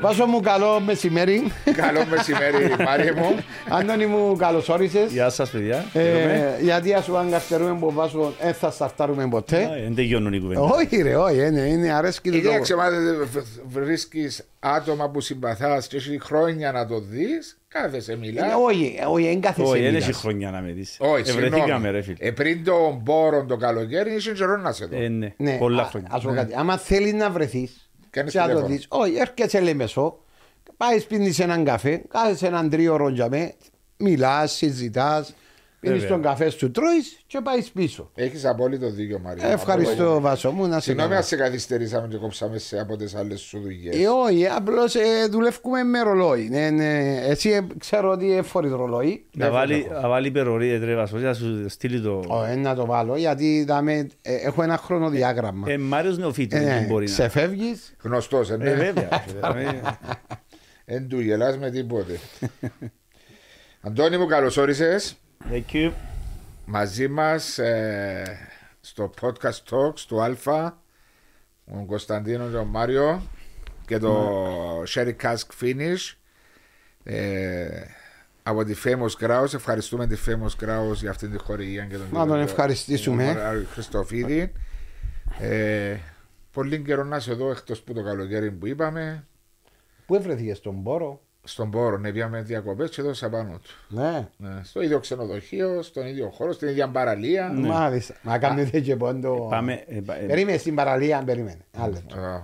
[0.00, 1.52] Βάσο μου καλό μεσημέρι.
[1.76, 3.36] Καλό μεσημέρι, Μάριε μου.
[3.68, 5.12] Άντωνη μου, καλώς όρισες.
[5.12, 5.84] Γεια σας παιδιά.
[5.92, 9.80] Ε, γιατί ας σου αν καστερούμε που βάσο, δεν θα σταρτάρουμε ποτέ.
[9.84, 10.62] Δεν τελειώνουν οι κουβέντες.
[10.70, 12.84] Όχι ρε, όχι, είναι, είναι αρέσκει το Κοίταξε, μα
[13.68, 18.44] βρίσκεις άτομα που συμπαθάς και έχει χρόνια να το δεις, κάθεσαι μιλά.
[18.44, 20.08] Είναι, Όχι, όχι, δεν κάθεσαι Όχι, δεν μιλάς.
[20.08, 20.96] έχει χρονιά να με δεις.
[20.98, 21.90] Όχι, Ευρεθήκαμε συγγνώμη.
[21.90, 22.16] ρε φίλε.
[22.18, 25.02] Ε, πριν το μπόρο το καλοκαίρι, είσαι καιρό να σε δω.
[25.02, 26.08] Ε, ναι, Ναι, πολλά α- χρόνια.
[26.12, 26.52] Ας πω κάτι.
[26.56, 28.74] Άμα θέλεις να βρεθείς Κάνεις και να το τηλέφωνο.
[28.74, 30.24] δεις, όχι, έρχεσαι Λεμεσό,
[30.76, 33.54] πάει πίνεις έναν καφέ, κάθεσαι έναν τρίωρο για με,
[33.96, 35.34] μιλάς, συζητάς,
[35.80, 36.16] πίνεις Βέβαια.
[36.16, 38.10] τον καφέ σου, τρώεις και πάεις πίσω.
[38.14, 39.46] Έχεις απόλυτο δίκιο, Μαρία.
[39.48, 41.20] Ευχαριστώ Βάσο μου, να σε Συγγνώμη καλά.
[41.20, 43.96] αν σε καθυστερήσαμε και κόψαμε σε από τις άλλες σου δουλειές.
[43.96, 46.48] Ε, όχι, απλώς ε, δουλεύουμε με ρολόι.
[46.48, 47.20] Ναι, ναι.
[47.26, 49.24] Εσύ ε, ξέρω ότι είναι φορείς ρολόι.
[49.32, 52.22] Να βάλει, να βάλει υπερορίες ρε Βασός, να σου στείλει το...
[52.26, 55.70] Όχι, να το βάλω, γιατί δάμε, ε, έχω ένα χρονοδιάγραμμα.
[55.70, 57.10] Ε, Μάριος νεοφύτης, Ε, δεν μπορεί να...
[57.10, 58.74] ξεφεύγεις, Γνωστός, ε, Ε, ναι.
[58.74, 59.08] βέβαια.
[59.60, 59.80] Ε,
[60.94, 62.18] Εν του γελάς με τίποτε.
[63.80, 65.16] Αντώνη μου, καλώς όρισες.
[65.48, 65.92] Thank you.
[66.64, 68.38] Μαζί μας ε,
[68.80, 70.82] στο podcast talks του Αλφα
[71.64, 73.22] ο Κωνσταντίνος και ο Μάριο
[73.86, 76.14] και το Sherry Cask Finish
[77.04, 77.68] ε,
[78.42, 79.54] από τη Famous Grouse.
[79.54, 83.24] Ευχαριστούμε τη Famous Grouse για αυτήν τη χορηγία και τον Να τον ευχαριστήσουμε.
[83.24, 84.52] τον Μάριο Χριστοφίδη.
[85.40, 85.96] Ε,
[86.52, 89.26] πολύ καιρό να είσαι εδώ εκτός που το καλοκαίρι που είπαμε.
[90.06, 93.70] πού έβρεθηκες στον πόρο; Στον πόρο, ναι, πήγαμε διακοπές και εδώ πάνω του.
[94.00, 97.52] Ναι, Ναι, στο ίδιο ξενοδοχείο, στον ίδιο χώρο, στην ίδια παραλία.
[97.56, 98.14] μάλιστα.
[98.22, 99.46] Μα κάνετε και πόντο.
[99.50, 99.82] Πάμε...
[99.88, 101.58] ε, πα- ε, Περίμενε στην παραλία, περίμενε.
[101.78, 102.16] Άλλο λεπτό.
[102.20, 102.40] Α,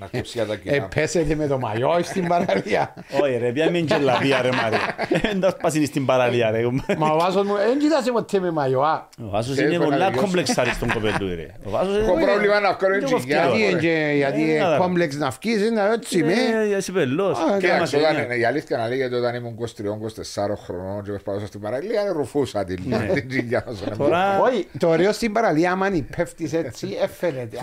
[0.00, 0.88] Να κόψει για τα Ε, κοινά.
[0.94, 2.94] πέσετε με το μαγιό στην παραλία.
[3.22, 4.78] Όχι ρε, πια μην γελαβία ρε Μάριο.
[5.22, 6.62] Δεν τα σπάσει στην παραλία ρε.
[6.98, 8.80] Μα ο Βάσος μου, δεν κοιτάσαι ποτέ με μαγιό.
[8.80, 9.08] α.
[9.24, 10.20] Ο Βάσος Ε, είναι έχω πολλά αναλύσει.
[10.24, 11.46] κομπλεξάρι στον κοπέλου ρε.
[11.64, 12.24] Ο Βάσος Έχω είναι...
[12.24, 13.42] πρόβλημα να βγάλω είναι εντζικιά.
[13.44, 13.56] κοφτιό.
[13.58, 14.00] Γιατί ωραία.
[14.06, 14.84] είναι- Γιατί Ε, είναι κατάλαβα.
[14.84, 16.32] κόμπλεξ να βγεις, είναι έτσι είμαι.
[16.72, 17.38] Ε, Είσαι πελός.
[17.38, 18.34] Α, Και Κοίταξε, μας όταν εννιά.
[18.34, 22.82] είναι η αλήθεια να λέγεται όταν ήμουν 23-24 χρονών και περπατούσα στην παραλία, ρουφούσα την
[22.86, 23.06] Ναι.
[23.14, 24.38] την τζιγιά να σου Τώρα...
[24.40, 27.58] Όχι, το ωραίο στην παραλία, άμα αν πέφτεις έτσι, έφερεται.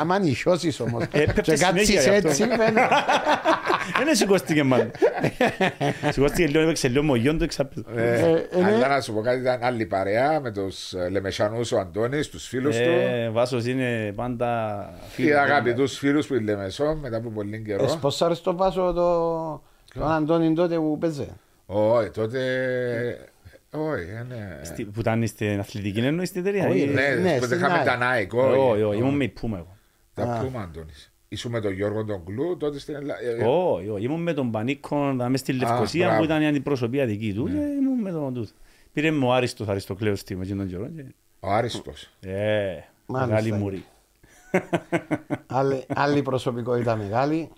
[0.00, 2.28] Άμα αν νησιώσεις όμως Ε, και πέφτεις κάτσεις συνέχεια γι' αυτό.
[2.28, 2.88] έτσι, φαίνεται.
[4.04, 4.90] Δεν σηκώστηκε μάλλον.
[6.10, 7.84] Σηκώστηκε λίγο, έπαιξε λίγο μογιόν του εξαπέζω.
[7.96, 8.72] Ε, ε, ναι.
[8.74, 12.46] Αλλά να σου πω κάτι, ήταν άλλη παρέα με τους ε, Λεμεσανούς ο Αντώνης, τους
[12.48, 12.82] φίλους του.
[12.82, 15.38] Ε, Βάσος είναι πάντα Οι φίλος.
[15.38, 17.84] αγαπητούς φίλους που είναι Λεμεσό μετά από πολύ καιρό.
[17.84, 19.62] Εσπόσαρες το βάσο το...
[19.94, 21.28] τον Αντώνη τότε που παίζε.
[21.66, 22.38] Όχι, τότε.
[23.72, 24.60] Όχι, ε, ναι.
[24.64, 26.68] Στη- Που ήταν στην αθλητική εννοείς στην εταιρεία.
[26.68, 26.92] Όχι, ή- ρε.
[27.14, 28.28] Ναι, ναι, τότε στην είχαμε ΑΕΚ.
[28.30, 28.50] τα Nike.
[28.72, 29.76] Όχι, όχι, ήμουν με η Πούμα εγώ.
[30.14, 31.12] Τα Puma, Αντώνης.
[31.28, 33.46] Ήσουν με τον Γιώργο τον Κλού, τότε στην Ελλάδα.
[33.46, 36.18] Όχι, όχι, ήμουν με τον Πανίκο δάμε στη Λευκοσία μπράβο.
[36.18, 38.50] που ήταν η αντιπροσωπεία δική του και ήμουν με τον τούτο.
[38.92, 40.88] Πήρε μου ο Άριστος Αριστοκλέος στη μαζί τον καιρό.
[40.96, 41.04] και-
[41.40, 42.10] Ο Άριστος.
[42.20, 42.30] Ε,
[43.06, 43.34] Μάλιστα.
[43.34, 43.84] μεγάλη μουρή.
[45.46, 47.48] Άλλη, άλλη προσωπικότητα μεγάλη.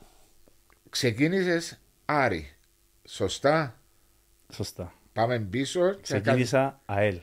[0.91, 2.47] Ξεκίνησες Άρη.
[3.09, 3.75] Σωστά.
[4.53, 4.93] Σωστά.
[5.13, 5.81] Πάμε πίσω.
[6.01, 7.17] Ξεκίνησα ΑΕΛ.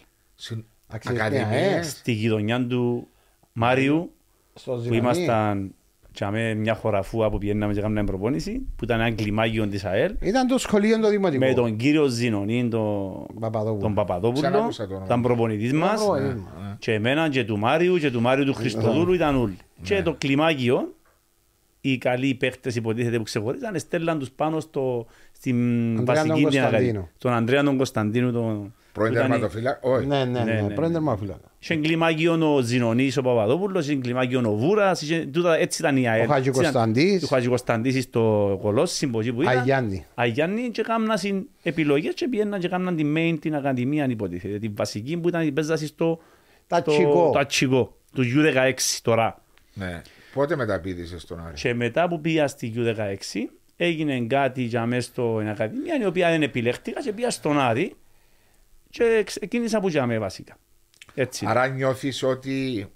[0.92, 1.78] Αξιοπιστία, Ακαδημίες.
[1.88, 3.08] ε; Στη γειτονιά του
[3.54, 4.12] Μάριου
[4.54, 4.98] Στο που Ζηνονί.
[4.98, 5.74] ήμασταν
[6.12, 6.26] και
[6.56, 10.58] μια χωραφούα που πιέναμε και κάναμε προπόνηση που ήταν ένα κλιμάκιο της ΑΕΛ Ήταν το
[10.58, 11.46] σχολείο το δημοτικό.
[11.46, 13.82] με τον κύριο Ζηνονή τον, Παπαδόπουλο.
[13.82, 15.06] τον Παπαδόπουλο Ξανάκουσα το όνομα.
[15.06, 16.76] ήταν προπονητής μας προπονητής μας.
[16.80, 20.94] και εμένα και του Μάριου και του Μάριου του Χριστοδούλου ήταν όλοι και το κλιμάκιο
[21.82, 25.56] οι καλοί παίχτες υποτίθεται που ξεχωρίζαν στέλναν τους πάνω στο, στην
[25.98, 26.78] Ανδρέα βασική τον την Κωνσταντίνο.
[26.78, 27.10] ακαδημία.
[27.18, 29.80] τον Ανδρέα τον Κωνσταντίνου τον, Πρώην που ήταν- τερματοφύλακα.
[29.90, 30.06] Όχι.
[30.06, 30.62] Ναι, ναι, Ναι, ναι.
[30.62, 30.94] ναι, Πρώην ναι.
[30.94, 31.52] τερμαφύλακα.
[31.60, 36.10] Είχε κλιμάκιο ο Ζηνονής ο Παπαδόπουλος, είχε κλιμάκιο ο Βούρας, είχε- τούτα- έτσι ήταν η
[36.10, 36.30] ΑΕΛ.
[36.30, 37.24] Ο Χατζικοσταντής.
[37.24, 39.58] Ο Χατζικοσταντής στο Κολόσι, που εκεί που ήταν.
[39.58, 40.06] Αγιάννη.
[40.16, 44.58] Αγιάννη και κάμνα συν επιλογές και πιέναν και κάμναν την main την ακαδημία αν υποτίθεται.
[44.60, 46.20] Την βασική που ήταν η παίζαση στο
[46.68, 47.30] Τατσικό.
[47.34, 49.42] Τατσικό τους U16 τώρα.
[49.74, 50.02] Ναι.
[50.34, 53.16] Πότε μεταπίδησες στον Άρη; Και μετά που πήγα στη U16
[53.76, 57.96] έγινε κάτι για μέσα στην ακαδημία η οποία δεν επιλέχτηκα και πήγα στον Άρη
[58.90, 60.58] και ξεκίνησα από για μες βασικά.
[61.14, 61.46] Έτσι.
[61.48, 62.88] Άρα νιώθεις ότι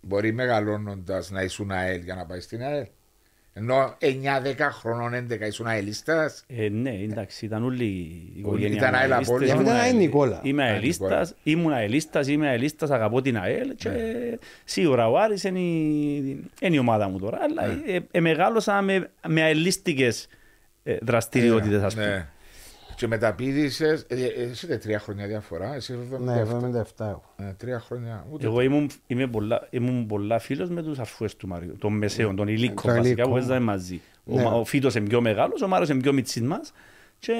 [0.00, 2.86] μπορεί μεγαλώνοντας να ήσουν ΑΕΛ για να πάει στην ΑΕΛ;
[3.54, 6.44] Ενώ 9-10 χρονών, 11 ήσουν αελίστας.
[6.46, 9.52] Ε, ναι, εντάξει, ήταν όλοι η οικογένεια Ήταν μου ΑΕΛ αελίστες, απόλυτα.
[9.54, 10.40] ήμουν Ήταν αελ- η Νικόλα.
[10.42, 13.90] Είμαι Α, η αελίστας, ήμουν αελίστας, είμαι αελίστας, αγαπώ την ΑΕΛ και
[14.64, 16.16] σίγουρα ο Άρης είναι η,
[16.60, 20.28] είναι η ομάδα μου τώρα, αλλά ε, ε, μεγάλωσα με, με αελίστικες
[20.82, 22.31] ε, δραστηριότητες ας πούμε.
[23.06, 23.16] Ναι.
[23.16, 24.06] Και μεταπίδησες.
[24.50, 25.74] Εσύ δεν τρία χρόνια διαφορά.
[25.74, 26.82] Εσύ Ναι, 77.
[26.82, 27.24] 77 έχω.
[27.36, 28.26] Ε, Τρία χρόνια.
[28.30, 32.36] Ούτε Εγώ ήμουν, είμαι πολλά, ήμουν πολλά φίλος με τους αρφούες του Μαριού, των μεσαίων,
[32.36, 33.28] των υλίκων Τον βασικά υλικό.
[33.28, 34.00] που παίζαμε μαζί.
[34.24, 34.42] Ο, Ναι.
[34.42, 36.72] Μα- ο Φίτος είναι πιο μεγάλος, ο Μάρος είναι πιο μιτσής μας
[37.18, 37.32] και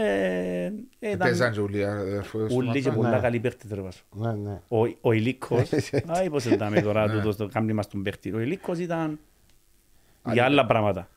[0.99, 2.97] ε, ήταν Παίζαν και όλοι οι αδερφούς του ούλοι και Μαθά.
[3.00, 3.19] πολλά Ναι.
[3.20, 4.03] καλοί παίχτες ρε βάσο.
[4.11, 4.61] Ναι, ναι.
[4.69, 5.70] Ο, ο Ηλίκος,
[6.06, 7.12] άι πως ήταν τώρα Ναι.
[7.12, 9.19] τούτος το κάμπνι μας τον παίχτη, ο Ηλίκος ήταν
[10.32, 11.09] για άλλα πράγματα.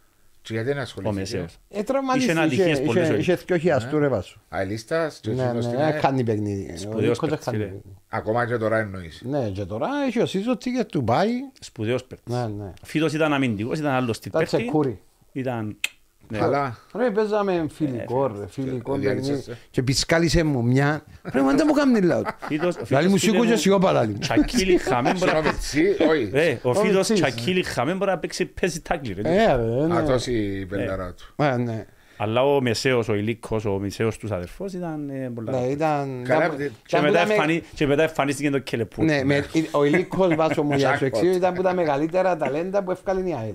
[0.46, 1.14] Και γιατί να ο ασχοληθεί.
[1.16, 1.54] Μεσαίος.
[1.54, 3.28] Ε, Είχε τραυματίστηκε, ατυχίες είχε- πολλές είχε- φορές.
[3.28, 4.40] είχε δυο χιλιαστού ρε βάσου.
[4.50, 6.02] Α, η λίστας και Ναι, εκείνος ναι, στην δεν ΑΕΛ.
[6.02, 6.72] κάνει παιχνίδι.
[6.74, 7.66] Ο Σπουδαίος Νίκος δεν παίκτης, κάνει φίλε.
[7.68, 7.96] παιχνίδι.
[8.10, 9.22] Ακόμα και τώρα εννοείς.
[9.26, 11.30] Ναι, και τώρα έχει ο Σίζο και του πάει.
[11.60, 12.34] Σπουδαίος παίκτης.
[12.36, 12.74] Ναι, ναι.
[12.84, 14.56] Φίτος ήταν αμυντικός, ήταν άλλος στην Τα παίκτη.
[14.58, 15.00] τσεκούρι.
[15.32, 15.78] Ήταν...
[16.28, 16.38] ναι.
[16.38, 16.78] Καλά.
[16.96, 19.22] Ρε, παίζαμε φιλικό, ρε, φιλικό ε, παιχνίδι.
[19.22, 21.04] διάλυσες, Και πισκάλισε μου μια.
[21.34, 22.22] Ρε, μα δεν μου κάνει λαό.
[22.38, 24.18] Φίτος- ο Λάλη μου Φίτος, φίλε σήκω και μου, σιώπα, λάλη μου.
[24.20, 25.94] Τσακίλι χαμέν μπορεί να Συγγνώμη, παίξει.
[25.96, 26.30] τσι, όχι.
[26.34, 29.14] Ρε, ο Όχι, Φίτος τσι, τσακίλι χαμέν μπορεί να παίξει παίζει τάκλι.
[29.14, 29.22] ρε.
[29.30, 30.02] Ε, ρε, Α, ναι.
[30.02, 31.44] τόση η πελάρα του.
[31.44, 31.86] Ε, ναι.
[32.18, 35.52] Αλλά ο Μεσαίος, ο Ηλίκος, ο Μεσαίος τους αδερφός ήταν ε, πολλά.
[35.52, 36.22] Ναι, ήταν...
[36.28, 39.06] Καλά, ήταν- και Και ήταν που μετά τα με- εμφανί- Και μετά εμφανίστηκε το Κελεπούρ.
[39.06, 41.08] Ναι, με- ο Ηλίκος Βάσο μου για σου Jackpot.
[41.08, 43.54] εξήγω ήταν που τα μεγαλύτερα ταλέντα που έφκαλε η ΑΕΛ.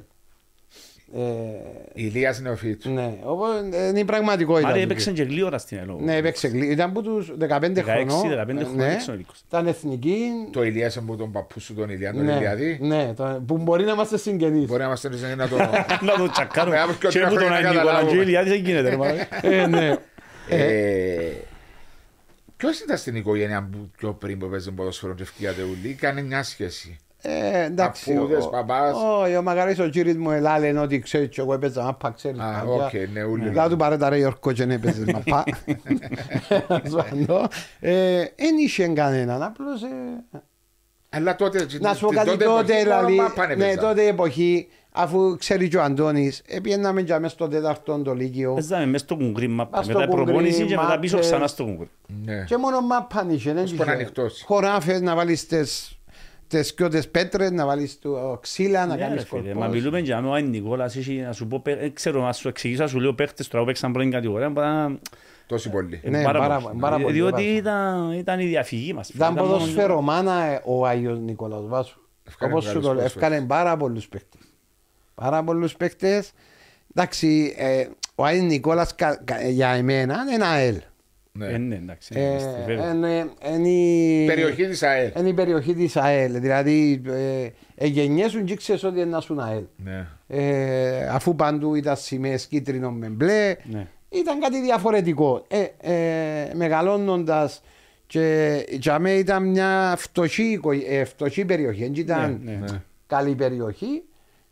[1.15, 1.21] Ε,
[1.93, 2.91] Η Ηλίας Νεοφίτου.
[2.91, 4.69] Ναι, οπότε ε, είναι η πραγματικότητα.
[4.69, 5.99] Άρα του έπαιξε και γλύωρα στην ΕΛΟ.
[6.03, 8.23] Ναι, έπαιξε γλύ- Ήταν από τους 15 χρονών.
[8.23, 8.87] 16-15 ε, χρονών ναι.
[8.87, 9.41] έπαιξε ο Ηλίκος.
[9.49, 10.19] Ήταν εθνική.
[10.53, 12.79] Το Ηλίας από τον παππού σου τον Ηλία, τον Ναι, Ηλιάδη.
[12.83, 14.67] ναι, το- που μπορεί να είμαστε συγγενείς.
[14.67, 15.57] Μπορεί να είμαστε εμείς να το...
[16.07, 16.71] Να το τσακάρω.
[16.71, 18.07] Με άπως και Και ότι που να τον χρόνια Νικόλα καταλάβω.
[18.11, 18.89] Τζουίλιάδη δεν γίνεται.
[18.89, 19.27] ρε, μάνα.
[19.43, 19.97] Ε, ναι.
[20.49, 21.31] Ε,
[22.57, 26.43] Ποιος ήταν στην οικογένεια που πιο πριν που παίζει ποδοσφαίρο και ευκαιρία όλοι, κάνει μια
[26.43, 26.97] σχέση.
[27.23, 28.13] Ε, εντάξει.
[28.15, 28.95] Παππούδες, ο- παπάς.
[29.23, 32.41] Όχι, ο Μακαρής ο κύρις μου ελάλε ότι ξέρει και εγώ έπαιζα μάπα, ξέρεις.
[32.41, 32.85] Α, μάπα.
[32.85, 33.43] οκ, ναι, ούλοι.
[33.45, 35.45] Μετά του παρέτα ρε Γιώργο και δεν έπαιζες μάπα.
[36.91, 37.49] Σπανώ.
[37.81, 39.83] Ε, Εν είχε κανέναν, απλώς...
[39.83, 39.87] ε,
[41.09, 41.67] Αλλά τότε...
[41.81, 43.77] Να σου πω την κάτι τότε τότε, εποχή, μόνο δηλαδή, μάπαν ναι, έπαιζαν.
[43.85, 48.55] τότε η εποχή, αφού ξέρει και ο Αντώνης, επιέναμε και μέσα στο τέταρτο το Λύκειο
[48.55, 49.79] Παίζαμε μες στο κουγκρί μάπα.
[49.79, 51.31] Ας στο Μετά κουγκρί, προπόνηση και μετά πίσω μάπες.
[51.31, 51.89] ξανά στο κουγκρί.
[52.25, 52.45] Ναι.
[52.47, 54.45] και μόνο μάπαν είχε, δεν Ως που να ανοιχτώσει.
[54.45, 55.99] χωράφες να βάλεις τις
[56.59, 59.75] τις κοιότες πέτρες, να βάλεις το ξύλα, να Ναι, κάνεις ρε φίλε, Μα κορπός.
[59.75, 62.89] μιλούμε για ο Νικόλας, είχε να σου πω, παι- δεν ξέρω, να σου εξηγήσω, να
[62.89, 64.99] σου λέω παίχτες τώρα που παίξαν πρώτη κατηγορία, πάρα-
[65.47, 66.01] Τόσοι πολλοί.
[66.05, 66.79] ε, Ναι, πάρα πάρα- πολλοί.
[66.81, 67.57] πάρα πολλοί, Διότι πάρα πολλοί.
[67.57, 69.11] ήταν- ήταν η διαφυγή μας.
[69.11, 69.25] φίλε.
[69.25, 72.01] Ήταν μόνο- ποδοσφαιρομάνα ε, ο Άγιος Νικόλαος Βάσου.
[72.29, 73.29] Ευκάνε Όπως σου καλούς το λέω, ποδοσφαίρους.
[73.29, 74.41] έφκανε πάρα πολλούς παίκτες.
[75.15, 76.31] Πάρα πολλούς παίκτες.
[76.95, 80.81] Εντάξει, ε, ο Άγιος Νικόλας κα- κα- για εμένα είναι ένα ΑΕΛ.
[84.27, 85.11] Περιοχή της ΑΕΛ.
[85.19, 86.41] είναι η περιοχή της ΑΕΛ.
[86.41, 89.63] Δηλαδή, ε, ε, γενιέσουν και ξέρεις ότι είναι να σου ΑΕΛ.
[89.77, 90.07] Ναι.
[90.29, 93.87] Ε, αφού παντού ήταν σημαίες κίτρινο με μπλε, Ναι.
[94.09, 95.45] ήταν κάτι διαφορετικό.
[95.49, 97.63] Ε, ε, μεγαλώνοντας
[98.07, 102.59] και για μένα ήταν μια φτωχή, οικο- ε, φτωχή περιοχή, δεν ήταν Ναι, ναι.
[102.71, 102.83] Ναι.
[103.07, 104.03] καλή περιοχή.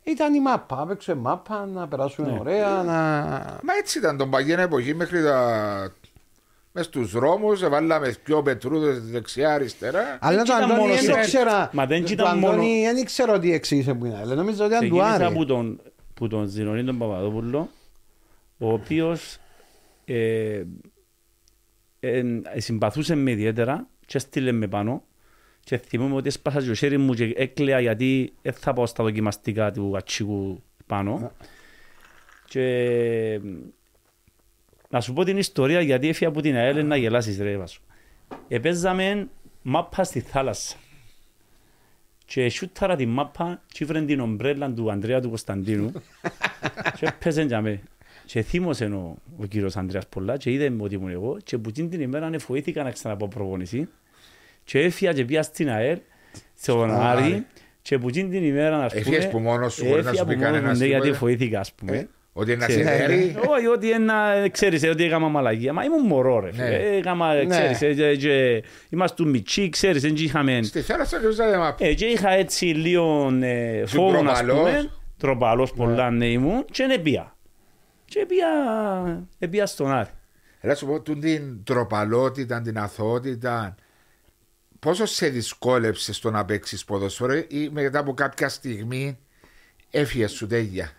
[0.03, 2.39] Ήταν η μάπα, παίξε μάπα, να περάσουμε Ναι.
[2.41, 2.93] ωραία, να...
[3.63, 5.93] Μα έτσι ήταν τον παγιένα εποχή μέχρι τα...
[6.73, 10.19] Μες στους δρόμους έβαλαμε πιο πετρούδες δεξιά αριστερά.
[10.21, 11.71] Αλλά το ήταν Αντώνη μόνο δεν σε- το ξέρα.
[11.73, 14.19] Μα δεν Το ήταν μόνο- Αντώνη δεν ξέρω τι εξήγησε που είναι.
[14.21, 15.35] Αλλά νομίζω ότι ήταν του Ξεκίνησα Άρη.
[15.35, 15.81] από τον,
[16.15, 17.69] που τον Ζηνονί τον Παπαδόπουλο,
[18.59, 19.37] ο οποίος
[20.05, 20.63] ε,
[22.01, 22.19] ε,
[22.55, 25.03] ε, συμπαθούσε με ιδιαίτερα και στείλε με πάνω
[25.61, 29.05] και θυμούμαι ότι έσπασα και το χέρι μου και έκλαια γιατί δεν θα πάω στα
[29.05, 31.33] δοκιμαστικά του ατσίκου πάνω.
[32.49, 33.41] Και ε,
[34.89, 37.81] να σου πω την ιστορία γιατί έφυγα από την ΑΕΛ να γελάσεις ρε Βάσο.
[38.49, 39.29] Επέζαμε
[39.63, 40.77] μάπα στη θάλασσα.
[42.25, 45.93] Και σούταρα την μάπα και ήφερε την ομπρέλα του Ανδρέα του Κωνσταντίνου
[46.99, 47.83] και έπαιζε για με.
[48.25, 51.91] Και θύμωσε ο, ο κύριος Ανδρέας πολλά και είδε ότι ήμουν εγώ και που την
[51.91, 53.89] την ημέρα φοήθηκα να ξαναπώ προπονησή
[54.65, 55.99] και έφυγα και πήγα στην ΑΕΛ
[56.55, 57.23] στον Άρη.
[57.23, 57.47] Άρη
[57.83, 60.29] και που την την ημέρα να πούμε Έφυγες που μόνος σου, μπορεί να έφυγα σου
[60.29, 61.27] πει που μόνος μου, κανένας ναι, γιατί τίποτε.
[61.27, 62.09] φοήθηκα ας πούμε.
[62.39, 63.37] Ε, Ότι να Ξέρεις, συνέρει.
[63.49, 65.73] Όχι, ότι ένα, ξέρεις, ότι έκανα μαλαγία.
[65.73, 66.53] Μα ήμουν μωρό ρε.
[66.53, 66.69] φίλε.
[66.69, 66.97] Ναι.
[66.97, 67.47] Έκαμα, Ναι.
[67.47, 70.63] ξέρεις, ε, και- και είμαστε μητσί, ξέρεις, δεν είχαμε...
[70.63, 71.85] Στη θάλασσα και ζούσατε μάπα.
[71.87, 74.57] Ε, και είχα έτσι λίγο ε, φόβο, ας τροπαλός.
[74.59, 74.91] πούμε.
[75.19, 77.37] Τροπαλός πολλά ναι ήμουν και δεν πήγα.
[78.05, 78.47] Και πήγα,
[79.39, 80.09] ε, πήγα στον Άρη.
[80.61, 83.75] Έλα σου πω τούν την τροπαλότητα, την αθωότητα.
[84.79, 89.19] Πόσο σε δυσκόλεψες στο να παίξεις ποδοσφαίρο ή μετά από κάποια στιγμή
[89.91, 90.91] έφυγες σου τέλεια;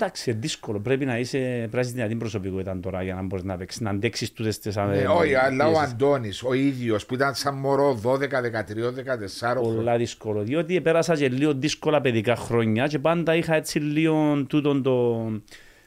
[0.00, 0.80] Ε, εντάξει, δύσκολο.
[0.80, 3.90] Πρέπει να είσαι, πρέπει να είσαι δυνατή προσωπικότητα τώρα για να μπορείς να παίξεις, να
[3.90, 5.88] αντέξεις τούτες τις Ναι, ε, όχι, αλλά ο πιέσεις.
[5.92, 9.74] Αντώνης, ο ίδιος που ήταν σαν μωρό 12, 13, 14 χρόνια.
[9.76, 10.42] Πολλά δύσκολο.
[10.42, 15.26] Διότι πέρασα και λίγο δύσκολα παιδικά χρόνια και πάντα είχα έτσι λίγο τούτον το,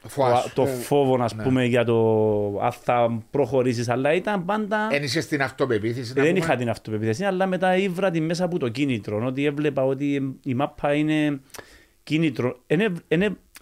[0.08, 0.54] Φοάσου.
[0.54, 1.44] το φόβο, να Ναι.
[1.44, 2.00] πούμε, για το
[2.62, 3.90] αν θα προχωρήσεις.
[3.90, 4.88] Αλλά ήταν πάντα...
[4.92, 6.14] Εν είσαι στην αυτοπεποίθηση.
[6.16, 6.46] να δεν πούμε.
[6.46, 9.26] είχα την αυτοπεποίθηση, αλλά μετά ήβρα τη μέσα από το κίνητρο.
[9.26, 11.40] Ότι έβλεπα ότι η μάπα είναι
[12.04, 12.60] κίνητρο.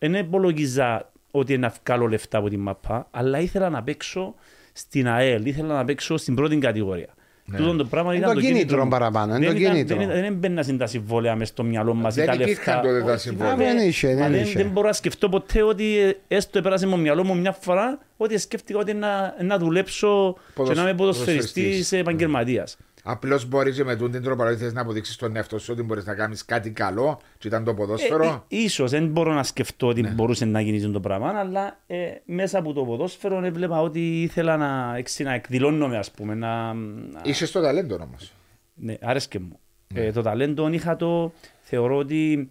[0.04, 4.36] Δεν υπολογίζα ότι είναι να βγάλω λεφτά από τη μάπα, αλλά ήθελα να παίξω
[4.74, 7.08] στην ΑΕΛ, ήθελα να παίξω στην πρώτη κατηγορία.
[7.46, 7.58] Ναι.
[7.58, 8.90] Τούτο το πράγμα Είναι ήταν το το κίνητρο κίνητρο.
[8.90, 9.98] παραπάνω, είναι Δεν το ήταν- κίνητρο.
[9.98, 12.82] Δεν, δεν έμπαινα στην τα συμβόλαια μες στο μυαλό μας ή Δεν τα υπήρχαν λεφτά.
[12.82, 13.56] τότε τα Όχι, συμβόλαια.
[13.56, 13.74] βέβαια.
[13.74, 14.58] Δεν είχε, Μα δεν δεν, είχε.
[14.62, 18.00] δεν μπορώ να σκεφτώ ποτέ ότι ε, έστω επέρασε με το μυαλό μου μια φορά
[18.18, 21.92] ότι σκέφτηκα ότι να, να δουλέψω και Ποδοσ- να είμαι ποδοσφαιριστής ποδοσφαιριστής.
[22.00, 22.78] επαγγελματίας.
[23.04, 26.06] Απλώς μπορείς και με τούτη την τρόπο θες να αποδείξεις τον εαυτό σου ότι μπορείς
[26.06, 28.24] να κάνεις κάτι καλό και ήταν το ποδόσφαιρο.
[28.24, 30.10] Ε, ε, ίσως δεν μπορώ να σκεφτώ ότι Ναι.
[30.10, 34.96] μπορούσε να γίνει το πράγμα, αλλά ε, μέσα από το ποδόσφαιρο έβλεπα ότι ήθελα να,
[34.98, 38.34] εξ- να εκδηλώνομαι, ας πούμε, να, να- Είσαι το ταλέντο όμως.
[38.74, 39.60] ναι, άρεσκε μου.
[39.94, 42.50] Ε, το ταλέντο είχα το, θεωρώ ότι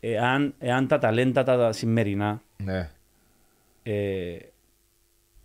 [0.00, 2.90] εάν, εάν τα ταλέντα τα σημερινά Ναι.
[3.82, 4.36] ε,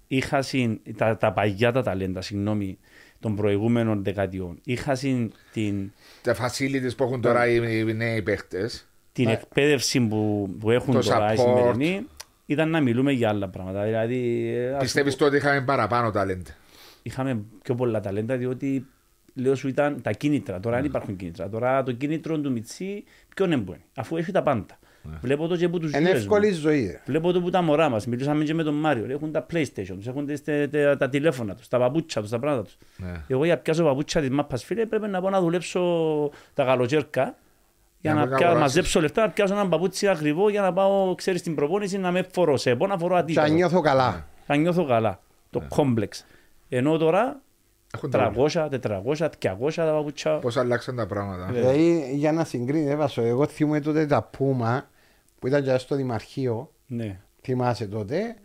[0.08, 2.78] είχα συν, τα, τα παγιά τα ταλέντα, συγγνώμη,
[3.24, 7.56] των προηγούμενων δεκαετιών, είχα συν την, Τα facilities που έχουν τώρα οι,
[7.88, 8.88] οι νέοι παίχτες.
[9.14, 11.02] την εκπαίδευση που, που έχουν Ναι.
[11.02, 11.58] Το τώρα οι support.
[11.58, 12.08] σημερινοί,
[12.46, 13.84] ήταν να μιλούμε για άλλα πράγματα.
[13.84, 16.52] Δηλαδή, ε, ας Πιστεύεις πω, ότι είχαμε παραπάνω ταλέντα.
[17.04, 18.86] είχαμε πιο πολλά ταλέντα, διότι
[19.34, 20.60] λέω σου ήταν τα κίνητρα.
[20.60, 20.82] Τώρα Ναι.
[20.82, 21.50] δεν υπάρχουν κίνητρα.
[21.50, 23.04] Τώρα το κίνητρο του Μιτσί
[23.36, 24.80] ποιον εμπόει, αφού έχει τα πάντα.
[25.06, 25.18] Ναι.
[25.22, 26.20] Βλέπω το και από τους Είναι γύρες μου.
[26.20, 26.86] εύκολη ζωή.
[26.86, 27.02] ρε.
[27.06, 30.08] Βλέπω το που τα μωρά μας, μιλούσαμε και με τον Μάριο, έχουν τα PlayStation τους,
[30.08, 32.78] έχουν τις- τε- τε- τα τηλέφωνα τους, τα παπούτσια τους, τα πράγματα τους.
[32.98, 33.12] Ναι.
[33.28, 35.82] Εγώ για πιάσω παπούτσια της μάπας φίλε πρέπει να πάω να δουλέψω
[36.54, 37.36] τα καλοκαίρκα
[38.00, 38.76] για Να να μπορείς να πια- αγοράσεις.
[38.76, 42.28] μαζέψω λεφτά, να πιάσω έναν παπούτσι ακριβό για να πάω, ξέρεις, στην προπόνηση να με
[42.32, 43.46] φορώ σε να φορώ Και αντίθετο.
[43.46, 44.28] αν νιώθω καλά.
[44.46, 45.20] Θα νιώθω καλά.
[45.50, 45.66] Το Ναι.
[45.70, 46.26] κόμπλεξ.
[46.70, 47.42] Ενώ τώρα
[47.96, 50.32] Έχουν τα 300, 400, 200 τα παπούτσια.
[50.38, 51.46] Πώς αλλάξαν τα πράγματα.
[51.52, 53.22] Δηλαδή για να συγκρίνει, έβασο.
[53.22, 54.88] Εγώ θυμούμαι τότε τα Πούμα
[55.44, 56.72] που ήταν και στο Δημαρχείο.
[56.88, 57.20] Ναι.
[57.42, 58.36] Θυμάσαι τότε.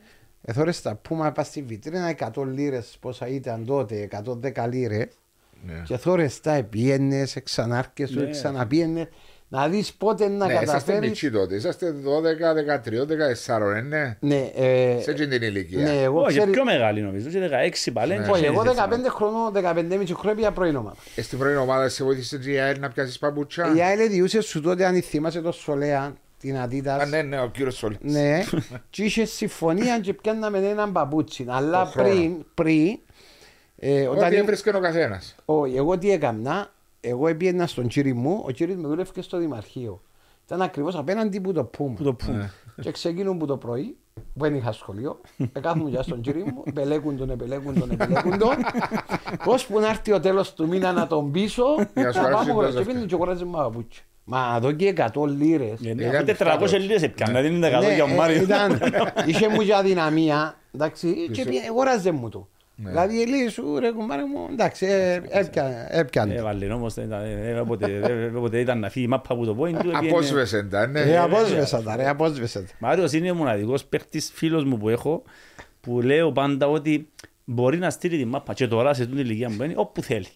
[0.43, 4.09] Εθώρες τα Πούμα πας στη βιτρίνα 100 λίρες πόσα ήταν τότε,
[4.53, 5.07] 110 λίρες.
[5.67, 5.83] Ναι.
[5.85, 8.31] Και θόρε τα επιένε, ξανάρκε σου, Ναι.
[8.31, 9.09] ξαναπιένε.
[9.49, 11.09] Να δεις πότε να Ναι, είσαστε καταφέρει.
[11.09, 11.55] μικροί τότε.
[11.55, 14.17] Είσαστε 12, 13, 14, ε, ναι.
[14.21, 15.83] Ναι, ε, Σε εκείνη την ηλικία.
[15.83, 16.51] ναι, εγώ Όχι, ξέρει.
[16.51, 18.19] πιο μεγάλη νομίζω, και 16 πάλι.
[18.31, 20.97] Όχι, εγώ 15 χρονών, 15,5 χρόνια πια πρώην ομάδα.
[21.15, 24.61] Ε, στην πρώτη ομάδα σε βοήθησε η ΑΕΛ να πιάσεις παπούτσια; Η ΑΕΛ διούσες σου
[24.61, 26.95] τότε, αν θυμάσαι το Σολέα, την Αντίτα.
[26.95, 27.97] Α, ναι, ναι, ο κύριος Σόλ.
[28.01, 28.39] Ναι,
[28.91, 31.47] και είχε συμφωνία και πιάνναμε έναν παπούτσι.
[31.49, 32.09] Αλλά Το χρόνο.
[32.09, 32.99] πριν, πριν,
[33.77, 35.35] ε, όταν Ό,τι ήμ- έβρισκε ο καθένας.
[35.45, 40.03] όχι, εγώ τι έκανα, εγώ έπιανα στον κύριο μου, ο κύριος με δούλευε στο Δημαρχείο.
[40.47, 41.95] Ήταν ακριβώς απέναντι που το πούμε.
[41.95, 42.53] Που το πούμε.
[42.81, 45.21] Και ξεκινούν που το πρωί, που δεν είχα σχολείο,
[45.53, 48.51] εκάθομαι για στον κύριο μου, επελέκουν τον, επελέκουν τον, επελέκουν τον,
[49.47, 52.35] ώσπου να έρθει ο τέλος του μήνα να τον πείσω, Για να να σου αρέσει
[52.35, 52.97] πάμε το χωρίς και δεύτερο.
[52.97, 54.03] πίνει και αγοράζει μου παπούτσια.
[54.31, 55.79] Μα εδώ και 100 λίρες.
[55.85, 56.77] Ε, ναι, Ήταν Αφού 400 φτάτο.
[56.79, 58.43] λίρες έπιανα, δεν είναι 100 Ναι, για ο ε, Μάριο.
[58.43, 58.81] ήταν-
[59.27, 62.49] Είχε μου για δυναμία, εντάξει, και Είσαι- πήγε- αγόραζε μου το.
[62.77, 62.91] Ναι.
[62.91, 66.35] Δηλαδή λέει σου ρε κουμπάρε μου, εντάξει, ε, έπια- έπιανε.
[66.35, 69.55] Έβαλε όμως, δεν ήταν- ε, όποτε- ε, όποτε ήταν να φύγει η μάπα από το
[69.55, 69.89] πόιν του.
[69.89, 71.01] έπιανε- Απόσβεσε τα, ναι.
[71.01, 72.67] Ε, απόσβεσα τα ρε, απόσβεσα τα.
[72.79, 75.23] Μάριος είναι ο μοναδικός παίκτης φίλος μου που έχω
[75.81, 77.09] που λέω πάντα ότι
[77.45, 80.27] μπορεί να στείλει τη μάπα και τώρα σε τούτη ηλικία μου είναι όπου θέλει.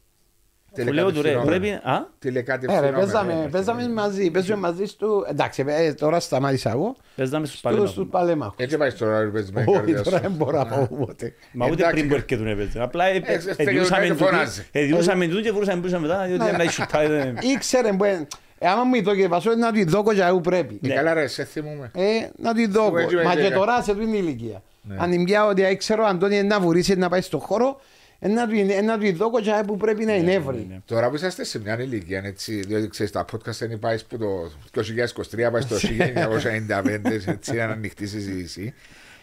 [2.95, 8.07] Παίζαμε, παίζαμε μαζί, παίζουμε μαζί στο, εντάξει, ε, τώρα σταμάτησα εγώ, παίζαμε στους στους παλέμαχους.
[8.11, 8.55] παλέμαχους.
[8.59, 10.23] Έτσι πάει τώρα, παίζεις με Όχι, καρδιάς τώρα σου.
[10.23, 11.35] δεν μπορώ να πάω ποτέ.
[11.52, 11.95] Μα ούτε Εντάξει.
[11.95, 12.79] πριν που έρχεται να παίζει.
[12.81, 14.67] Απλά ε, Ε, ε, στέκεται εδιούσαμε και τούτη- φωνάζει.
[14.73, 16.64] εδιούσαμε τούτη και βρούσαμε πίσω μετά, διότι Ναι.
[16.64, 18.26] να σουτάει, δεν- Ήξερε που, ε,
[18.61, 20.81] άμα μου το και βασό να του δώκω για που πρέπει.
[20.83, 21.91] Ε, Καλά ρε, σε θυμούμε.
[21.95, 22.02] Ε,
[22.37, 22.99] να του δώκω.
[22.99, 23.55] έτσι με Μα και έλεγα.
[23.57, 24.62] τώρα σε την ηλικία.
[24.85, 24.97] Ναι.
[24.99, 27.81] Αν την πιάω ότι ξέρω ο Αντώνη να βουρήσει να πάει στον χώρο,
[28.25, 30.67] ε, να του- ε, να του δώκω για που πρέπει να είναι εύρη.
[30.69, 30.81] ναι.
[30.85, 34.50] Τώρα που είσαστε σε μια ηλικία, έτσι, διότι ξέρεις, τα podcast δεν πάει που το
[34.71, 38.75] 2023 πάει στο 1995, έτσι, είναι ανοιχτή συζήτηση.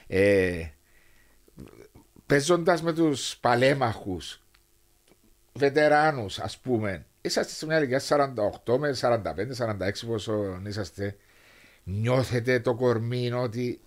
[0.08, 0.64] Ε,
[2.26, 4.42] Παίζοντας με τους παλέμαχους,
[5.54, 8.00] βετεράνους, ας πούμε, είσαστε σε μια ηλικία
[8.66, 11.16] 48 με 45, 46 πόσο είσαστε.
[11.84, 13.80] Νιώθετε το κορμί ότι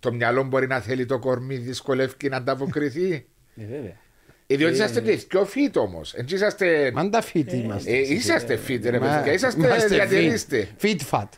[0.00, 3.12] το μυαλό μπορεί να θέλει το κορμί, δυσκολεύει να ανταποκριθεί;
[3.56, 3.96] Ε, βέβαια.
[4.52, 6.14] Ε, Διότι είσαστε πιο fit όμως.
[6.14, 6.90] Έτσι είσαστε.
[6.94, 7.90] Μαν τα φίτη είμαστε.
[7.92, 9.32] Ε, είσαστε fit, ρε Μα- παιδιά.
[9.32, 10.68] Είσαστε είμαστε διατηρήστε.
[10.82, 10.86] fit.
[10.86, 11.28] Fit fat.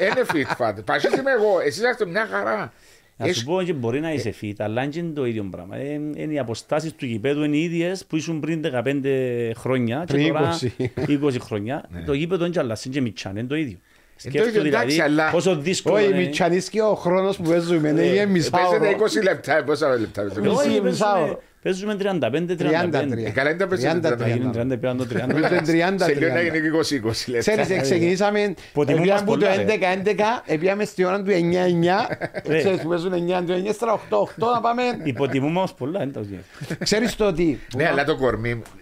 [0.00, 0.74] Είναι fit fat.
[0.84, 1.60] Πασίστε είμαι εγώ.
[1.60, 2.72] Εσεί είσαστε μια χαρά.
[3.16, 5.76] Να Έχεις- σου πω ότι μπορεί να είσαι fit, αλλά είναι και το ίδιο πράγμα.
[5.76, 10.12] Ε, Είναι οι αποστάσεις του γηπέδου είναι οι ίδιες που ήσουν πριν 15 χρόνια και
[10.12, 10.90] Πριν τώρα 20.
[11.08, 11.88] 20 χρόνια.
[12.06, 13.78] Το γήπεδο είναι και αλλάζει, είναι και μιτσάν, είναι το ίδιο.
[14.24, 16.16] Είναι το ίδιο, Σκέφτομαι εντάξει, δηλαδή αλλά- πόσο δύσκολο Όχι, είναι.
[16.16, 17.88] μη τσανίσκει ο χρόνος που παίζουμε.
[17.88, 18.90] Είναι Ε, μισά Παίζετε ώρα.
[18.90, 19.64] 20 λεπτά.
[19.64, 21.38] Πόσα λεπτά παίζετε; Μισή, Όχι, μισά παίζουμε- ώρα.
[21.62, 23.26] Παίζουμε 35-35.
[23.26, 24.16] Ε, καλά, είναι τα παίζετε 30, 30.
[24.18, 25.26] Θα γίνουν 30 πήραν το 30.
[25.34, 26.42] Παίζουμε 30, Σε λίγο να 30.
[26.42, 27.52] γίνει και 20-20 λεπτά.
[27.62, 29.62] Ξέρεις, ξεκινήσαμε, Ποτιμούν έπιαμε μας που το πολλά, ρε.
[29.62, 32.08] 11-11, έπιαμε στη ώρα του 9-9,
[32.46, 32.58] Ρε.
[32.58, 34.82] ξέρεις που παίζουν 9 του 9, στρα 8-8 να πάμε.
[35.02, 36.44] Υποτιμούμε όμως πολλά, δεν τα βγαίνει.
[36.78, 38.79] Ξέρεις το τι, Ναι, αλλά το κορμί νιώσε-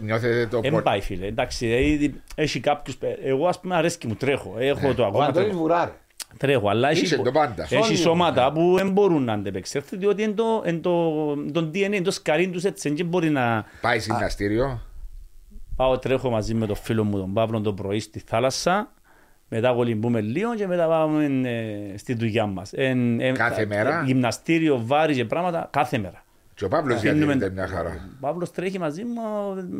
[0.00, 4.06] νιώθετε το Δεν πο- πάει φίλε, εντάξει, δηλαδή, έχει κάποιους, παι- εγώ ας πούμε αρέσκει
[4.06, 5.60] μου, τρέχω, έχω το ο ακόμα Αντώνης τρέχω.
[5.62, 5.88] Βουράρ.
[6.36, 7.62] Τρέχω, αλλά έχει, Είσαι το πάντα.
[7.62, 7.96] έχει Σόνιο.
[7.96, 11.10] σώματα που δεν μπορούν να αντεπεξέλθουν, διότι είναι το, είναι το,
[11.52, 14.80] το DNA, είναι το σκαρί τους έτσι, δεν μπορεί να Πάει γυμναστήριο.
[15.76, 18.92] πάω τρέχω μαζί με τον φίλο μου τον Παύλο το πρωί στη θάλασσα,
[19.48, 22.72] μετά κολυμπούμε λίγο και μετά πάμε ε, στη δουλειά μας.
[22.72, 26.22] Εν- εν- Κάθε ε, μέρα; Γυμναστήριο, βάρη και πράγματα, κάθε μέρα.
[26.58, 27.90] Και ο Παύλος Αφήνουμε- διατηρείται μια χαρά.
[27.90, 29.20] Ο Παύλος τρέχει μαζί μου,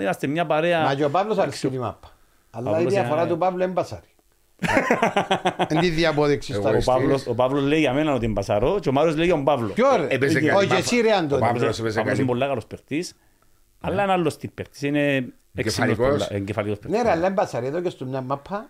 [0.00, 0.82] είμαστε μια παρέα.
[0.82, 2.08] Μα και ο Παύλος αρκεί τη μάπα.
[2.50, 4.02] Αλλά η Παύλος διαφορά είναι- του Παύλου είναι μπασάρι.
[5.70, 6.94] Είναι τη διαπόδειξη Εγώ στα Ο Οριστής.
[6.94, 9.44] Παύλος, ο Παύλος λέει για μένα ότι είναι πασαρό και ο Μάριος λέει για τον
[9.44, 9.68] Παύλο.
[9.68, 10.76] Ποιο ρε; Έπαιζε καλή Όχι μάπα.
[10.76, 11.40] εσύ ρε Ο Αντώνη.
[11.40, 12.16] Παύλος Ο έπαιζε Παύλος καλή.
[12.18, 13.14] είναι πολύ καλός παίχτης,
[13.80, 14.82] αλλά είναι άλλος τύπ παίχτης.
[14.82, 16.08] Είναι έξυπνος Εγκεφαλικός.
[16.08, 16.96] πολλά- εγκεφαλικός παίχτης.
[16.98, 17.66] Ναι ρε, αλλά είναι μπασάρι.
[17.66, 18.68] Εδώ και στο μια μάπα.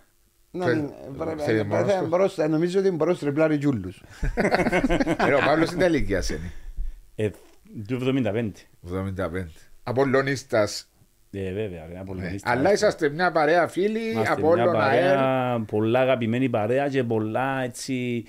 [0.51, 2.09] να Θε- την- πρέπει- θέλει μόνος πρέπει- του.
[2.09, 4.03] μπορείς- Νομίζω ότι μπορείς να τριπλάρει τζούλους.
[4.35, 7.33] Ε, Ο Παύλος είναι τα ηλικία είναι.
[7.77, 8.53] Ε, του 75.
[8.83, 9.47] 75.
[9.83, 10.89] Απόλλωνιστας.
[11.31, 12.23] Ε, βέβαια, ρε, από Ναι.
[12.25, 12.51] λογίστα.
[12.51, 15.15] Αλλά είσαστε μια παρέα φίλοι, Είμαστε μια Απόλλων ΑΕΛ.
[15.15, 18.25] παρέα, πολλά αγαπημένη παρέα και πολλά έτσι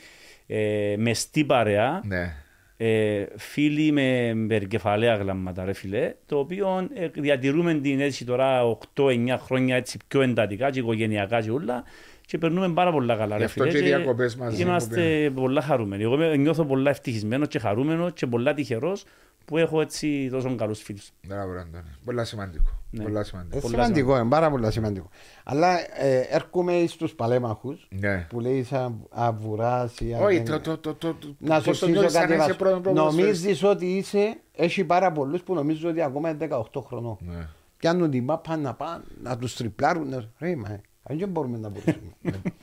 [0.48, 2.02] ε, μεστή παρέα.
[2.06, 2.34] Ναι.
[2.82, 9.36] Ε, φίλοι με περκεφαλαία γλάμματα ρε φίλε, το οποίο ε, διατηρούμε την έτσι τώρα 8-9
[9.40, 11.84] χρόνια έτσι πιο εντατικά και οικογενειακά και όλα
[12.26, 13.74] και περνούμε πάρα πολλά καλά Γι' ρε αυτό φίλε.
[13.74, 16.04] και οι διακοπές μαζί που Είμαστε πολλά χαρούμενοι.
[16.04, 19.04] Εγώ είμαι- νιώθω πολλά ευτυχισμένος και χαρούμενος και πολλά τυχερός
[19.46, 21.10] που έχω έτσι τόσο καλούς φίλους.
[21.28, 21.84] Μπράβο, ρε Αντώνη.
[22.06, 22.64] Πολλά σημαντικό.
[22.92, 23.04] Ναι.
[23.04, 23.54] Πολλά σημαντικό.
[23.58, 25.10] Είναι Πολλά σημαντικό, είναι πάρα πολύ σημαντικό.
[25.44, 28.26] Αλλά ε, έρχομαι στους παλέμαχους Ναι.
[28.30, 31.80] που λέει σαν αβουράς ή Όχι, αν- το- το- το- το- το- Να σου πώς
[31.80, 32.56] το εξηγήσω νιώθεις αν κάτι είσαι Βάσο.
[32.58, 33.24] πρώτο ποδοσφαιριστής.
[33.46, 37.18] Νομίζεις ότι είσαι, έχει πάρα πολλούς που νομίζουν ότι ακόμα είναι 18 χρονών.
[37.20, 37.48] Ναι.
[37.78, 40.10] Πιάνουν την μάπα να πάνε, να τους τριπλάρουν.
[40.10, 42.02] να- Ρε, μα, ε, δεν μπορούμε να μπορούμε.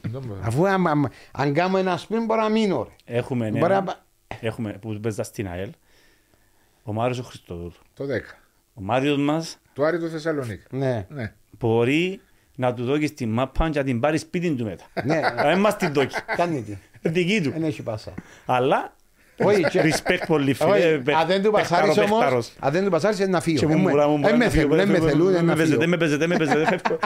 [0.01, 0.41] Δεν μπορώ.
[0.43, 3.17] Αφού αν, αν, αν κάνω ένα σπίτι μπορώ να μείνω ρε.
[3.19, 4.05] Έχουμε, Μπορεί να ένα, πα-
[4.41, 5.71] έχουμε που παίζα στην ΑΕΛ,
[6.89, 7.73] ο Μάριος ο Χριστοδούλου.
[7.95, 8.07] Το 10.
[8.75, 10.63] Ο Μάριος μας Το Άρη του Θεσσαλονίκη.
[10.71, 11.07] Ναι.
[11.09, 11.33] Ναι.
[11.59, 12.21] μπορεί
[12.55, 14.85] να του δώσει τη μάπα και να την πάρει σπίτι του μετά.
[15.05, 15.21] Ναι.
[15.43, 16.09] Δεν μας την δώσει.
[16.37, 16.77] Κάνει τι.
[17.09, 17.51] Δική του.
[17.51, 18.13] Δεν έχει πάσα.
[18.47, 18.95] Αλλά
[19.39, 21.17] Όχι, και- respect πολύ Όχι, φίλε.
[21.17, 22.53] αν δεν του πασάρεις Παιχταρό, όμως, παιχταρός.
[22.61, 23.59] αν δεν του πασάρεις είναι να φύγω.
[23.59, 25.09] Και Ε, μου μου- μπουρά μου, ε, μπουρά με μου, θέλουν, φύγω, ε, με φύγω,
[25.09, 25.89] θέλουν, με ε, να παίζετε, φύγω.
[25.91, 26.99] με παίζετε, με παίζετε, φεύγω.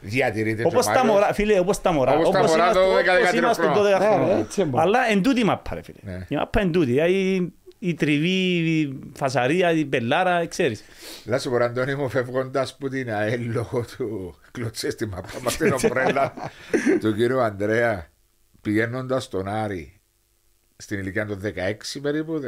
[0.00, 1.14] Διατηρείται Όπως και ο τα Μάριος.
[1.20, 2.12] μωρά, φίλε, όπως τα μωρά.
[2.12, 3.82] Όπως τα Όπως μωρά είμαστε- το 12-13 όπως είμαστε χρονών.
[3.82, 4.28] 12 Ναι, χρονών.
[4.28, 4.70] ρε, έτσι είναι.
[4.80, 5.98] Αλλά εν τούτη η μάπα, ρε φίλε.
[6.02, 6.24] Ναι.
[6.28, 7.00] Η μάπα εν τούτη.
[7.78, 10.82] Η- Η τριβή, η φασαρία, η πελάρα, ξέρεις.
[11.24, 15.56] Να σου πω, Αντώνη μου, φεύγοντας που την ΑΕΛ λόγω του κλωτσέ στη μαπά μας
[15.56, 16.32] την ομπρέλα
[17.00, 18.10] του κύριου Ανδρέα,
[18.60, 19.97] πηγαίνοντας στον Άρη
[20.82, 22.40] στην ηλικία των 16 περίπου,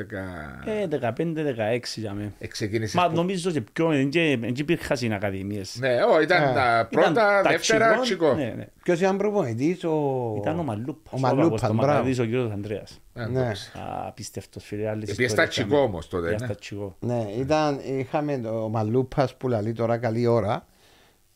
[0.64, 0.68] 10...
[0.68, 2.32] Ε, 15-16 για μένα.
[2.38, 5.76] Ε, ξεκίνησες Μα που- νομίζω και πιο, δεν και- δεν και υπήρχαν οι ακαδημίες.
[5.80, 8.34] Ναι, ό, ήταν Ε, τα πρώτα, Ήταν δεύτερα, ταξικό, τσικό.
[8.34, 8.66] ναι, ναι.
[8.82, 10.34] Ποιος ήταν προπονητής, ο...
[10.38, 11.12] Ήταν ο Μαλούπας.
[11.12, 11.92] Ο Μαλούπας, ο μπράβο.
[11.92, 13.00] Παπαδής, ο κύριος Ανδρέας.
[13.14, 13.40] Ε, Ναι.
[13.40, 13.70] εντάξει.
[14.06, 14.88] Απίστευτος φίλε.
[14.88, 15.66] άλλες Επειδή ιστορίες στα είχαμε.
[15.66, 16.44] τσικό όμως τότε, Πήγα ναι.
[16.46, 16.96] στα τσικό.
[17.00, 20.66] Ναι, ήταν, είχαμε το Μαλούπας που λέει τώρα καλή ώρα.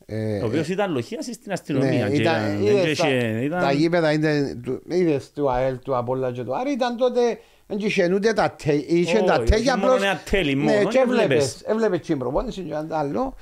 [0.07, 2.05] Ε, Ο οποίος ήταν λοχίας στην αστυνομία.
[2.09, 5.79] ναι, και ήταν, δεν είδες, είχε- τα, ήταν- τα γήπεδα είναι, του- είδες του ΑΕΛ,
[5.79, 7.21] του Απόλλα και του Άρη, ήταν τότε,
[7.67, 10.71] δεν είχε ούτε τα τέλη, είχε Όχι, τα είχε τέλη μόνο απλώς, ένα τέλη μόνο,
[10.71, 11.63] ναι, και και έβλεπες, έβλεπες.
[11.67, 13.35] έβλεπες την προπόνηση και αν άλλο,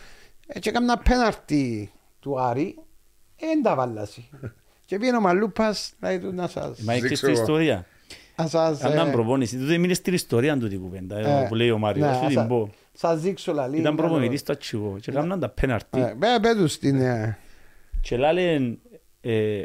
[0.46, 2.74] ε, και έκανα πέναρτη του Άρη,
[3.40, 4.22] δεν τα βάλασαι.
[4.86, 7.40] και πήγαινε ο Μαλούπας, λέει του να σας, Μα έχεις Δείξω την εγώ.
[7.42, 7.86] ιστορία.
[8.36, 9.56] να σας, Αν ήταν ε, προπόνηση.
[9.58, 12.08] Τούτο μείνε στην ιστορία του την κουβέντα ε, ε, που λέει ο Μάριος.
[12.08, 12.70] ναι, Σου την σας- πω.
[12.92, 13.78] Σας δείξω λαλή.
[13.78, 14.08] Ήταν καλό.
[14.08, 16.00] προπονητής στο τσικό και έκαναν τα πέναρτη.
[16.00, 17.38] Ε, πέ- πέ τους την, ε,
[18.00, 18.58] Και λάλε
[19.20, 19.62] ε,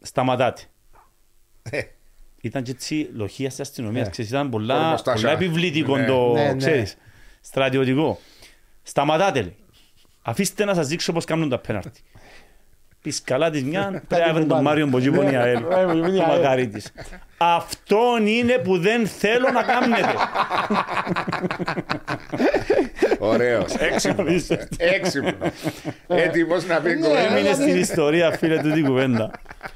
[0.00, 0.62] σταματάτε.
[1.70, 1.80] Ε,
[2.40, 4.04] Ήταν και έτσι λοχεία της αστυνομίας.
[4.04, 4.10] Ναι.
[4.10, 5.28] Ξέρεις, ήταν πολλά, Ορμοστάσια.
[5.28, 6.06] πολλά επιβλητικό Ναι.
[6.06, 6.56] το, Ναι, ναι.
[6.56, 6.96] ξέρεις,
[7.40, 8.18] στρατιωτικό.
[8.82, 9.56] Σταματάτε, λέει.
[10.22, 12.00] Αφήστε να σας δείξω πώς κάνουν τα πέναρτη.
[13.02, 15.60] Πεις καλά της μια, πρέπει να βρει τον Μάριο Μποτζίπον η ΑΕΛ.
[15.68, 16.92] Ναι, ναι, ναι, Ο Μακαρίτης.
[17.36, 20.14] Αυτόν είναι που δεν θέλω να κάνετε.
[23.18, 24.48] Ωραίος, έξυπνος.
[24.76, 25.50] Έξυπνος.
[26.06, 27.18] Έτοιμος να πει Ναι, κουβέντα.
[27.20, 29.30] Έμεινε στην ιστορία, φίλε, του την κουβέντα.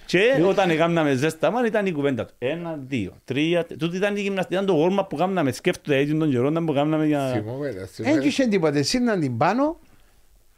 [0.06, 2.34] Και όταν έκαναμε ζέσταμα, ήταν η κουβέντα του.
[2.38, 3.64] Ένα, δύο, τρία.
[3.64, 5.52] τε- Τούτη ήταν η γυμναστική, ήταν το warm που κάναμε.
[5.52, 7.30] Σκέφτομαι έτσι τον καιρό ήταν που κάναμε για...
[7.34, 8.24] Θυμούμαι, τα Δεν θυμούμαι.
[8.24, 8.82] είχε τίποτε.
[8.82, 9.78] Σύρναν την πάνω,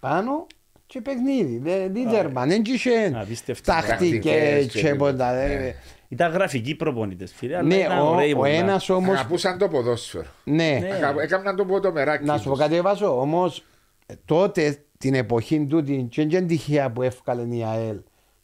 [0.00, 0.46] πάνω
[0.86, 1.58] και παιχνίδι.
[1.58, 2.46] Δεν δεν τέρμα.
[2.46, 3.72] Δεν είχε Απίστευτο.
[3.72, 5.32] τακτικές Τακτικές και και ποτά.
[5.32, 5.46] ναι.
[5.56, 5.74] δεν-
[6.08, 8.48] Ήταν γραφικοί προπονητές, φίλε, αλλά Ναι, ήταν ο, ωραίοι ο πολλά.
[8.48, 10.26] ένας όμως, Αγαπούσαν το ποδόσφαιρο.
[10.44, 10.88] ναι, Ναι.
[10.94, 12.58] Ακα- Έκαναν το ποδομεράκι να σου πω τους.
[12.58, 13.64] κάτι Βάσο, όμως
[14.06, 17.96] ε, τότε την εποχή τούτη και δεν τυχαία που έφκαλε η ΑΕΛ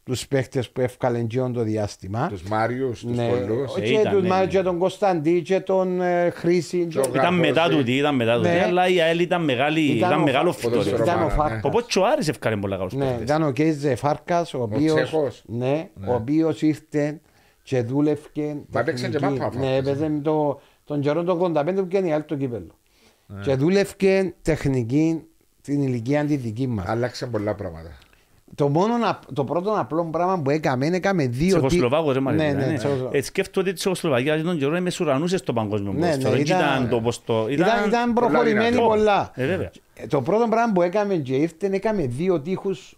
[0.03, 2.27] τους παίχτες που έφκαλε και το διάστημα.
[2.27, 3.75] Τους Μάριους, τους Ναι, πολλούς.
[3.75, 4.45] Ε, και ήταν, τους ναι, Μα- ναι.
[4.45, 6.85] και τον Κωνσταντή και τον ε, Χρήση.
[6.85, 7.39] και- Το Ήταν Γαρμπόζη.
[7.49, 8.63] μετά τούτη, ήταν μετά τούτη, Ναι.
[8.63, 10.77] αλλά η ΑΕΛ ήταν μεγάλη, ήταν ο μεγάλο Φα- φυτόριο.
[10.79, 11.03] Ποδοσφαιρό.
[11.03, 11.49] Ήταν ο Φάρα, ναι.
[11.49, 11.63] Φάρκας.
[11.63, 13.23] Οπότε και ο Άρης έφκανε πολλά καλούς Ναι, παίκτες.
[13.23, 15.43] ήταν ο Κέιζε Φάρκας, ο οποίος, Τσέχος.
[15.45, 17.21] ναι, ο οποίος ήρθε
[17.63, 19.39] και δούλευκε Μα έπαιξε και τεχνική.
[19.39, 22.35] μάπα ο Ναι, Φάρκας, έπαιζε με το, τον καιρό το 85 που πιάνει άλλο το
[22.35, 22.71] κύπελο.
[23.27, 23.41] Ναι.
[23.41, 25.21] Και δούλευκε τεχνική
[25.61, 26.85] την ηλικία τη δική μας.
[26.87, 27.97] Άλλαξαν πολλά πράγματα.
[28.55, 31.47] Το, μόνο, να- το πρώτο απλό πράγμα που έκαμε, είναι έκαμε δύο...
[31.59, 32.53] τι- Τσεχοσλοβάκος, ρε Ναι, Μαρία.
[32.53, 32.73] ναι, ναι.
[32.77, 33.19] Τσεχοσλοβάκος.
[33.19, 36.29] Ε, Σκέφτομαι ότι η Τσεχοσλοβακία τον καιρό μεσουρανούσε στο παγκόσμιο Ναι, ποδόσφαιρο.
[36.29, 37.47] ναι, Δεν ήταν το πως το...
[37.49, 38.87] Ήταν, ήταν προχωρημένη δυνατό.
[38.87, 39.31] πολλά.
[39.35, 39.71] Ε, βέβαια.
[39.93, 42.97] Ε, Το πρώτο πράγμα που έκαμε και ήρθε, έκαμε δύο τείχους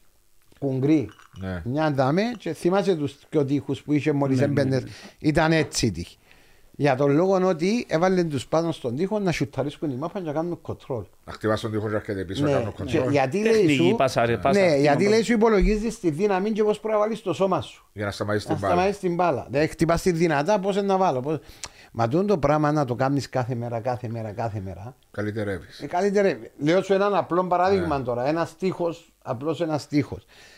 [0.60, 1.10] κουγκρί.
[1.40, 1.62] Ναι.
[1.66, 4.84] Μια δάμε και θυμάσαι τους δυο τείχους που είχε μόλις Ναι, έμπαινες.
[5.20, 6.18] Ήταν έτσι η τείχη.
[6.78, 10.34] Για τον λόγο ότι έβαλε τους πάνω στον τοίχο να σιουταρίσκουν η μάπα και να
[10.34, 11.04] κάνουν κοτρόλ.
[11.26, 13.12] Να χτυπάς τον τοίχο και έρχεται πίσω, να Ναι, κάνω και κοντρόλ.
[13.12, 14.60] γιατί λέει Τεχνική, σου, πάσα, ρε, πάσα.
[14.60, 17.34] ναι, γιατί Τι λέει να σου υπολογίζεις τη δύναμη και πώς πρέπει να βάλεις το
[17.34, 17.86] σώμα σου.
[17.94, 18.74] Για να σταματήσεις Να την μπάλα.
[18.76, 19.48] σταματήσεις την μπάλα.
[19.50, 21.20] Δεν χτυπάς τη δυνατά, πώς να βάλω.
[21.20, 21.40] Πώς...
[21.92, 24.96] Μα τούτο το πράγμα να το κάνεις κάθε μέρα, κάθε μέρα, κάθε μέρα.
[25.12, 25.80] Καλυτερεύεις.
[25.80, 26.38] Ε, καλύτερα.
[26.58, 28.28] Λέω σου έναν απλό παράδειγμα τώρα.
[28.28, 30.18] Ένας τείχο, απλώς ένας τείχο.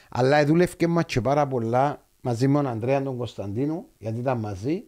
[0.10, 4.84] Αλλά δούλευε μας και πάρα πολλά μαζί με τον Ανδρέα τον Κωνσταντίνο, γιατί ήταν μαζί.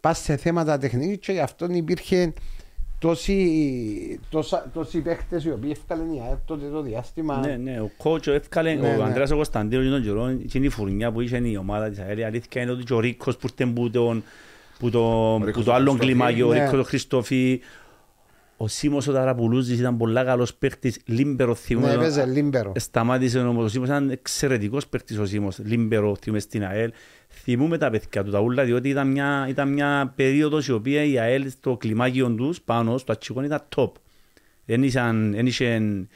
[0.00, 2.32] Πας σε θέματα τεχνικής και γι' αυτό υπήρχε
[2.98, 7.38] τόσοι, τόσα, τόσοι παίχτε οι οποίοι έφκαλαν η ΑΕΠ τότε το διάστημα.
[7.38, 9.02] Ναι, ναι, ο κότσο έφκαλε, Ναι, ο ναι.
[9.02, 12.24] Ανδρέας ο Κωνσταντίνος τον καιρό, εκείνη η φουρνιά που είχε η ομάδα της ΑΕΛ, η
[12.24, 14.22] αλήθεια είναι ότι και ο Ρίκος που ήρθε που τον-
[14.78, 16.12] που το, Ρίκος που το ο άλλο Χριστόφι.
[16.12, 16.64] κλιμάκιο, ο Ναι.
[16.64, 17.60] Ρίκος ο Χριστόφι,
[18.56, 21.92] ο Σίμος ο Ταραπουλούζης ήταν πολλά καλός παίχτης, λίμπερο ναι, θυμούμαι.
[21.92, 22.72] έπαιζε λίμπερο.
[22.76, 26.92] Σταμάτησε όμως ο Σίμος, ήταν εξαιρετικός παίχτης ο Σίμος, λίμπερο θυμούμαι στην ΑΕΛ.
[27.48, 31.18] Θυμούμαι τα παιδιά του τα ούλα, διότι ήταν μια, ήταν μια περίοδος η οποία η
[31.18, 33.90] ΑΕΛ στο κλιμάκιο τους πάνω, στο ατσικόν ήταν top.
[34.64, 36.08] Δεν είχαν, δεν είχαν,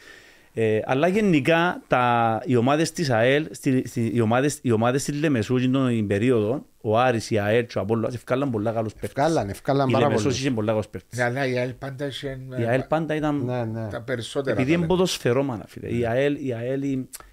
[0.55, 5.21] ε, αλλά γενικά τα, οι ομάδες της ΑΕΛ, στη, στη, οι, ομάδες, οι ομάδες της
[5.21, 9.09] Λεμεσού την περίοδο, ο Άρης, η ΑΕΛ και ο Απόλλωνας ευκάλαν πολλά καλούς παίχτες.
[9.11, 10.37] Ευκάλαν, ευκάλαν Η πάρα Λεμεσός πολύ.
[10.37, 11.19] είχε πολλά καλούς παίχτες.
[11.19, 13.88] Ναι, αλλά η ΑΕΛ πάντα είχε Η ΑΕΛ πάντα ήταν Ναι, ναι.
[13.88, 14.51] τα περισσότερα.
[14.53, 14.87] επειδή είναι ταλέντα.
[14.95, 15.88] ποδοσφαιρόμανα, φίλε.
[15.88, 16.83] Η ΑΕΛ, η ΑΕΛ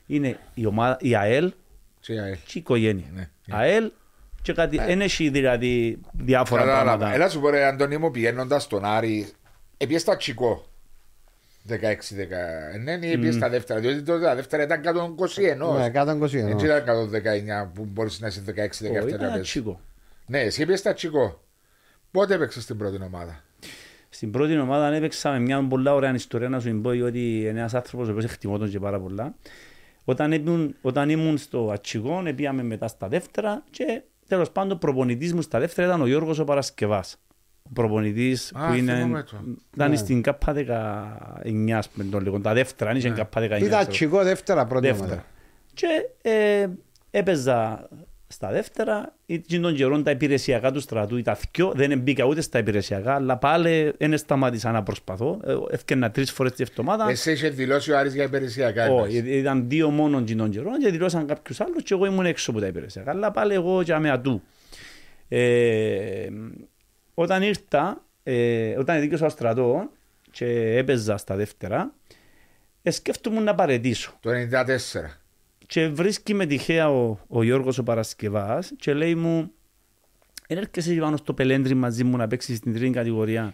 [0.05, 1.51] είναι η, ομάδα, η ΑΕΛ
[1.99, 2.33] Και η ΑΕΛ.
[2.33, 3.05] και η οικογένεια.
[3.15, 3.29] Ναι.
[3.51, 3.91] ΑΕΛ
[4.41, 6.83] και κάτι, δεν έχει δηλαδή διάφορα Κατάλαβα.
[6.97, 7.13] πράγματα.
[7.15, 9.29] Έλα σου πω ρε Αντώνη μου πηγαίνοντας στον Άρη,
[9.77, 10.65] έπιες στα Τσικό.
[11.69, 11.73] 16-10.
[12.83, 13.79] Ναι, ή έπιες στα δεύτερα.
[13.79, 15.77] Διότι τότε τα δεύτερα ήταν 121.
[15.77, 16.49] Ναι, 121.
[16.49, 19.49] Έτσι ήταν 119 που μπορείς να είσαι 16-17 Όχι, να ήταν ένα παίζεις.
[19.49, 19.79] τσίκο.
[20.25, 21.41] Ναι, εσύ έπιες στα Τσικό.
[22.11, 23.43] Πότε έπαιξες στην πρώτη ομάδα;
[24.09, 27.73] Στην πρώτη ομάδα έπαιξα με μια πολλά ωραία ιστορία να σου πω ότι είναι ένας
[27.73, 29.35] άνθρωπος ο οποίος εκτιμώ τον και πάρα πολλά.
[30.09, 35.41] Όταν ήμουν, όταν ήμουν στο Ατσιγό, πήγαμε μετά στα δεύτερα και τέλος πάντων προπονητής μου
[35.41, 37.15] στα δεύτερα ήταν ο Γιώργος ο Παρασκευάς.
[37.63, 39.61] Ο προπονητής Α, που είναι, θυμούμαι τον.
[39.73, 39.95] ήταν Ναι.
[39.95, 43.43] στην ΚΑΠΑ 19, ας πούμε, τον λέγον, τα δεύτερα, αν είχε ΚΑΠΑ 19.
[43.45, 43.85] Ήταν ξέρω.
[43.85, 45.05] τσικό δεύτερα πρώτη δεύτερα.
[45.11, 45.25] ομάδα.
[45.73, 45.87] Και
[46.21, 46.67] ε,
[47.11, 47.87] έπαιζα
[48.27, 52.59] στα δεύτερα, ή των καιρών τα υπηρεσιακά του στρατού, τα θκιο, δεν μπήκα ούτε στα
[52.59, 55.39] υπηρεσιακά, αλλά πάλι δεν σταμάτησα να προσπαθώ.
[55.45, 57.09] Ε, Έφτιανα τρεις φορές τη εβδομάδα.
[57.09, 58.89] Εσύ είχες δηλώσει ο Άρης για υπηρεσιακά.
[58.89, 59.37] Όχι, εντάξει.
[59.37, 62.67] ήταν δύο μόνον των καιρών και δηλώσαν κάποιους άλλους και εγώ ήμουν έξω από τα
[62.67, 63.11] υπηρεσιακά.
[63.11, 64.41] Αλλά πάλι εγώ και με ατού.
[65.27, 66.27] Ε,
[67.13, 69.89] όταν ήρθα, ε, όταν δίκαιο στο στρατό
[70.31, 71.93] και έπαιζα στα δεύτερα,
[72.83, 74.17] ε, σκέφτομαι να παρετήσω.
[74.19, 75.21] Το 94.
[75.67, 79.51] Και βρίσκει με τυχαία ο, ο Γιώργος ο Παρασκευάς και λέει μου
[80.47, 83.53] «Εν έρχεσαι πάνω στο πελέντρι μαζί μου να παίξεις στην τρίτη κατηγορία».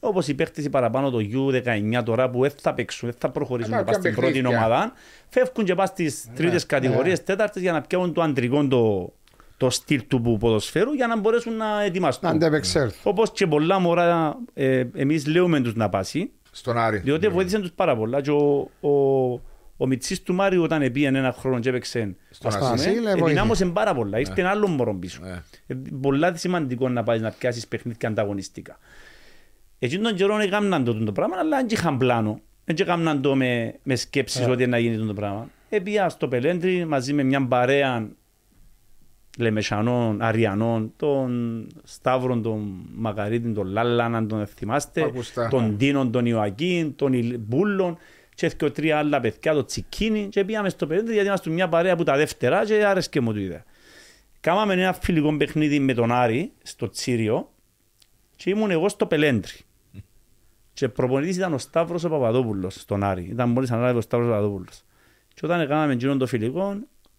[0.00, 3.72] Όπως οι παίχτες οι παραπάνω το U19 τώρα που δεν θα παίξουν, δεν θα προχωρήσουν
[3.72, 4.66] Αλλά να πας στην πιάνουν πρώτη παιχνίδια.
[4.66, 4.92] ομάδα,
[5.28, 9.12] φεύγουν και πας στις τρίτες κατηγορίες, τέταρτες για να πιάνουν το αντρικό το,
[9.56, 12.30] το στυλ του ποδοσφαίρου για να μπορέσουν να Να ετοιμαστούν.
[12.30, 13.00] αντεπεξέλθουν.
[13.02, 16.98] Όπως και πολλά μωρά ε, εμείς λέουμε τους να πάσει, Στον Άρη.
[16.98, 18.20] διότι βοήθησαν τους πάρα πολλά.
[18.20, 18.90] Και ο, ο,
[19.80, 22.92] ο Μιτσής του Μάριου όταν πήγαινε ένα χρόνο και έπαιξε Στον ας πούμε, Ασύλ, ε,
[23.00, 23.18] βοήθησε.
[23.20, 24.18] ενδυνάμωσε πάρα πολλά.
[24.18, 25.20] Ήρθε ένα άλλο μωρό πίσω.
[25.22, 25.42] Ναι.
[25.66, 28.78] Ε, Πολλά σημαντικό να πάεις να πιάσεις παιχνίδια ανταγωνιστικά.
[29.78, 32.40] Εκείνον τον καιρό έκαναν το, το πράγμα, αλλά δεν είχαν πλάνο.
[32.64, 35.48] Δεν έκαναν το με, με σκέψεις ότι να γίνει το πράγμα.
[35.68, 38.08] Επία στο Πελέντρι μαζί με μια παρέα
[39.38, 45.48] Λεμεσανών, Αριανών, τον Σταύρον, τον Μακαρίτη, τον Λάλαν, αν τον θυμάστε, Ακουστά.
[45.48, 47.96] τον Τίνον, τον Ιωακίν, τον Ιλ- Μπούλον
[48.38, 51.96] και και τρία άλλα παιδιά, το Τσικίνι και πήγαμε στο Πελέντρι γιατί είμαστε μια παρέα
[51.96, 53.64] που τα δεύτερα και άρεσκε μου το ιδέα.
[54.40, 57.50] Κάμαμε ένα φιλικό παιχνίδι με τον Άρη στο Τσίριο
[58.36, 59.52] και ήμουν εγώ στο Πελέντρι.
[60.72, 63.22] Και προπονητής ήταν ο Σταύρος ο Παπαδόπουλος στον Άρη.
[63.30, 64.82] Ήταν μόλις ανάλαβε ο Σταύρος ο Παπαδόπουλος.
[65.34, 66.76] Και όταν έκαναμε εκείνον το φιλικό,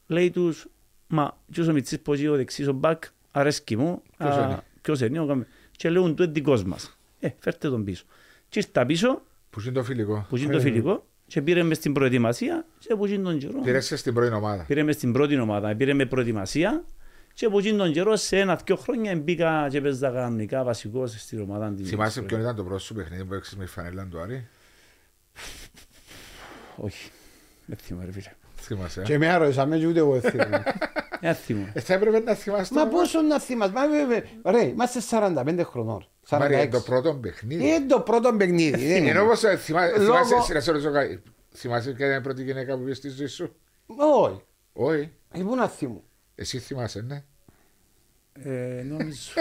[0.08, 0.68] λέει τους,
[1.08, 4.02] μα ποιος ο Μιτσής πως ο δεξής ο μπακ, αρέσκει μου.
[4.18, 6.98] Ποιος Α, είναι; Ποιος είναι, ο- και λέγουν του είναι δικός μας.
[7.20, 8.04] Ε, φέρτε τον πίσω.
[8.50, 10.26] Και ήρθα πίσω, Που είναι το φιλικό.
[10.30, 13.60] που είναι το φιλικό, και πήρε με στην προετοιμασία και που είναι τον καιρό.
[13.64, 14.64] Πήρεσαι στην πρώτη ομάδα.
[14.68, 16.84] Πήρε με στην πρώτη ομάδα, πήρε με προετοιμασία
[17.34, 21.74] και από εκείνον τον καιρό σε ένα-δυο χρόνια μπήκα και παίζα κανονικά βασικός στην ομάδα
[21.74, 21.90] της.
[21.90, 24.48] Θυμάσαι ποιο ήταν το πρώτο σου παιχνίδι που έξεις με τη φανέλα του Άρη.
[26.76, 27.10] Όχι,
[27.66, 28.32] δεν θυμάμαι ρε φίλε.
[28.56, 29.02] Θυμάσαι.
[29.02, 29.04] ε?
[29.04, 30.64] Και με άρρωσαμε και ούτε εγώ θυμάμαι.
[31.22, 31.72] Δεν θυμάμαι.
[31.74, 32.74] Ε, θα έπρεπε να θυμάσαι.
[32.74, 33.72] Μα το- πόσο να θυμάσαι.
[33.72, 36.08] Μα, βέβαια, Ρε, είμαστε 45 χρονών.
[36.30, 36.70] Μάρια, 46.
[36.70, 37.68] το πρώτο παιχνίδι.
[37.68, 38.88] Είναι το πρώτο παιχνίδι.
[38.88, 39.10] δεν είναι.
[39.10, 41.22] Ενώ όπως ε, θυμά- Λόγω- θυμάσαι, εσύ, να σε ρωτήσω κάτι.
[41.54, 44.42] θυμάσαι ποια ήταν η πρώτη γυναίκα που πήγες στη ζωή σου; Όχι.
[44.74, 45.12] Όχι.
[45.32, 46.04] Ε, Πού να θυμώ.
[46.36, 47.24] Εσύ θυμάσαι, ναι.
[48.44, 49.32] Ε, νομίζω.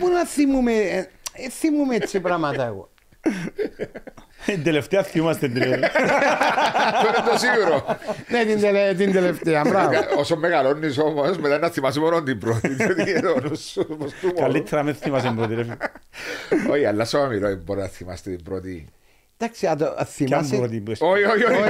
[0.00, 0.72] Πού να θυμούμε.
[0.72, 2.90] ε, ε, θυμούμε έτσι πράγματα εγώ.
[4.46, 7.96] Την τελευταία θυμάστε την Αυτό είναι το σίγουρο.
[8.28, 9.62] Ναι, την τελε- την τελευταία.
[9.68, 9.92] Μπράβο.
[10.16, 12.68] Όσο μεγαλώνεις όμως, μετά να θυμάσαι μόνο την πρώτη.
[12.68, 14.40] διότι ο νους σου, όπως του μόνο.
[14.40, 15.76] Καλύτερα με θυμάσαι πρώτη ρε φίλε.
[16.72, 18.86] Όχι, αλλά σώμα μιλώ, μπορεί να θυμάστε την πρώτη.
[19.44, 20.56] Εντάξει, αν το- αν Κι αν θυμάσαι.
[20.56, 21.04] πρώτη που είσαι.
[21.04, 21.60] Όχι, όχι, όχι.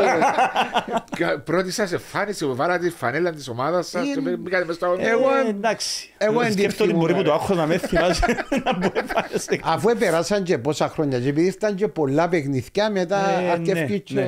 [1.16, 4.74] Κα- Πρώτη σας εμφάνιση που βάλατε τη φανέλα της ομάδας σας και Είναι- μπήκατε μες
[4.74, 6.10] στο Εγώ- Ε, εντάξει.
[6.18, 7.42] εγώ εν τη Σκέφτομαι ότι μπορεί θυμούμαι, που το ρε.
[7.42, 8.26] άγχος να με θυμάσαι
[8.64, 12.90] να μπορεί να πάρεις Αφού επεράσαν και πόσα χρόνια και επειδή ήταν και πολλά παιχνιδιά
[12.90, 14.26] μετά Ε, αρκεύκει ναι, και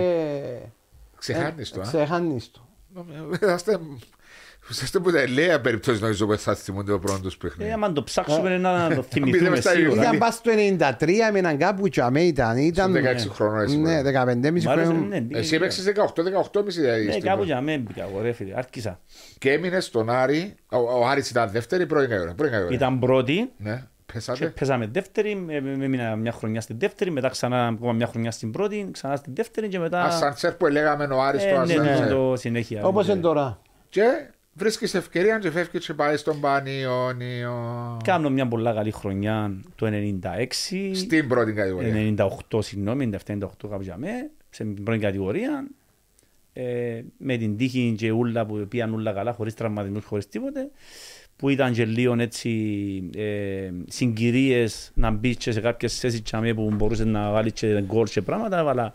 [1.18, 1.84] Ξεχάνεις το, α.
[1.84, 2.60] ξεχάνεις το.
[4.70, 7.70] Είσαστε- Είσαστε που τα ελαία περιπτώσεις νομίζω που θα θυμούνται το πρώτος τους Ε, παιχνίδι.
[7.72, 10.02] άμα το ψάξουμε να το Μπείτε θυμηθούμε μες στα σίγουρα.
[10.02, 12.56] Ήταν πας στο 93 με έναν κάπου και αμέ ήταν.
[12.56, 13.76] ήταν Στον 16 χρονών εσύ.
[13.78, 14.14] Ναι, μπορεί.
[14.16, 15.08] 15,5 Μ' άρεσε, χρόνια.
[15.08, 17.04] ναι, μπήκα Εσύ και- έπαιξες 18-18,5 δηλαδή.
[17.04, 17.50] Ναι, στην κάπου πρώτη.
[17.50, 19.00] για μένα μπήκα εγώ ρε φίλε, άρχισα.
[19.38, 20.54] Και έμεινες στον Άρη.
[20.70, 22.34] Ο, ο Άρης ήταν δεύτερη ή πρώτη κατηγορία.
[22.34, 22.76] Πρώτη κατηγορία.
[22.78, 23.74] Ήταν πρώτη Ναι,
[24.06, 24.46] και πέσατε.
[24.58, 28.50] παίζαμε δεύτερη, με- με- έμεινα μια χρονιά στην δεύτερη, μετά ξανά ακόμα μια χρονιά στην
[28.50, 30.02] πρώτη, ξανά στην δεύτερη και μετά...
[30.02, 32.08] Ασαντσέρ που λέγαμε ο Άρης Ε, το ναι, ναι, Ασαντσέρ.
[32.16, 32.84] το συνέχεια.
[32.84, 33.12] Όπως Ναι.
[33.12, 33.60] είναι τώρα.
[33.88, 34.02] Και
[34.54, 37.96] βρίσκεις ευκαιρία και φεύγεις και πάει στον Πανιόνιο.
[38.04, 42.14] Κάνω μια πολλά καλή χρονιά το 96, Στην πρώτη κατηγορία.
[42.50, 43.38] 98 συγγνώμη, 97-98
[43.68, 45.66] κάπου για μέ, σε πρώτη κατηγορία.
[46.52, 50.70] Ε, με την τύχη και ούλα που πήγαν ούλα καλά, χωρίς τραυματισμούς, χωρίς τίποτε.
[51.36, 52.50] Που ήταν και λίγο έτσι
[53.16, 58.06] ε, συγκυρίες να μπεις και σε κάποιες θέσεις τσάμε που μπορούσες να βάλεις και γκολ
[58.06, 58.92] και πράγματα, αλλά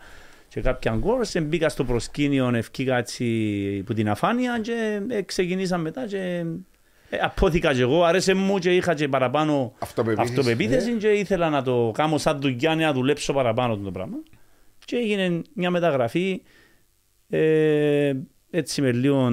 [0.49, 1.23] και κάποια γκολ.
[1.23, 6.45] Σε μπήκα στο προσκήνιο, ευκήκα έτσι που την αφάνεια και ε, ξεκινήσαμε μετά και
[7.09, 10.33] ε, απόθηκα και εγώ, άρεσε μου και είχα και παραπάνω Αυτοπεποίθηση.
[10.33, 14.17] αυτοπεποίθηση και ήθελα να το κάνω σαν δουλειά να δουλέψω παραπάνω το πράγμα.
[14.85, 16.41] Και έγινε μια μεταγραφή
[17.29, 18.13] ε,
[18.49, 19.31] έτσι με λίγο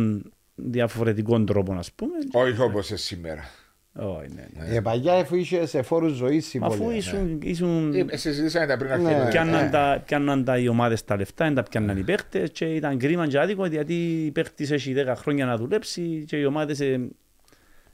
[0.54, 2.12] διαφορετικών τρόπων ας πούμε.
[2.32, 3.50] Όχι όπως είναι σήμερα.
[3.98, 4.74] Όχι, ναι, ναι.
[4.76, 6.98] Ε, Παλιά αφού είχε σε φόρους ζωής Μα Αφού συμβόλαια.
[6.98, 8.94] ήσουν, ήσουν Ε, Συζητήσαμε τα πριν Ναι.
[8.94, 9.28] αρχίσουμε.
[9.30, 9.70] πιάνναν, Ναι.
[9.70, 13.26] τα, πιάνναν τα οι ομάδες τα λεφτά, δεν τα πιάνναν οι παίχτες και ήταν κρίμα
[13.26, 17.08] και άδικο γιατί οι παίχτες έχει 10 χρόνια να δουλέψει και οι ομάδες ε,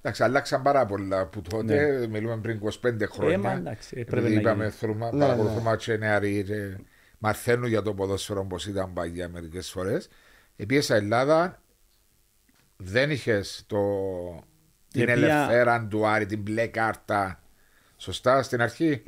[0.04, 2.68] Εντάξει, αλλάξαν πάρα πολλά που τότε, μιλούμε πριν 25
[3.10, 3.36] χρόνια.
[3.38, 3.48] Ναι.
[3.48, 4.74] Ε, μα εντάξει, ε, πρέπει Επειδή να είπαμε, γίνει.
[4.76, 6.76] θέλουμε, Ναι, παρακολουθούμε και νεαροί και
[7.18, 10.08] μαθαίνουν για το ποδόσφαιρο όπως ήταν παγιά μερικές φορές.
[10.56, 11.62] Επίσης, η Ελλάδα
[12.76, 13.78] δεν είχες το...
[14.92, 17.40] την οποία- ελευθέρα του Άρη, την μπλε κάρτα.
[17.96, 19.02] Σωστά, στην αρχή;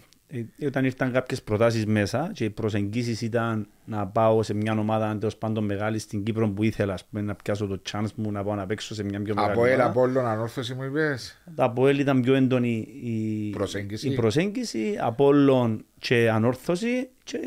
[0.59, 5.17] Ε, όταν ήρθαν κάποιες προτάσεις μέσα και οι προσεγγίσεις ήταν να πάω σε μια ομάδα
[5.19, 8.45] τέλος πάντων μεγάλη στην Κύπρο που ήθελα ας πούμε, να πιάσω το chance μου να
[8.45, 9.89] πάω να παίξω σε μια πιο μεγάλη Από ελ, ομάδα.
[9.91, 14.09] από όλων, ανόρθωση μου είπες; Από ελ ήταν πιο έντονη η Προσέγγιση.
[14.09, 17.39] η προσέγγιση από όλων και ανόρθωση και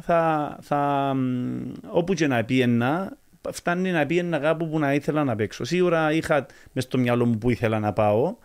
[0.00, 3.16] θα, θα, μ, όπου και να πήγαινα
[3.52, 5.64] φτάνει να πήγαινα κάπου που να ήθελα να παίξω.
[5.64, 8.36] Σίγουρα είχα μες στο μυαλό μου που ήθελα να πάω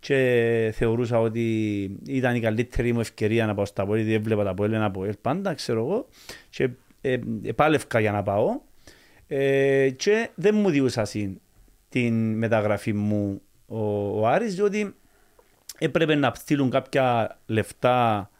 [0.00, 1.44] και θεωρούσα ότι
[2.06, 5.14] ήταν η καλύτερη μου ευκαιρία να πάω στα πόλη, γιατί έβλεπα τα πόλη από ελ
[5.20, 6.06] πάντα, ξέρω εγώ,
[6.50, 6.68] και
[7.00, 8.60] ε, επάλευκα για να πάω
[9.26, 11.06] ε, και δεν μου διούσα
[11.88, 13.78] την μεταγραφή μου ο,
[14.20, 14.94] ο Άρης, διότι
[15.78, 18.30] έπρεπε να στείλουν κάποια λεφτά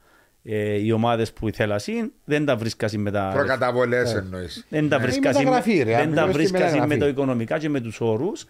[0.45, 4.67] ε, οι ομάδες που ήθελασαν, δεν τα βρίσκασαν με τα Προκαταβολές εννοείς.
[4.69, 5.03] δεν τα Ναι.
[5.03, 6.99] βρίσκασαν Η μεταγραφή, ρε, δεν τα αμυγός τη βρίσκασαν με μεταγραφή.
[6.99, 8.45] το οικονομικά και με τους όρους.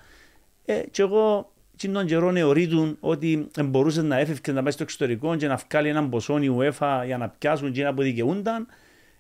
[0.64, 1.52] Ε, και εγώ
[1.92, 6.09] τον καιρό νεωρίτουν ότι μπορούσε να έφευκε να πάει στο εξωτερικό και να βγάλει έναν
[6.09, 8.66] ποσό η UEFA για να πιάσουν εκείνα που δικαιούνταν.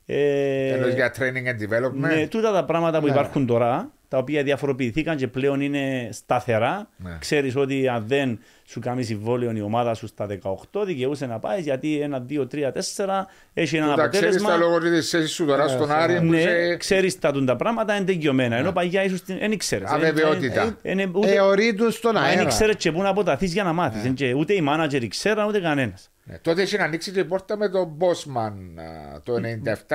[0.06, 3.12] Ε, Εννοείς για training and development; ναι, τούτα τα πράγματα που Ναι.
[3.12, 6.88] υπάρχουν τώρα, τα οποία διαφοροποιηθήκαν και πλέον είναι σταθερά.
[6.96, 7.16] Ναι.
[7.20, 10.26] Ξέρεις ότι αν δεν σου κάνει συμβόλαιο η ομάδα σου στα
[10.72, 14.48] 18, δικαιούσε να πάει γιατί ένα, δύο, τρία, τέσσερα έχει ένα Τα ξέρεις αποτέλεσμα.
[14.50, 17.56] τα λόγω της θέσης σου τώρα στον Άρη που Ναι, είσαι ξέρεις τα τούν τα
[17.56, 18.56] πράγματα είναι τελειωμένα.
[18.56, 19.90] Ενώ παγιά ίσως την- δεν ήξερες.
[19.90, 20.76] Αβεβαιότητα.
[20.82, 22.42] Ε, ε, ε, ούτε- Εωρείτουν στον Μα δεν αέρα.
[22.42, 24.04] ήξερες και πού να αποταθείς για να μάθεις.
[24.04, 26.10] Ε, και Ούτε οι μάνατζερ ξέραν, ούτε κανένας.
[26.24, 29.38] Ναι, τότε είχε ανοίξει και η πόρτα με τον Bosman α, το 97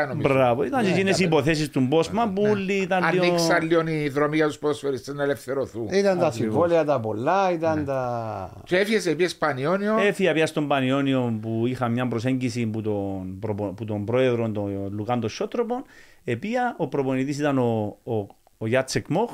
[0.07, 0.33] νομίζω.
[0.33, 0.63] Μπράβο.
[0.63, 3.25] Ήταν και Ναι, εκείνες οι υποθέσεις του Μπόσμαν που όλοι ήταν λίγο...
[3.25, 5.87] Ανοίξαν λίγο οι δρόμοι για τους ποδοσφαιριστές να ελευθερωθούν.
[5.87, 8.61] Ήταν τα συμβόλαια τα πολλά, ήταν τα...
[8.63, 9.97] Και έφυγε πήγε Πανιόνιο.
[9.97, 14.93] Έφυγα πια στον Πανιόνιο που είχα μια προσέγγιση που τον, προπο- που τον πρόεδρο, τον
[14.93, 15.83] Λουκάντο Σότροπον.
[16.23, 18.13] Επία, ο προπονητής ήταν ο, ο,
[18.57, 19.31] ο Γιάτσεκ Μοχ,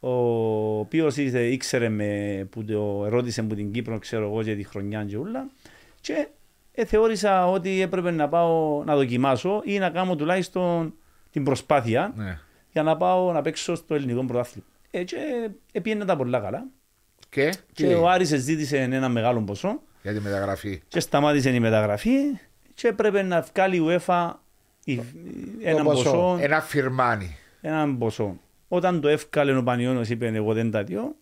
[0.00, 0.10] ο
[0.78, 5.16] οποίος ήξερε με, που το ερώτησε από την Κύπρο, ξέρω εγώ, για τη χρονιά και
[5.16, 5.48] ούλα.
[6.06, 6.28] Και
[6.72, 10.94] ε, θεώρησα ότι έπρεπε να πάω να δοκιμάσω ή να κάνω τουλάχιστον
[11.30, 12.38] την προσπάθεια Ναι.
[12.72, 14.66] για να πάω να παίξω στο ελληνικό πρωτάθλημα.
[14.90, 15.16] Ε, και
[15.72, 16.64] ε, πήγαινε τα πολλά καλά.
[17.28, 20.82] Και, Και τι, ο Άρης ζήτησε ένα μεγάλο ποσό για τη μεταγραφή.
[20.88, 22.14] και σταμάτησε η μεταγραφή
[22.74, 24.30] και έπρεπε να βγάλει η UEFA
[24.84, 25.00] η-
[25.62, 26.02] έναν ποσό.
[26.02, 27.36] ποσό, Ένα φιρμάνι.
[27.60, 28.38] έναν ποσό.
[28.68, 31.14] Όταν το έφκαλε ο Πανιώνος είπε εγώ δεν τα δυο,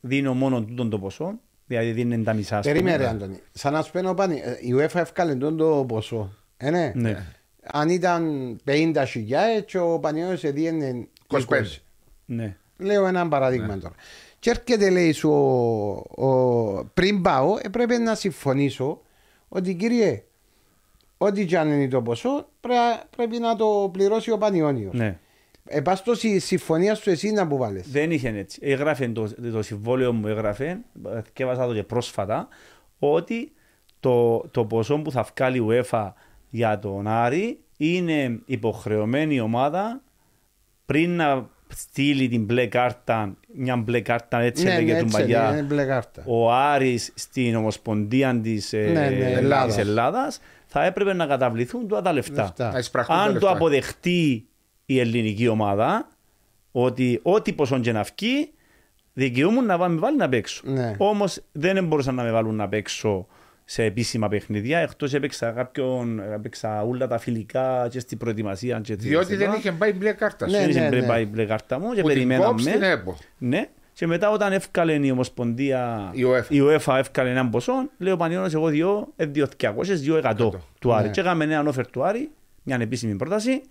[0.00, 2.58] δίνω μόνο τούτον το ποσό, δηλαδή δίνει τα μισά.
[2.58, 2.80] ας πούμε.
[2.80, 3.38] Περίμενε, Άντωνη.
[3.52, 6.32] Σαν να σου πένω πάνι, η UEFA έφκαλε τον το ποσό.
[6.56, 6.92] Ε, ναι.
[6.94, 7.26] Ναι.
[7.62, 11.36] Αν ήταν 50 χιλιάδες και ο Πανιόνιος έδιενε 25.
[11.38, 11.62] 20.
[12.24, 12.56] Ναι.
[12.78, 13.94] Λέω ένα παράδειγμα τώρα.
[14.38, 19.00] Και έρχεται λέει σου ο, ο- πριν πάω έπρεπε να συμφωνήσω
[19.48, 20.22] ότι κύριε
[21.18, 24.94] ό,τι και αν είναι το ποσό πρέ- πρέπει να το πληρώσει ο Πανιόνιος.
[24.94, 25.18] ναι.
[25.68, 27.90] Ε, πας στο συ- συμφωνία σου εσύ να που βάλεις.
[27.90, 28.58] Δεν είχε έτσι.
[28.62, 30.78] Έγραφε το, το συμβόλαιο μου, έγραφε,
[31.32, 32.48] και έβαζα το και πρόσφατα,
[32.98, 33.52] ότι
[34.00, 36.12] το, το ποσό που θα βγάλει η UEFA
[36.50, 40.02] για τον Άρη είναι υποχρεωμένη η ομάδα
[40.86, 45.16] πριν να στείλει την μπλε κάρτα, μια μπλε κάρτα έτσι ναι, έλεγε ναι, του έτσι
[45.20, 46.22] παλιά, είναι μπλε κάρτα.
[46.26, 49.66] ο Άρης στην Ομοσπονδία της, ε, Ναι, ναι, Ελλάδας.
[49.74, 52.42] της Ελλάδας θα έπρεπε να καταβληθούν τώρα τα λεφτά.
[52.42, 52.70] Λεφτά.
[52.72, 53.50] Να εισπραχτούν τα Αν το λεφτά.
[53.50, 54.46] αποδεχτεί
[54.86, 56.08] η ελληνική ομάδα
[56.72, 58.50] ότι ό,τι ποσό και να βγει
[59.12, 60.62] δικαιούμουν να με βάλουν να παίξω.
[60.64, 60.94] Ναι.
[60.98, 63.26] Όμως δεν μπορούσαν να με βάλουν να παίξω
[63.64, 68.80] σε επίσημα παιχνίδια εκτός έπαιξα κάποιον, έπαιξα όλα τα φιλικά και στην προετοιμασία.
[68.80, 70.46] Και τις- Διότι δεν τα- είχε πάει μπλε κάρτα.
[70.46, 70.58] Ναι, σου.
[70.60, 71.06] δεν είχε ναι, μπλε- ναι.
[71.08, 72.46] πάει η μπλε κάρτα μου και Που την περιμέναμε.
[72.46, 73.16] κόψει την ΕΠΟ.
[73.38, 73.68] Ναι.
[73.92, 76.44] Και μετά όταν έφκαλε η Ομοσπονδία, Η UEFA.
[76.54, 80.50] η UEFA έφκαλε έναν ποσό, λέει ο Πανιώνος εγώ δύο, ε, δύο 200, δύο 100
[80.78, 81.06] του Άρη.
[81.06, 81.12] Ναι.
[81.12, 82.30] Και έκαμε έναν offer του Άρη,
[82.62, 83.62] μια επίσημη πρόταση,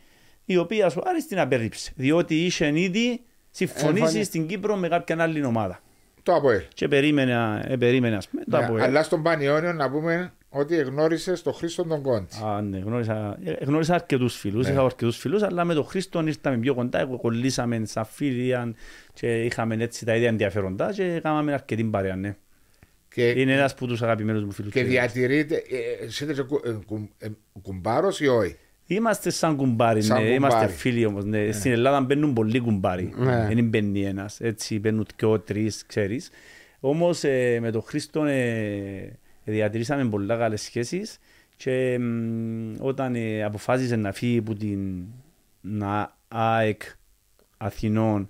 [0.46, 1.92] η οποία ο Άρης την απέρριψε.
[1.96, 5.80] Διότι είχε ήδη συμφωνήσει Εμφανι- στην Κύπρο με κάποια άλλη ομάδα.
[6.24, 6.62] Το ΑΠΟΕΛ.
[6.74, 8.82] Και περίμενε, ε, περίμενε ας πούμε, το Ναι, ΑΠΟΕΛ.
[8.84, 12.36] αλλά στον Πανιόνιο να πούμε ότι γνώρισε τον Χρήστο τον Κόντι.
[12.46, 16.58] Α, ναι, γνώρισα, ε, γνώρισα αρκετούς φίλους, είχα αρκετούς φίλους, αλλά με τον Χρήστο ήρθαμε
[16.58, 18.54] πιο κοντά, εγώ κολλήσαμε σαν φίλοι
[19.14, 22.36] και είχαμε έτσι τα ίδια ενδιαφέροντα και κάναμε αρκετή παρέα, ναι.
[23.14, 24.72] Και, Είναι ένας από τους αγαπημένους μου φίλους.
[24.72, 25.56] και και- διατηρείται.
[25.56, 27.28] ε, Είστε και κου- ε, κου- ε,
[27.62, 30.22] κουμπάρος ή όχι; Είμαστε σαν κουμπάρι, Σαν ναι.
[30.36, 30.54] κουμπάρι.
[30.54, 31.26] είμαστε φίλοι όμως.
[31.26, 31.52] Ναι.
[31.52, 33.14] Στην Ελλάδα μπαίνουν πολλοί κουμπάρι.
[33.18, 33.48] Ναι.
[33.54, 34.40] Δεν μπαίνει ένας.
[34.42, 36.30] Έτσι μπαίνουν δυο, τρεις, ξέρεις.
[36.80, 41.20] Όμως ε, με τον Χρήστο ε, διατηρήσαμε πολλά καλές σχέσεις
[41.56, 45.06] και μ, όταν ε, αποφάσισε να φύγει από την
[45.62, 46.82] να- ΑΕΚ
[47.58, 48.30] Αθηνών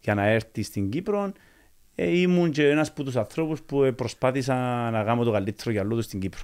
[0.00, 1.32] για να έρθει στην Κύπρο
[1.94, 4.54] ε, ήμουν και ένας από τους ανθρώπους που ε, προσπάθησα
[4.90, 6.40] να κάνω το καλύτερο για λόγους στην Κύπρο.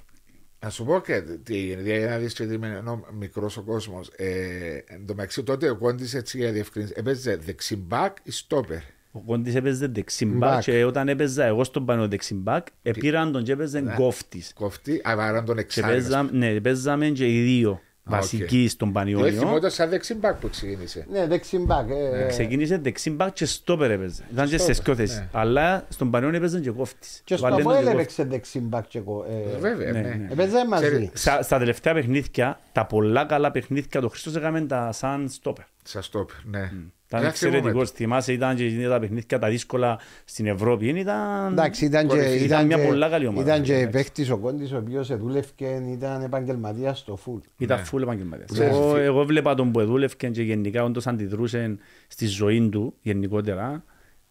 [0.60, 2.82] Να σου πω και τι για να δεις και τι είναι
[3.18, 4.10] μικρός ο κόσμος.
[4.16, 8.78] Ε, εν τω μεταξύ τότε ο Κόντι έτσι για διευκρίνηση έπαιζε δεξιμπάκ ή στόπερ.
[9.12, 10.62] Ο Κόντις έπαιζε δεξιμπάκ Μπακ.
[10.62, 14.52] και όταν έπαιζα εγώ στον πάνω δεξιμπάκ επήραν τον και έπαιζε κόφτης.
[14.54, 15.92] Κοφτή, αλλά τον Και εξάρι.
[15.92, 19.30] παίζαμε, ναι, παίζαμε και οι δύο βασικοί στον Το Πανιόνιο.
[19.32, 21.06] θυμόταν σαν δεξιμπάκ που ξεκίνησε.
[21.10, 21.90] Ναι, δεξιμπάκ.
[21.90, 24.22] ε, Ξεκίνησε δεξιμπάκ και στόπερ έπαιζε.
[24.32, 25.14] Ήταν και σε Στόπερ, σκιώθες.
[25.16, 25.28] ναι.
[25.32, 27.20] Αλλά στον Πανιόνιο έπαιζε και κόφτης.
[27.24, 29.26] Και στο Βάλε τον Αποέλ και έπαιξε δεξιμπάκ και εγώ.
[29.54, 30.08] ε, Βέβαια, ναι, ναι.
[30.08, 30.28] ναι.
[30.32, 30.86] Έπαιζε μαζί.
[30.86, 35.64] Ξέρει- Στα, στα τελευταία παιχνίδια, τα πολλά καλά παιχνίδια, το Χρήστος έκαμε τα σαν στόπερ.
[35.82, 36.70] Σαν στόπερ, ναι.
[37.08, 37.70] Ήταν Δεν εξαιρετικός.
[37.70, 37.86] θυμούμαι.
[37.86, 40.86] Θυμάσαι, ήταν και τα παιχνίδια τα δύσκολα στην Ευρώπη.
[40.88, 41.52] Ήταν...
[41.52, 42.44] Εντάξει, ήταν και, Κορυφή.
[42.44, 43.50] ήταν μια και, πολλά καλή ομάδα.
[43.50, 43.90] ήταν και Εντάξει.
[43.92, 47.38] παίχτης ο Κόντης ο οποίος δούλευκε, ήταν επαγγελματίας στο φουλ.
[47.58, 47.84] Ήταν Ναι.
[47.84, 48.50] φουλ επαγγελματίας.
[48.52, 51.76] Ξέρεις, Εγώ, φι- εγώ βλέπα τον που δούλευκε και γενικά όντως αντιδρούσε
[52.08, 53.84] στη ζωή του γενικότερα.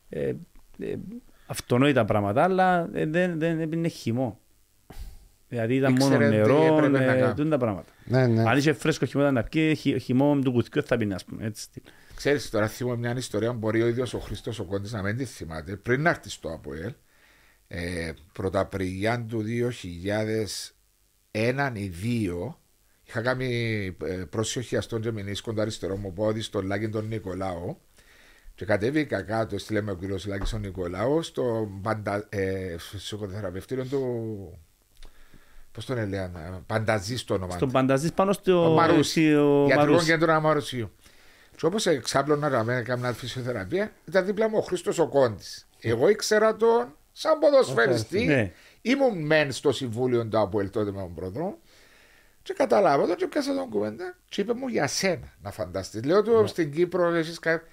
[0.09, 0.19] Ε,
[0.79, 0.95] ε,
[1.45, 4.39] αυτονόητα πράγματα, αλλά ε, δεν, δεν έπινε χυμό.
[5.47, 7.33] Δηλαδή ήταν μόνο Ήξερε τι νερό, έπρεπε να ε, κάνει.
[7.33, 7.87] τούτα τα πράγματα.
[8.05, 8.49] Ναι, ναι.
[8.49, 11.45] Αν είχε φρέσκο χυμό να πιει, χυ- χυμό του κουθκιού θα πίνει, ας πούμε.
[11.45, 11.67] Έτσι.
[12.15, 15.17] Ξέρεις, τώρα θυμώ μια ιστορία που μπορεί ο ίδιος ο Χρήστος ο Κόντης να μην
[15.17, 15.75] τη θυμάται.
[15.75, 16.93] Πριν να έρθεις στο ΑΠΟΕΛ,
[17.67, 19.43] ε, πρωταπριγιά του
[21.31, 22.59] 2001 ή 2,
[23.03, 23.47] είχα κάνει
[24.03, 27.77] ε, πρόσοχη αστών και μηνίσκον το αριστερό μου πόδι στο Λάκη τον Νικολάου
[28.55, 34.59] και κατέβηκα κάτω, στείλε με ο κύριος Λάκης τον Νικολάου στο παντα, ε, ψυχοθεραπευτήριο του
[35.71, 37.55] Πώς τον έλεγαν, Πανταζής στο όνομα.
[37.55, 39.33] Στον Πανταζής πάνω στο Ο Μαρούσι.
[39.35, 40.05] ο Ιατρικό Μαρούσι.
[40.05, 40.91] κέντρο Αμαρουσίου.
[41.55, 45.67] Και όπως εξάπλωνα να με έκανα φυσιοθεραπεία, ήταν δίπλα μου ο Χρήστος ο Κόντης.
[45.79, 48.23] Εγώ ήξερα τον σαν ποδοσφαιριστή.
[48.25, 48.51] Ναι.
[48.81, 51.57] Ήμουν μεν στο συμβούλιο του Αποέλ τότε με τον πρόεδρο.
[52.43, 54.15] Και καταλάβω τον και πιάσα τον κουβέντα.
[54.29, 56.03] Και είπε μου για σένα να φανταστείς.
[56.03, 56.47] Λέω του Ναι.
[56.47, 57.65] στην Κύπρο, εσείς κάτι.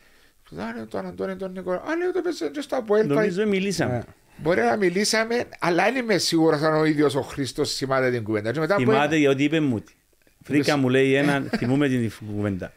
[0.51, 1.77] Λέω τον Αντώνη τον Νικόλα.
[1.77, 3.07] Α, λέω το πέσε και στο Αποέλ.
[3.07, 3.17] πάει.
[3.17, 3.93] Νομίζω μιλήσαμε.
[3.93, 4.03] Ναι.
[4.37, 8.53] Μπορεί να μιλήσαμε, αλλά δεν είμαι σίγουρος αν ο ίδιος ο Χρήστος σημάδε την κουβέντα.
[8.53, 9.81] Και μετά που Θυμάται γιατί είπε μου.
[9.81, 9.93] τι.
[10.39, 12.73] Βρήκα μου λέει έναν, θυμούμε την κουβέντα.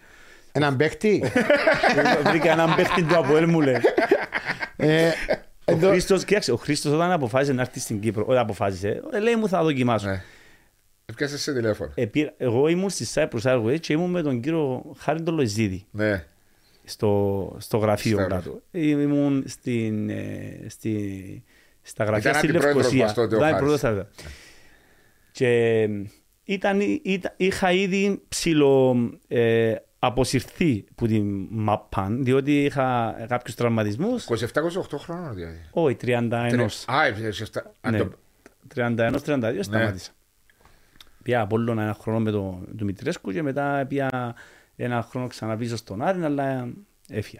[0.55, 1.23] Έναν παίχτη.
[2.29, 3.75] Βρήκα έναν παίχτη του Αποέλ μου λέει.
[4.75, 5.07] ε,
[5.65, 9.19] Ο εδώ- Χρήστος, κοίταξε, ο Χρήστος όταν αποφάσισε να έρθει στην Κύπρο, όταν αποφάσισε, ε,
[9.19, 10.07] λέει μου θα δοκιμάσω.
[10.07, 10.21] Ναι.
[11.05, 11.91] Έπιασε σε τηλέφωνο.
[11.95, 16.25] Ε, πήρα- εγώ ήμουν στη Cyprus Airways και ήμουν με τον κύριο Χάρη Λοϊζίδη Ναι.
[16.83, 18.61] στο, στο γραφείο Στο κάτω.
[18.71, 21.43] Ήμουν στην, ε, στη,
[21.81, 23.05] στα γραφεία Ήταν στη αντιπρόεδρος Λευκοσία.
[23.05, 23.65] μας τότε ο Ήταν Χάρης.
[23.79, 24.25] πρόεδρος, ναι.
[25.31, 25.81] Και
[26.43, 28.95] ήταν, ήταν, είχα ήδη ψηλο
[29.27, 29.73] ε,
[30.05, 34.25] αποσυρθεί που την ΜΑΠΑΝ, διότι είχα κάποιους τραυματισμούς.
[34.25, 35.61] 27-28 χρόνων δηλαδή.
[35.71, 36.69] Όχι, 31.
[36.91, 37.61] Α, έπιασε 7.
[37.81, 37.97] Αν Ναι.
[37.97, 38.11] το-
[38.75, 40.11] 31-32 σταμάτησα.
[41.23, 44.35] Πια Απόλλωνα ένα χρόνο με τον Δημητρέσκου και μετά πια
[44.75, 46.67] ένα χρόνο ξανά πίσω στον Άρη, αλλά
[47.09, 47.39] έφυγε.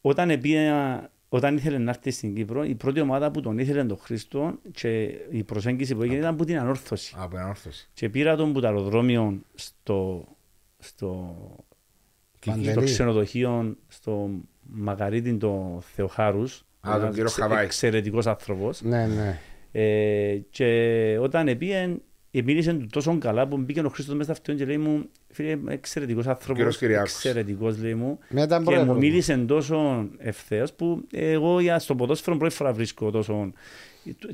[0.00, 3.98] Όταν, πήγα, όταν ήθελε να έρθει στην Κύπρο, η πρώτη ομάδα που τον ήθελε τον
[3.98, 7.14] Χρήστο και η προσέγγιση που έγινε ήταν από την ανόρθωση.
[7.18, 7.88] Από την ανόρθωση.
[7.94, 10.26] Και πήρα τον που το αεροδρόμιο στο,
[10.78, 11.36] στο,
[12.72, 14.30] στο ξενοδοχείο, στο
[14.62, 16.62] Μαγαρίτη το Θεοχάρους.
[16.88, 17.64] Α, τον κύριο Χαβάης.
[17.64, 18.82] Εξαιρετικός άνθρωπος.
[18.82, 19.38] Ναι, ναι.
[19.72, 21.96] Ε, και όταν πήγε,
[22.44, 25.58] μίλησε του τόσο καλά που μπήκε ο Χρήστος μέσα στο αυτόν και λέει μου φίλε
[25.68, 27.12] εξαιρετικός άνθρωπος, Κύριος Κυριάκος.
[27.14, 28.92] εξαιρετικός λέει μου Μετά και πρόεδρο.
[28.92, 33.52] μου μίλησε τόσο ευθέως που εγώ για στο ποδόσφαιρο πρώτη φορά βρίσκω τόσο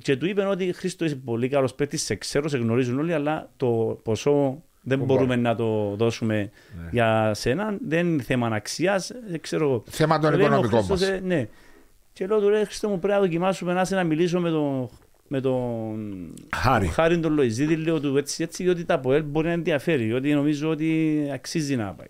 [0.02, 3.50] και του είπε ότι Χρήστο είσαι πολύ καλός παίκτης, σε ξέρω, σε γνωρίζουν όλοι αλλά
[3.56, 5.40] το ποσό δεν Που μπορούμε μπορεί.
[5.40, 6.50] να το δώσουμε
[6.90, 9.82] για σένα, δεν είναι θέμα αξίας, δεν ξέρω.
[9.90, 11.18] Θέμα των Και λέει, οικονομικών ο Χρήστος, μας.
[11.18, 11.48] ε, Ναι.
[12.12, 14.88] Και λέω του ρε Χρήστο μου πρέπει να δοκιμάσουμε να σε να μιλήσω με τον
[15.28, 16.86] με τον Χάρη.
[16.86, 20.68] Χάρη τον Λοϊζίδη, λέω του έτσι, έτσι, διότι τα ΠΟΕΛ μπορεί να ενδιαφέρει, διότι νομίζω
[20.68, 22.06] ότι αξίζει να πάει.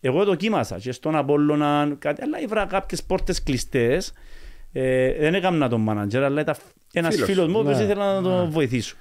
[0.00, 4.12] Εγώ δοκίμασα και στον Απόλλωνα, κάτι, αλλά ήβρα κάποιες πόρτες κλειστές.
[4.72, 6.54] Ε, δεν έκανα τον μάνατζερ, αλλά ήταν
[6.92, 7.28] ένας Φίλος.
[7.28, 7.84] φίλος μου, ο οποίος Ναι.
[7.84, 8.96] ήθελα να τον βοηθήσω.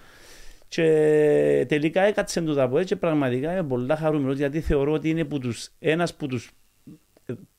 [0.69, 5.23] Και τελικά έκατσε του τα ΠΟΕΛ και πραγματικά είμαι πολλά χαρούμενος γιατί θεωρώ ότι είναι
[5.23, 6.51] που τους, ένας από τους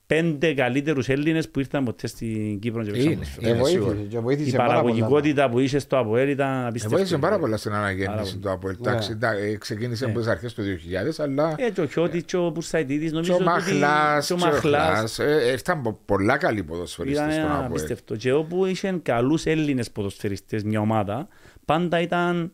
[0.05, 3.15] πέντε καλύτερους Έλληνες που ήρθαν ποτέ στην Κύπρο και Είναι.
[3.15, 3.47] παίξαν ποδόσφαιρο.
[3.47, 4.05] Ε, Είναι βοήθησε, σίγουρο.
[4.09, 4.81] και Η βοήθησε πάρα πολλά.
[4.81, 7.01] παραγωγικότητα που είχες στο ΑΠΟΕΛ ήταν Εγώ απίστευτη.
[7.01, 8.43] είσαι πάρα πολλά στην Πάρα αναγέννηση πολύ.
[8.43, 8.75] του Αποέλ.
[8.79, 8.89] Ναι.
[8.89, 10.11] Εντάξει, εντά- ε, ξεκίνησε Ναι.
[10.11, 11.55] από τι αρχές του 2000, αλλά.
[11.57, 14.43] Ε, και ο Χιώτης και ο Πουρσαϊτίδης Και νομίζω ο ότι- Μαχλάς, και ο και
[14.43, 17.69] ο Μαχλάς Χλάς, ε, Ήταν πο- πολλά καλοί ποδοσφαιριστές ήταν στον ένα Αποέλ.
[17.71, 18.15] απίστευτο.
[18.15, 21.27] Και όπου είχε καλούς Έλληνες ποδοσφαιριστές μια ομάδα,
[21.65, 22.51] πάντα ήταν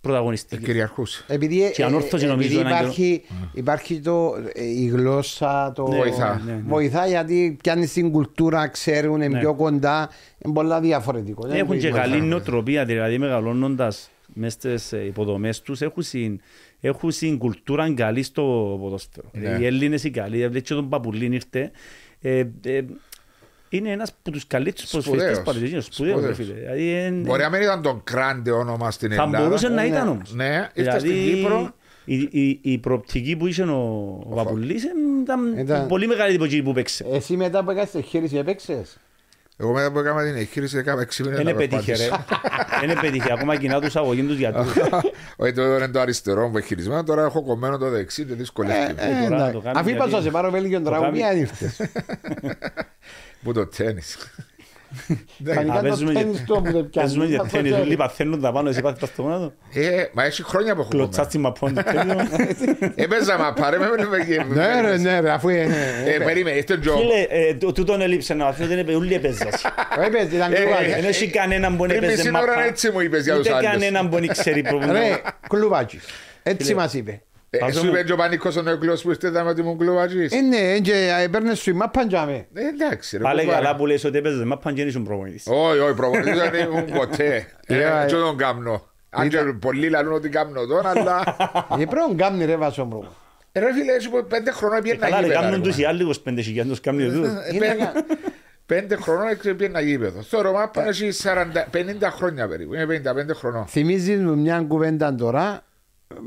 [0.00, 0.64] πρωταγωνιστική.
[0.64, 1.24] Κυριαρχούσε.
[1.28, 3.22] Επειδή, Και η ανόρθωση ε, νομίζω επειδή έναν υπάρχει,
[3.52, 6.42] υπάρχει το, ε, η γλώσσα, το, Ναι, Βοηθά.
[6.44, 6.62] ναι, ναι.
[6.66, 9.38] βοηθά γιατί πιάνεις την κουλτούρα, ξέρουν, είναι Ναι.
[9.38, 10.08] πιο κοντά,
[10.44, 11.46] είναι πολλά διαφορετικό.
[11.48, 12.10] Δεν Έχουν είναι και το ίδιο.
[12.10, 16.40] καλή νοοτροπία, δηλαδή μεγαλώνοντας μέσα στις ε, υποδομές τους έχουν συν,
[16.80, 19.30] έχουν συν κουλτούρα καλή στο ποδόσφαιρο.
[19.32, 19.56] Ναι.
[19.60, 21.70] Οι Έλληνες οι καλοί, δηλαδή και τον Παπουλίν ήρθε,
[22.20, 22.80] ε, ε,
[23.72, 25.06] είναι ένας από τους καλύτερους Σπουδαίος.
[25.10, 25.84] ποδοσφαιριστές παραδείγματος.
[25.84, 26.48] Σπουδαίος, ρε Σπουδαίος.
[26.48, 26.60] φίλε.
[26.60, 29.44] Δηλαδή, εν- Μπορεί να μην ήταν τον κράντε όνομα στην Θα Ελλάδα.
[29.44, 29.88] μπορούσε να Ναι.
[29.88, 30.34] ήταν όμως.
[30.34, 31.74] Ναι, ήρθε Δηλαδή, στην Κύπρο.
[32.04, 34.88] Η, η, η προοπτική που είχε ο, ο Παπουλής ε,
[35.22, 37.06] ήταν, Ήταν- πολύ μεγάλη από εκεί που παίξε.
[37.12, 38.96] Εσύ μετά που έκανες εγχείρηση έπαιξες;
[39.56, 42.06] Εγώ μετά που έκανα την εγχείρηση έκανα 6 μήνες Δεν να πέτυχε ρε.
[42.08, 42.86] προσπάθησω.
[42.86, 43.32] Δεν πέτυχε.
[43.32, 44.72] Ακόμα κοινά τους αγωγήν τους γιατρούς.
[45.36, 49.02] Όχι, το είναι το αριστερό μου χειρισμένο, τώρα έχω κομμένο το δεξί και Ε, δυσκολεύτηκε.
[49.02, 49.52] ε, τώρα εντάξει.
[49.52, 51.80] το κάνει Αφού είπα γιατί- σας, σε πάρω Βέλγιο τώρα, το που κάνει- μία ήρθες.
[53.42, 54.16] Που το τέννις.
[55.44, 56.88] Κανονικά Α, το παίζουμε και- τέννις το που δεν πιάνει.
[56.92, 57.86] Παίζουμε και θα το τέννις, ξέρει.
[57.86, 59.52] όλοι παθαίνουν τα πάνω, εσύ πάθεις τα στο γόνατο.
[59.74, 61.52] Ε, μα έχει χρόνια που έχω Κλωτσάς κομμένο.
[61.52, 62.92] την μαπών του τέννις.
[62.94, 64.42] Έπαιζα μα πάρε με με και...
[64.54, 65.76] Ναι ρε, ναι ρε, αφού είναι...
[66.06, 66.96] Ε, περίμενε, ήρθε ο Τζο.
[66.96, 69.62] Φίλε, ε, το- τούτον έλειψε να μαθαίνω, δεν έπαιζε, όλοι έπαιζας.
[70.06, 70.90] Έπαιζε, ήταν Ε, κλουβάκι.
[70.90, 72.52] Δεν έχει κανέναν που Πριν έπαιζε μισή μαπά.
[72.52, 73.70] ώρα έτσι μου είπες για τους Ούτε άλλους.
[73.70, 74.92] κανέναν που δεν ξέρει πρόβλημα.
[74.92, 76.00] Ρε, κλουβάκι.
[76.42, 77.22] Έτσι μας είπε.
[77.52, 77.90] Ε, Πάσο Σου μου.
[77.90, 80.32] είπε και ο Πανικός ο νεοκλός που ήρθε εδώ με ότι μου κλωβατζείς.
[80.32, 82.46] Ε, ναι, και έπαιρνες σου η μάπα τζάμε.
[82.54, 83.22] Ε, εντάξει ρε.
[83.22, 83.62] Πάλε κουμπάρε.
[83.62, 85.46] καλά που λες ότι έπαιζες μαπά και δεν ήσουν προπονητής.
[85.46, 87.46] Όχι, όχι, προπονητής δεν ήμουν ποτέ.
[87.66, 88.88] Ε, Ε, Και τον κάμνω.
[89.10, 91.22] Αν και πολλοί λαλούν ότι κάμνω τώρα, αλλά...
[91.80, 93.12] Ε, πρέπει να κάνει ρε βάσο μπρο.
[93.52, 95.40] Ε, Ρε φίλε, έτσι που πέντε χρόνια Ε, πήγαινα Καλά ρε, γήπεδα.
[95.44, 97.30] κάνουν ρε, τους οι άλλοι 25 χιλιάδες, κάνουν και τούτος.
[97.30, 98.04] Ε, πέντε-
[98.66, 100.22] Πέντε χρόνια πήγαινα γήπεδο.
[100.22, 102.74] Στο Ρωμά πάνε έχει 40 50 χρόνια περίπου.
[102.74, 103.66] Είναι 55 χρονών.
[103.66, 105.62] Θυμίζεις μου μια κουβέντα τώρα,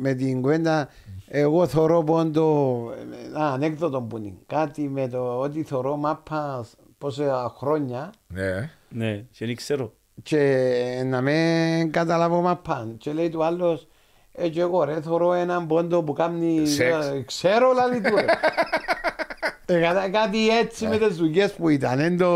[0.01, 0.89] με την κουβέντα,
[1.35, 2.79] εγώ θωρώ πόντο,
[3.27, 6.65] ένα ανέκδοτο που είναι, κάτι με το ότι θωρώ μάπα
[6.97, 8.69] πόσα χρόνια Ναι.
[8.89, 9.93] Ναι, και δεν ξέρω.
[10.23, 12.87] και να με καταλάβω μάπα.
[12.97, 13.87] Και λέει του άλλος,
[14.31, 17.05] ε, και εγώ ρε, θωρώ έναν πόντο που κάνει, Σεξ.
[17.07, 18.25] ε, ξέρω λαλί του ρε.
[19.65, 22.27] Ε, κατα- κάτι έτσι με τις δουλειές που ήταν, εν το...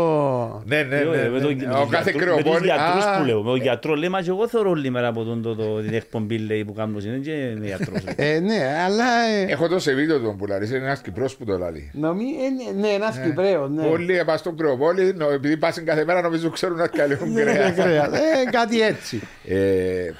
[0.66, 1.66] Ναι, ναι, Ε, ναι, με το- ναι.
[1.66, 2.64] με Ο τους κάθε γιατρούς- Με τους κρεοπόλη.
[2.64, 3.42] γιατρούς Α, που λέω.
[3.42, 5.94] Με τον γιατρό λέει, μα και εγώ θεωρώ όλη μέρα από τον, το, το, την
[5.94, 7.98] εκπομπή λέει, που κάνουν είναι και είναι γιατρός.
[8.16, 9.04] Ε, ναι, αλλά...
[9.38, 10.68] ε, Έχω το σε βίντεο τον που λαλείς.
[10.70, 11.90] Είναι ένας Κυπρός που το λαλεί.
[11.94, 13.86] Νομί, ε, ναι, ναι, ένας Κυπρέος, ναι.
[13.86, 17.68] Όλοι πας στον κρεοπόλη, νο- επειδή πας κάθε μέρα νομίζω ξέρουν να καλούν Ναι, κρέα.
[17.68, 18.08] ναι, κρέας.
[18.12, 19.22] Ε, κάτι έτσι.
[19.48, 20.10] Ε,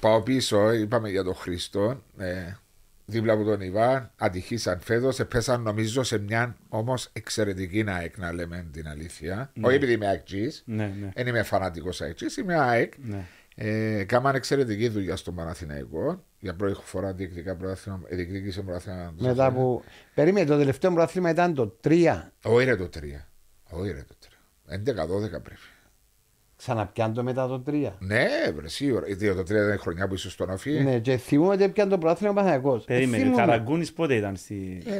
[0.00, 2.00] πάω πίσω, είπαμε για τον Χρήστο.
[3.10, 5.20] Ε, δίπλα από τον Ιβάν, ατυχήσαν φέτος.
[5.20, 9.52] Επέσαν νομίζω σε μια όμως εξαιρετική ΑΕΚ, να λέμε την αλήθεια.
[9.60, 11.10] Όχι επειδή είμαι ΑΕΚΤΖΙ, Ναι, ναι.
[11.14, 12.92] δεν είμαι φανατικός ΑΕΚΤΖΙ, είμαι ΑΕΚ.
[12.96, 13.24] Ναι.
[13.54, 16.24] Ε, κάμαν εξαιρετική δουλειά στο Παναθηναϊκό.
[16.38, 19.14] Για πρώτη φορά διεκδικά πρωτάθλημα- ε, διεκδίκησε πρωτάθλημα.
[19.18, 19.82] Μετά που...
[20.14, 22.30] Περίμενε, το τελευταίο πρωτάθλημα ήταν το 3.
[22.42, 23.00] Όχι ρε το 3.
[23.70, 24.72] Όχι ρε το 3.
[24.72, 25.60] 11-12 πρέπει.
[26.64, 27.90] Ξαναπιάν το μετά το 3.
[27.98, 29.06] Ναι, βρε, σίγουρα.
[29.06, 30.70] Γιατί το 3 ήταν η χρονιά που ήσουν στον Αφή.
[30.82, 32.82] Ναι, και θυμούμαι ότι πιάν το πρωτάθλημα Παναθηναϊκός.
[32.82, 33.40] Ε, Περίμενε, θυμούμαι.
[33.42, 34.82] Καραγκούνης πότε ήταν στη...
[34.86, 34.90] 11-12.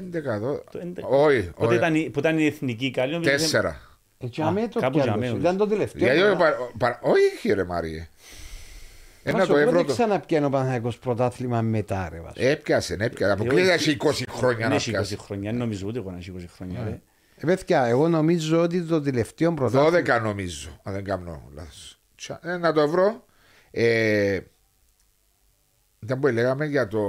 [0.71, 1.03] το 11.
[1.09, 1.75] Όχι, Πότε όχι.
[1.75, 3.13] ήταν, η- που ήταν η εθνική καλή.
[3.13, 3.81] νομίζω δεν- Τέσσερα.
[4.19, 5.31] Ε, και αμέ το κάπου πιάν τζαμέ, το.
[5.31, 5.43] όμως.
[5.43, 6.03] Ήταν το τελευταίο.
[6.05, 6.71] Γιατί όχι, πρωτάθλημα.
[6.79, 8.09] παρα- παρα- όχι, ρε Μάριε.
[9.23, 9.93] Ένα Βάσο, το ευρώ πότε το.
[9.93, 13.33] ξαναπιάνει ο Παναθηναϊκός πρωτάθλημα μετά ρε Βάσο; Έπιασε, έπιασε.
[13.33, 15.17] Αποκλείται έχει 20 χρόνια Δεν να έχει 20 πιάσει.
[15.17, 17.01] χρόνια, δεν νομίζω ούτε εγώ να έχει 20 χρόνια.
[17.45, 17.53] Ρε.
[17.53, 22.01] Ε, παιδιά, εγώ νομίζω ότι το τελευταίο πρωτάθλημα 12 νομίζω, αν δεν κάνω λάθος.
[22.17, 23.25] Τσα- Ένα το ευρώ.
[23.71, 24.39] Ε,
[26.03, 27.01] ήταν που λέγαμε για το,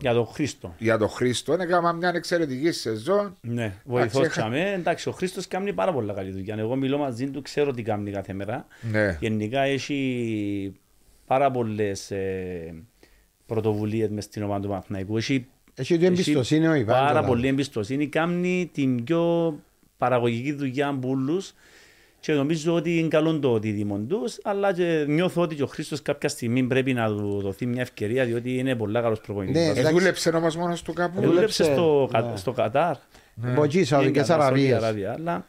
[0.00, 0.74] Για τον Χρήστο.
[0.78, 1.52] για το Χρήστο.
[1.52, 3.36] Έκανα μια εξαιρετική σεζόν.
[3.40, 4.72] Ναι, βοηθός έχα- τσαμέ.
[4.72, 6.54] Εντάξει, ο Χρήστος κάνει πάρα πολλά καλή δουλειά.
[6.58, 8.66] Εγώ μιλώ μαζί του, ξέρω τι κάνει κάθε μέρα.
[8.80, 9.16] Ναι.
[9.20, 10.80] Γενικά έχει
[11.26, 12.74] πάρα πολλές ε,
[13.46, 15.16] πρωτοβουλίες μες στην ομάδα του Παναθηναϊκού.
[15.16, 17.04] Έχει, Έχει την εμπιστοσύνη ο Ιβάν.
[17.06, 17.48] Πάρα το πολύ λάβει.
[17.52, 18.06] εμπιστοσύνη.
[18.06, 19.54] Κάνει την πιο
[19.98, 21.52] παραγωγική δουλειά από όλους
[22.20, 26.02] και νομίζω ότι είναι καλό το δίδυμο τους, αλλά και νιώθω ότι και ο Χρήστος
[26.02, 29.54] κάποια στιγμή πρέπει να του δοθεί μια ευκαιρία, διότι είναι πολύ καλός προπονητής.
[29.56, 29.98] Ναι, Βασικά, Ε, εντάξει.
[30.00, 31.20] δούλεψε όμως μόνος του κάπου.
[31.20, 32.36] δούλεψε, Δούλεψε στο, Κα- ναι.
[32.36, 32.96] στο Κατάρ.
[33.44, 34.82] Από εκεί, Σαουδικές Στην Σαουδική Αραβίες.
[34.82, 35.46] Αραβία, αλλά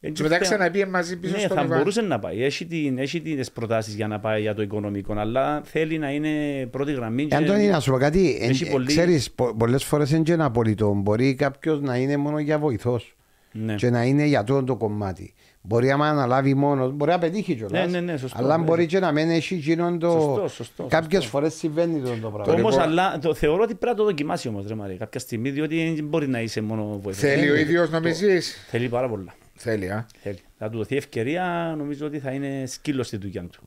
[0.00, 1.78] Και μετά ξαναπήγε μαζί πίσω ναι, στον θα Ιβάν.
[1.78, 2.44] μπορούσε να πάει.
[2.44, 6.66] Έχει, την, έχει τις προτάσεις για να πάει για το οικονομικό, αλλά θέλει να είναι
[6.70, 7.26] πρώτη γραμμή.
[7.26, 8.38] και- Ε, Αντώνη, να σου πω κάτι.
[8.40, 10.92] εν- Έχει πολύ- Ξέρεις, πο- πολλές φορές είναι και ένα απολύτω.
[10.94, 13.16] Μπορεί κάποιος να είναι μόνο για βοηθός
[13.52, 13.74] Ναι.
[13.74, 15.34] και να είναι για το, το κομμάτι.
[15.62, 17.90] Μπορεί άμα αναλάβει μόνος, μπορεί να πετύχει κιόλας.
[17.90, 18.38] Ναι, ναι, ναι, σωστό.
[18.38, 18.64] Αλλά Ναι.
[18.64, 20.10] μπορεί και να μην έχει εκείνον το...
[20.10, 21.38] Σωστό, σωστό, Κάποιες σωστό.
[21.38, 22.44] φορές συμβαίνει το, το πράγμα.
[22.44, 25.20] Το Όμως, λοιπόν- αλλά το, θεωρώ ότι πρέπει να το δοκιμάσει όμως, ρε Μαρία, κάποια
[25.20, 27.22] στιγμή, διότι δεν μπορεί να είσαι μόνο βοηθός.
[27.30, 28.40] Θέλει ο Ναι, ίδιο, νομίζει.
[28.70, 29.34] Θέλει πάρα πολλά.
[29.62, 30.06] Θέλει, α.
[30.22, 30.38] Θέλει.
[30.58, 33.62] Θα του δοθεί ευκαιρία, νομίζω ότι θα είναι σκύλος στη δουλειά του.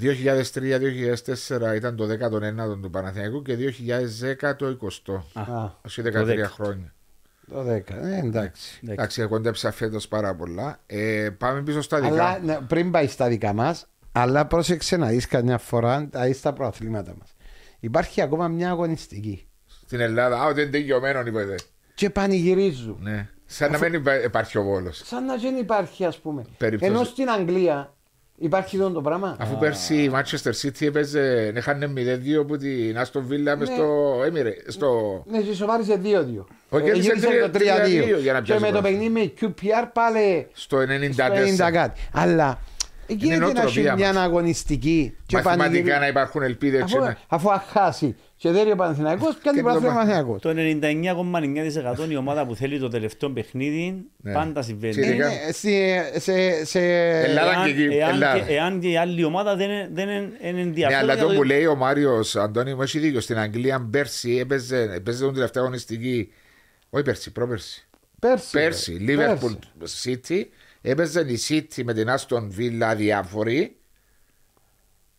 [0.00, 3.56] 2003-2004 ήταν το 19ο του Παναθηναϊκού και
[4.40, 5.40] 2010 το 20ο.
[5.40, 6.42] Α, Όσοι το 13 10.
[6.48, 6.94] χρόνια.
[7.50, 7.66] το 10.
[7.90, 8.80] Ε, εντάξει.
[8.88, 10.80] Εντάξει, εγώ κόντεψα φέτος πάρα πολλά.
[10.86, 12.12] Ε, πάμε πίσω στα δικά.
[12.12, 16.52] Αλλά ναι, πριν πάει στα δικά μας, αλλά πρόσεξε να δεις καμιά φορά τα στα
[16.52, 17.34] προαθλήματα μας.
[17.80, 19.46] Υπάρχει ακόμα μια αγωνιστική.
[19.86, 21.54] Στην Ελλάδα, α, ότι είναι τελειωμένο, είπατε.
[21.94, 22.98] Και πανηγυρίζουν.
[23.00, 23.28] Ναι.
[23.46, 25.02] Σαν να μην υπά- υπάρχει ο Βόλος.
[25.04, 26.44] Σαν να δεν υπάρχει, ας πούμε.
[26.58, 26.92] Περίπτωση.
[26.92, 27.94] Ενώ στην Αγγλία
[28.38, 29.36] υπάρχει αυτό το πράγμα.
[29.40, 33.74] Αφού πέρσι η Manchester City έπαιζε, έχανε 0-2 από την Aston Villa μες Ναι.
[33.74, 34.64] στο Emirates.
[34.66, 35.22] Στο...
[35.26, 36.46] Ναι, και σοβάρισε 2-2.
[36.68, 37.52] Όχι, Ε, κέρδισε γύρισε τρία- το 3-2.
[37.52, 38.82] τρία-δύο για να Και πιάσει με το πρωτάθλημα.
[39.10, 41.12] παιχνίδι με QPR πάλι Στο 94.
[41.12, 42.00] στο 90 κάτι.
[42.12, 42.58] Αλλά
[43.06, 44.24] γίνεται να έχει νοοτροπία μια μας.
[44.24, 45.16] αγωνιστική.
[45.26, 46.82] και Μαθηματικά πανηγυρι- να υπάρχουν ελπίδες.
[46.82, 46.96] Αφού,
[47.28, 50.40] αφού αχάσει και δεν είναι ο Παναθηναϊκός, πιάνει Και το το Παναθηναϊκός.
[50.40, 50.40] Παναθηναϊκός.
[50.40, 54.32] Το 99,9% η ομάδα που θέλει το τελευταίο παιχνίδι Ναι.
[54.32, 54.94] πάντα συμβαίνει.
[54.94, 56.80] Και Ε, ειδικά- ναι, σε- σε- σε-
[57.22, 58.38] Ελλάδα Εάν, και εκεί, εάν, Ελλάδα.
[58.46, 61.02] και, εάν και η άλλη ομάδα δεν, είναι- δεν είναι- είναι Ναι, ενδιαφέρον.
[61.02, 63.20] αλλά για το το- που λέει ο Μάριος Αντώνη μου έχει δίκιο.
[63.20, 66.32] Στην Αγγλία πέρσι έπαιζε, έπαιζε τον τελευταίο αγωνιστική.
[66.90, 67.86] Όχι πέρσι, πρόπερσι.
[68.18, 68.50] Πέρσι.
[68.52, 69.14] Πέρσι, ρε.
[69.14, 70.20] Liverpool Πέρσι.
[70.28, 70.42] City.
[70.82, 73.76] Έπαιζε η City με την Aston Villa διάφοροι.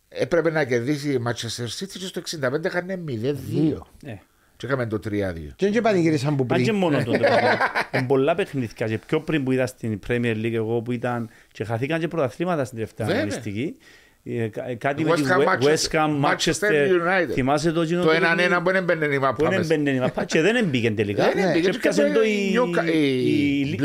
[0.09, 2.21] Έπρεπε να κερδίσει η Manchester City και στο
[2.61, 3.33] 65 είχαν 0-2.
[3.33, 3.87] Δύο.
[4.03, 4.19] Ναι.
[4.57, 5.09] Και είχαμε το 3-2.
[5.55, 6.75] Και δεν πανηγύρισαν που Αν και πριν.
[6.75, 7.19] μόνο τότε.
[7.93, 11.63] Είναι πολλά παιχνίδια και πιο πριν που είδα στην Premier League εγώ που ήταν και
[11.63, 13.21] χαθήκαν και πρωταθλήματα στην τελευταία Βέβαια.
[13.21, 13.75] αγωνιστική.
[14.23, 16.89] Ε, κα- ε, Κάτι West με τη Ham, West- West Ham, Manchester Manchester.
[16.89, 17.31] United.
[17.33, 19.67] Θυμάσαι το κοινό Το το 1-1 που δεν μπαινε η που μάπα δεν μες.
[19.67, 21.31] μπαινε η μαπά και δεν έμπηκε τελικά.
[21.33, 23.77] Δεν έμπηκε, Και και πιάσε το η...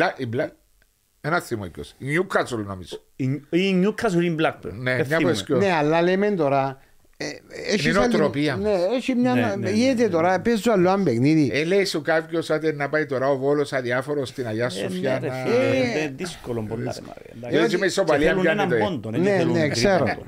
[1.20, 1.94] Ένα θύμο ποιος.
[1.98, 3.02] Η Newcastle νομίζω.
[3.16, 4.72] η- η Newcastle ή η Blackburn.
[4.72, 5.36] Ναι, Δεν μια θυμούμαι.
[5.46, 6.80] που Ναι, αλλά λέμε τώρα.
[7.16, 7.24] ε,
[7.72, 8.80] έχεις Είναι σαν την- νοοτροπία Ναι, μας.
[8.96, 9.34] έχει μια.
[9.34, 10.08] Ναι, ναι, ναι, Γίνεται ναι.
[10.08, 11.50] τώρα, παίζω άλλο ένα παιχνίδι.
[11.54, 15.12] Ε, λέει σου κάποιος άντε να πάει τώρα ο Βόλος αδιάφορος στην Αγία Ε, Σοφιά.
[15.12, 16.92] ναι, ρε να- φίλε, Ε, είναι δύσκολο πολλά.
[16.94, 17.30] ρε, Μάρια.
[17.36, 17.56] Εντάξει.
[17.64, 20.04] Έτσι με ισοπαλία Και θέλουν πιάνει έναν το- πόντο, δεν Ναι, θέλουν ναι, τρία ξέρω.
[20.04, 20.22] πόντο.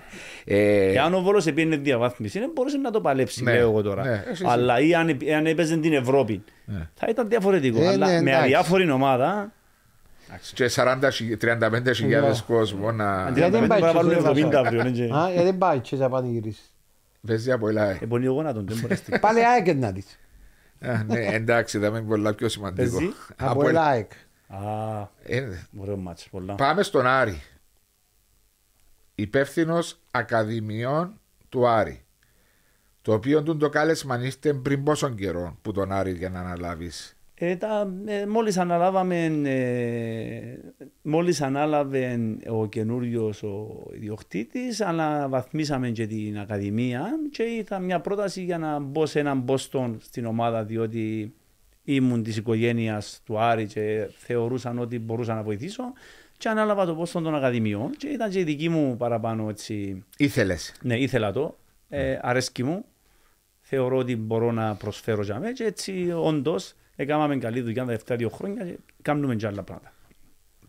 [0.45, 4.03] Ε, Εάν ο Βόλος επήρε διαβάθμιση, δεν μπορούσε να το παλέψει, Ναι, λέω εγώ τώρα.
[4.05, 6.89] ναι, εσύ, Αλλά ή αν, αν έπαιζε την Ευρώπη, Ναι.
[6.95, 7.83] θα ήταν διαφορετικό.
[7.83, 8.39] Ε, Αλλά ναι, με εντάξει.
[8.43, 9.53] αδιάφορη ομάδα,
[10.55, 14.15] και 40 χι- 35 χιλιάδες κόσμο να αντί Γιατί να δεν πάει πρέπει να βάλουν
[14.15, 14.59] και στο 70 Βάσο.
[14.59, 14.83] αύριο.
[14.83, 16.63] ναι, και- Α, γιατί δεν πάει και θα πανηγυρίσει.
[17.27, 17.99] παίζει από ελάε.
[18.01, 20.19] Ε, πονεί ο γόνατον, δεν μπορείς να Πάλι ΑΕΚ να δεις.
[20.81, 22.97] Α, Ναι, εντάξει, θα είναι πολλά πιο σημαντικό.
[22.97, 23.13] Παίζει.
[23.37, 24.11] Από Από- ΑΕΚ.
[24.49, 24.59] Α,
[25.23, 26.55] Ε, ωραίο μάτσο, πολλά.
[26.55, 27.43] Πάμε στον Άρη.
[29.15, 32.05] Υπεύθυνος Ακαδημιών του Άρη.
[33.03, 37.17] Το οποίο του το κάλεσμα ήρθε πριν πόσο καιρό που τον Άρη για να αναλάβεις;
[37.45, 40.59] Ε, τα, ε, μόλις αναλάβαμε, ε,
[41.03, 42.19] μόλις ανάλαβε
[42.49, 49.07] ο καινούριος ο ιδιοκτήτης, αναβαθμίσαμε και την Ακαδημία και ήρθα μια πρόταση για να μπω
[49.07, 51.35] σε έναν Μπόστον στην ομάδα διότι
[51.85, 55.83] ήμουν της οικογένειας του Άρη και θεωρούσαν ότι μπορούσα να βοηθήσω
[56.39, 60.75] και ανάλαβα το Μπόστον των Ακαδημιών και ήταν και η δική μου παραπάνω έτσι, Ήθελες.
[60.83, 62.85] ναι ήθελα το, ε, αρέσκει μου,
[63.61, 68.17] θεωρώ ότι μπορώ να προσφέρω για μένα και έτσι όντως έκαναμε καλή δουλειά τα τελευταία
[68.17, 69.93] δύο χρόνια και κάνουμε και άλλα πράγματα.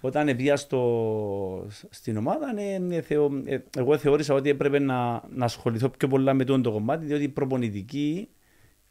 [0.04, 0.20] Ναι.
[0.20, 5.24] Ε, όταν πήγα στο, στην ομάδα, ναι, ε, θεω, ε, εγώ θεώρησα ότι έπρεπε να,
[5.30, 8.30] να ασχοληθώ πιο πολλά με το κομμάτι, διότι η προπονητική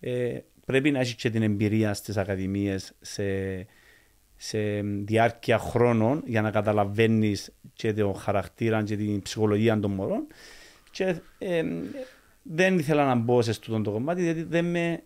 [0.00, 3.22] ε, πρέπει να έχεις και την εμπειρία στις ακαδημίες σε,
[4.36, 10.26] σε διάρκεια χρόνων για να καταλαβαίνεις και τον χαρακτήρα και την ψυχολογία των μωρών
[10.90, 11.64] και ε,
[12.42, 15.02] δεν ήθελα να μπω σε αυτό το κομμάτι διότι δεν με,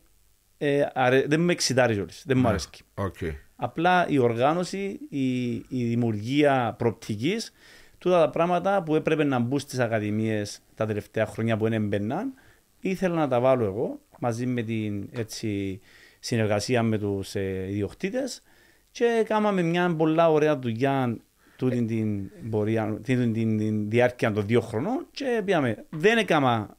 [0.59, 2.69] ε, αρε, δεν με εξητάρει όλες, δεν μου αρέσει.
[2.95, 3.17] Οκ.
[3.57, 7.53] Απλά η οργάνωση, η, η δημιουργία προοπτικής,
[7.99, 12.33] τούτα τα πράγματα που έπρεπε να μπουν στις ακαδημίες τα τελευταία χρόνια που δεν έμπαιναν,
[12.81, 15.81] ήθελα να τα βάλω εγώ μαζί με την έτσι,
[16.19, 18.43] συνεργασία με τους ε, ιδιοκτήτες
[18.91, 21.17] και κάναμε μια πολλά ωραία δουλειά
[21.57, 25.85] τούτη την, πορεία, την, την, την διάρκεια των δύο χρονών και πήγαμε.
[25.91, 26.77] Δεν έκανα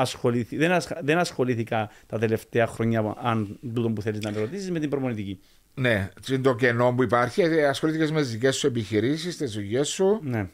[0.00, 4.70] ασχολήθη, δεν, ασχ- δεν ασχολήθηκα τα τελευταία χρόνια, αν τούτο που θέλεις να με ρωτήσεις,
[4.70, 5.40] με την προπονητική.
[5.74, 7.42] Ναι, τι είναι το κενό που υπάρχει.
[7.42, 10.20] Ε, Ασχολήθηκες με τις δικές σου επιχειρήσεις, τις δουλειέ σου.
[10.22, 10.48] Ναι.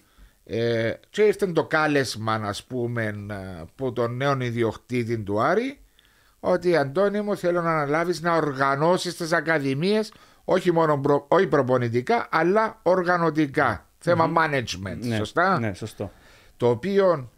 [0.45, 5.79] Ε, και ήρθε το κάλεσμα, ας πούμε, ε, από τον νέο ιδιοκτήτη του Άρη,
[6.41, 10.13] ότι Αντώνη μου θέλω να αναλάβεις να οργανώσεις τις ακαδημίες,
[10.45, 13.89] όχι μόνο προ, όχι προπονητικά, αλλά οργανωτικά.
[13.99, 16.11] Θέμα management, Ναι, σωστά; Ναι, σωστό.
[16.57, 17.31] Το οποίο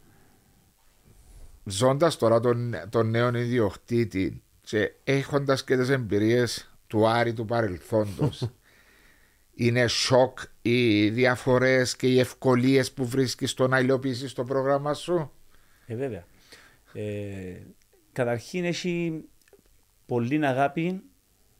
[1.68, 8.50] ζώντας τώρα τον, τον νέο ιδιοκτήτη και έχοντας και τις εμπειρίες του Άρη του παρελθόντος,
[9.54, 15.30] είναι σοκ οι διαφορές και οι ευκολίες που βρίσκεις στο να υλοποιήσεις το πρόγραμμα σου;
[15.86, 16.24] Ε, βέβαια.
[16.92, 17.02] Ε,
[18.12, 19.24] καταρχήν έχει
[20.06, 21.02] πολύ αγάπη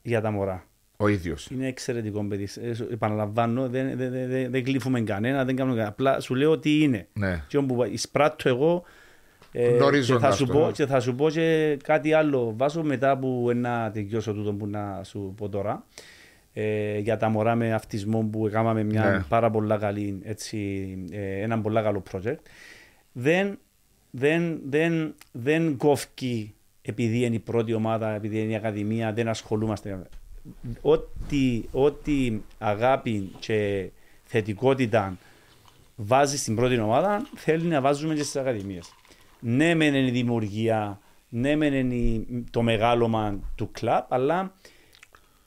[0.01, 0.65] για τα μωρά.
[0.97, 1.47] Ο ίδιος.
[1.51, 2.47] Είναι εξαιρετικό παιδί.
[2.61, 5.93] Ε, σου- επαναλαμβάνω, δεν, δεν, δεν, δεν, δεν κλείφουμε κανένα, δεν κάνουμε κανένα.
[5.93, 7.07] Απλά σου λέω τι είναι.
[7.13, 7.43] Ναι.
[7.47, 8.83] Και όπου εισπράττω εγώ
[9.51, 10.71] ε, και, Γνωρίζοντας θα σου το, πω, ναι.
[10.71, 15.03] και θα σου πω και κάτι άλλο βάσω μετά που να τελειώσω τούτο που να
[15.03, 15.85] σου πω τώρα
[16.53, 19.23] ε, για τα μωρά με αυτισμό που έκαναμε μια Ναι.
[19.29, 22.37] πάρα πολλά καλή, έτσι, ε, ένα πολύ καλό project.
[23.11, 23.59] Δεν,
[24.11, 30.01] δεν, δεν, δεν κόφκει επειδή είναι η πρώτη ομάδα, επειδή είναι η ακαδημία, δεν ασχολούμαστε.
[30.81, 33.89] Ό,τι, ό,τι αγάπη και
[34.23, 35.17] θετικότητα
[35.95, 38.93] βάζεις στην πρώτη ομάδα, θέλει να βάζουμε και στις ακαδημίες.
[39.39, 44.53] Ναι, μεν είναι η δημιουργία, ναι, μεν είναι η- το μεγάλωμα του κλαμπ, αλλά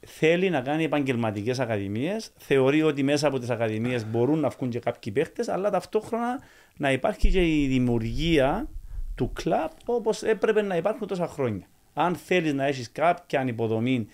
[0.06, 2.30] θέλει να κάνει επαγγελματικές ακαδημίες.
[2.36, 6.40] Θεωρεί ότι μέσα από τις ακαδημίες μπορούν να βγουν και κάποιοι παίχτες, αλλά ταυτόχρονα
[6.76, 8.68] να υπάρχει και η δημιουργία
[9.14, 11.66] του κλαμπ όπως έπρεπε να υπάρχουν τόσα χρόνια.
[11.94, 14.06] Αν θέλεις να έχεις κάποια υποδομή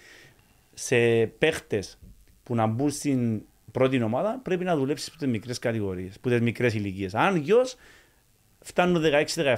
[0.75, 0.97] σε
[1.27, 1.99] παίχτες
[2.43, 6.41] που να μπουν στην πρώτη ομάδα, πρέπει να δουλέψεις από τι μικρές κατηγορίες, από τι
[6.43, 7.15] μικρές ηλικίες.
[7.15, 7.77] Αν γιος
[8.67, 9.03] φτάνουν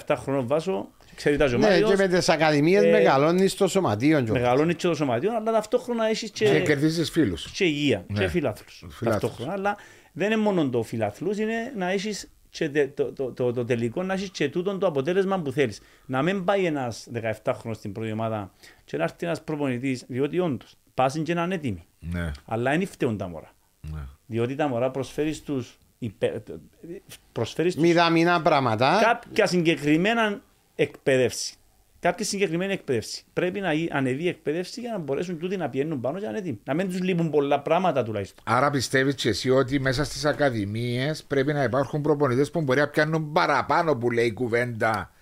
[0.06, 1.80] 16-17 χρόνων βάσο, ξέρει τα Ναι, ζωμάτια.
[1.80, 4.18] και με τις ακαδημίες ε, μεγαλώνεις το σωματείο.
[4.22, 4.42] κιόλας.
[4.42, 7.50] Μεγαλώνεις και το σωματείο, αλλά ταυτόχρονα έχεις Και και, κερδίζεις φίλους.
[7.50, 8.18] και υγεία Ναι.
[8.18, 8.84] και φιλάθλους.
[8.88, 9.20] Φιλάθλους.
[9.30, 9.52] Ταυτόχρονα.
[9.52, 9.76] Αλλά
[10.12, 14.02] δεν είναι μόνο το φιλάθλους, είναι να έχεις και τε- το, το, το, το, τελικό
[14.02, 15.80] να έχεις και τούτο το αποτέλεσμα που θέλεις.
[16.06, 17.08] Να μην πάει ένας
[17.44, 18.52] 17χρονο στην πρώτη ομάδα
[18.84, 21.84] και να έρθει ένας προπονητής, διότι όντως πάσουν και να είναι έτοιμοι.
[21.98, 22.30] Ναι.
[22.46, 23.50] Αλλά δεν φταίουν τα μωρά.
[23.92, 24.00] ναι.
[24.26, 25.64] Διότι τα μωρά προσφέρεις στου.
[27.32, 29.00] Προσφέρεις στους Μηδαμινά πράγματα.
[29.02, 30.40] κάποια συγκεκριμένα
[30.74, 31.52] εκπαίδευση.
[32.00, 33.24] Κάποια συγκεκριμένη εκπαίδευση.
[33.32, 36.30] Πρέπει να γι- ανεβεί η εκπαίδευση για να μπορέσουν τούτοι να πηγαίνουν πάνω και να
[36.30, 36.60] είναι έτοιμοι.
[36.64, 38.44] Να μην τους λείπουν πολλά πράγματα τουλάχιστον.
[38.46, 42.88] Άρα πιστεύεις και εσύ ότι μέσα στις ακαδημίες πρέπει να υπάρχουν προπονητές που μπορεί να
[42.88, 45.12] πιάνουν παραπάνω που λέει η κουβέντα.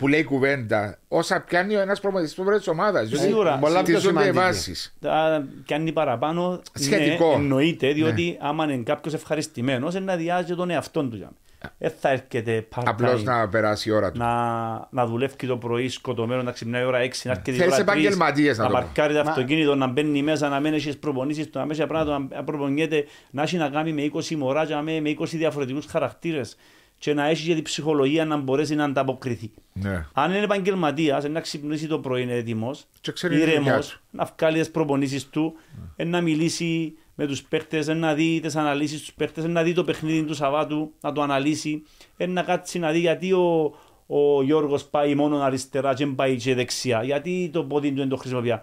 [0.00, 3.04] Που λέει η κουβέντα, όσα πιάνει ο ένας προπονητή του πρώτη ομάδα.
[3.06, 3.58] Σίγουρα.
[3.58, 4.36] πολλά πιο Στηρίζονται οι σημαντική.
[4.38, 4.92] βάσει.
[5.00, 6.60] Τα κάνει παραπάνω.
[6.74, 7.28] Σχετικό.
[7.28, 11.16] Ναι, εννοείται, διότι άμα είναι κάποιος ευχαριστημένος, είναι να διάζει τον εαυτό του.
[11.16, 11.72] για μένα.
[11.78, 14.18] Δεν θα έρχεται Απλώς part-time να περάσει η ώρα του.
[14.18, 17.72] να, να δουλεύει το πρωί σκοτωμένο, να ξυπνάει η ώρα 6, να έρχεται η Θέλεις
[17.72, 18.82] ώρα 3, επαγγελματίες να να το πω.
[18.82, 22.44] παρκάρει το αυτοκίνητο, να μπαίνει μέσα, να μένει στις προπονήσεις του, να μέσα πράγματα, να
[22.44, 26.56] προπονιέται, να έχει να κάνει με 20 μωρά, και να με, με 20 διαφορετικούς χαρακτήρες
[27.00, 29.50] και να έχει και την ψυχολογία να μπορέσει να ανταποκριθεί.
[29.72, 30.06] Ναι.
[30.12, 33.86] Αν είναι επαγγελματίας, να ξυπνήσει το πρωί, είναι έτοιμος, Και ξέρει τη δουλειά ήρεμο, του.
[34.10, 35.54] να βγάλει τις προπονήσεις του,
[35.96, 39.84] ε, να μιλήσει με τους παίχτες, να δει τις αναλύσεις τους παίχτες, να δει το
[39.84, 41.82] παιχνίδι του Σαββάτου, να το αναλύσει,
[42.16, 43.74] ε, να κάτσει να δει γιατί ο,
[44.06, 48.08] ο Γιώργος πάει μόνο αριστερά και δεν πάει και δεξιά, γιατί το πόδι του δεν
[48.08, 48.60] το χρησιμοποιεί.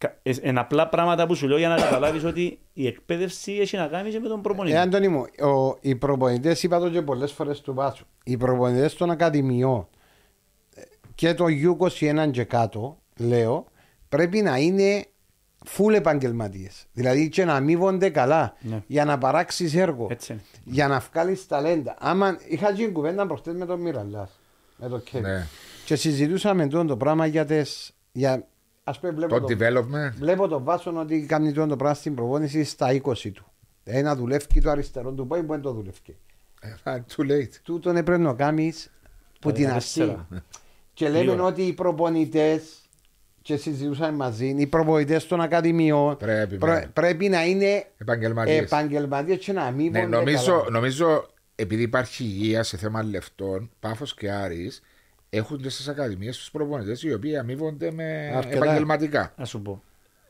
[0.00, 3.76] Κα- ε, είναι απλά πράγματα που σου λέω για να καταλάβεις ότι η εκπαίδευση έχει
[3.76, 4.76] να κάνει και με τον προπονητή.
[4.76, 5.20] Ε, Αντώνη μου,
[5.50, 9.88] ο, οι προπονητές, είπα το και πολλές φορές του Βάσου, οι προπονητές των Ακαδημιών
[10.74, 10.80] ε,
[11.14, 13.66] και το U21 και κάτω, λέω,
[14.08, 15.04] πρέπει να είναι
[15.76, 16.86] full επαγγελματίες.
[16.92, 18.82] Δηλαδή και να αμείβονται καλά Ναι.
[18.86, 20.06] για να παράξεις έργο.
[20.10, 20.42] Έτσι είναι.
[20.64, 21.96] Για να βγάλεις ταλέντα.
[21.98, 24.30] Άμα είχα γίνει κουβέντα προχτές με τον Μιραλάς.
[24.76, 25.30] Με τον Κέβιν.
[25.30, 25.46] Ναι.
[25.84, 27.90] Και συζητούσαμε τώρα το πράγμα για τις.
[28.12, 28.46] Για,
[28.90, 30.12] ας πούμε, βλέπω Το το, development.
[30.18, 33.44] Βλέπω τον Βάσο ότι κάνει τώρα το πράγμα στην προπόνηση στα 20 του.
[33.84, 36.16] Ένα δουλεύει το αριστερό του πόη, μπορεί να το δουλεύει.
[36.60, 36.68] Ε,
[37.16, 37.54] Too late.
[37.62, 38.90] Τούτον έπρεπε να κάνεις
[39.40, 39.70] που Τα την 14.
[39.72, 40.16] αρχή.
[40.94, 41.44] Και λέμε Λίγο.
[41.46, 42.62] ότι οι προπονητές,
[43.42, 46.86] και συζητούσαμε μαζί, οι προπονητές των ακαδημιών Πρέπει, πρέ- ναι.
[46.86, 48.58] πρέπει να είναι Επαγγελματίες.
[48.60, 54.30] επαγγελματίες και να μην Ναι, νομίζω, νομίζω επειδή υπάρχει υγεία σε θέμα λεφτών, Πάφο και
[54.30, 54.80] Άρης
[55.30, 58.56] έχουν και στις ακαδημίες τους προπονητές οι οποίοι αμείβονται με Αρκετά.
[58.64, 59.34] επαγγελματικά.
[59.36, 59.82] Να σου πω.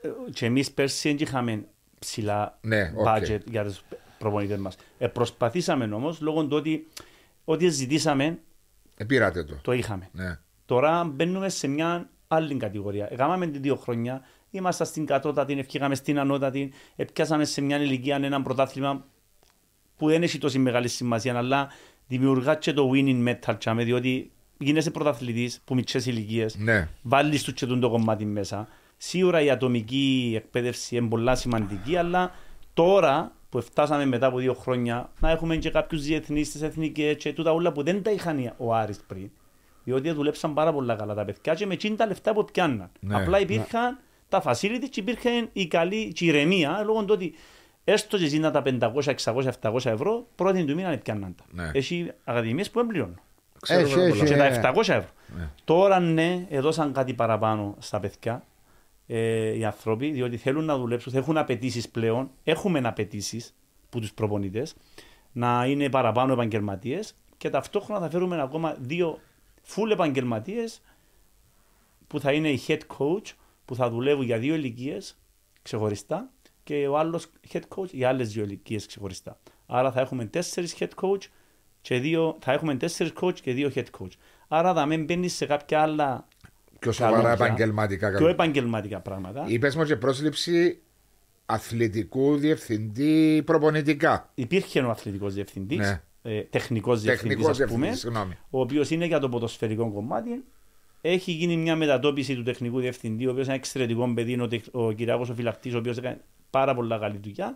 [0.02, 1.64] Ε, Και εμείς πέρσι δεν είχαμε
[1.98, 3.06] ψηλά Ναι, οκ.
[3.06, 3.82] budget για τους
[4.18, 4.76] προπονητές μας.
[4.98, 6.86] Ε, προσπαθήσαμε όμως λόγω του ότι
[7.44, 8.38] ό,τι ζητήσαμε
[8.96, 9.58] Επήρατε το.
[9.62, 10.08] το είχαμε.
[10.12, 10.38] Ναι.
[10.66, 13.08] Τώρα μπαίνουμε σε μια άλλη κατηγορία.
[13.10, 18.42] Έκαναμε την δύο χρόνια, ήμασταν στην κατώτατη, ευκήγαμε στην ανώτατη, επιάσαμε σε μια ηλικία ένα
[18.42, 19.06] πρωτάθλημα
[19.96, 21.68] που δεν έχει τόση μεγάλη σημασία, αλλά
[22.06, 26.88] δημιουργά και το winning mental, τζιαμέ, διότι γίνεσαι πρωταθλητής που μικρές ηλικίες, Ναι.
[27.02, 28.68] βάλεις τους και τον το κομμάτι μέσα.
[28.96, 32.34] Σίγουρα η ατομική εκπαίδευση είναι πολλά σημαντική, αλλά
[32.74, 37.32] τώρα που φτάσαμε μετά από δύο χρόνια να έχουμε και κάποιους διεθνείς στις εθνικές και
[37.32, 39.30] τούτα όλα που δεν τα είχαν ο Άρης πριν.
[39.84, 42.90] Διότι δουλέψαν πάρα πολλά καλά τα παιδιά και με εκείνα τα λεφτά που πιάνναν.
[43.00, 43.16] Ναι.
[43.16, 43.98] Απλά υπήρχαν
[44.28, 47.34] τα facility και υπήρχε η καλή και η ηρεμία λόγω του ότι
[47.84, 48.92] έστω και εκείνα τα 500,
[49.24, 51.44] 600, 700 ευρώ πρώτη του μήνα πιάνναν τα.
[51.62, 51.70] Ναι.
[51.74, 53.20] Έχει ακαδημίες που δεν πληρώνουν.
[53.60, 54.18] Ξέρω Έχει, πάρα έχει.
[54.18, 54.28] πολλά.
[54.28, 55.10] Και Ε, τα 700 ευρώ.
[55.36, 55.48] Ναι.
[55.64, 58.44] Τώρα ναι, έδωσαν κάτι παραπάνω στα παιδιά
[59.06, 62.30] ε, οι άνθρωποι, διότι θέλουν να δουλέψουν, έχουν απαιτήσεις πλέον.
[62.44, 63.54] Έχουμε απαιτήσεις
[63.90, 64.74] που τους προπονητές
[65.32, 69.18] να είναι παραπάνω επαγγελματίες και ταυτόχρονα θα φέρουμε ακόμα δύο
[69.74, 70.80] full επαγγελματίες
[72.06, 73.32] που θα είναι οι head coach
[73.64, 75.16] που θα δουλεύουν για δύο ηλικίες
[75.62, 76.30] ξεχωριστά
[76.64, 79.38] και ο άλλος head coach για άλλες δύο ηλικίες ξεχωριστά.
[79.66, 81.22] Άρα θα έχουμε τέσσερις head coach
[81.80, 84.10] και δύο, θα έχουμε τέσσερις coach και δύο head coach.
[84.48, 86.28] Άρα θα μην μπαίνει σε κάποια άλλα
[86.78, 88.10] Πιο σοβαρά καλώδια, επαγγελματικά.
[88.16, 89.44] πιο επαγγελματικά πράγματα.
[89.48, 90.80] Είπες μου και πρόσληψη
[91.46, 94.30] αθλητικού διευθυντή προπονητικά.
[94.34, 96.00] Υπήρχε ο αθλητικός διευθυντής, Ναι.
[96.22, 98.34] ε, τεχνικός διευθυντής, Τεχνικός ας πούμε, διευθυντή, συγγνώμη.
[98.50, 100.44] ο οποίος είναι για το ποδοσφαιρικό κομμάτι.
[101.00, 104.74] Έχει γίνει μια μετατόπιση του τεχνικού διευθυντή, ο οποίος είναι εξαιρετικό παιδί, είναι ο, τεχ-
[104.74, 106.20] ο Κυριάκο ο Φυλακτής, ο οποίος έκανε
[106.50, 107.54] πάρα πολλά καλή δουλειά.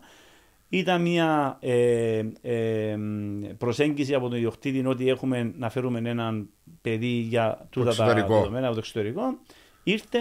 [0.77, 2.97] Ήταν μια ε, ε,
[3.59, 6.49] προσέγγιση από τον ιδιοκτήτη ότι έχουμε να φέρουμε έναν
[6.83, 8.35] παιδί για τούτα τα εξωτερικό.
[8.39, 9.23] δεδομένα από το εξωτερικό.
[9.83, 10.19] Ήρθε,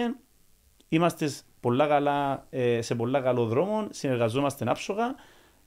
[0.88, 1.30] είμαστε
[1.60, 5.14] πολλά καλά, ε, σε πολλά καλό δρόμο, συνεργαζόμαστε άψογα.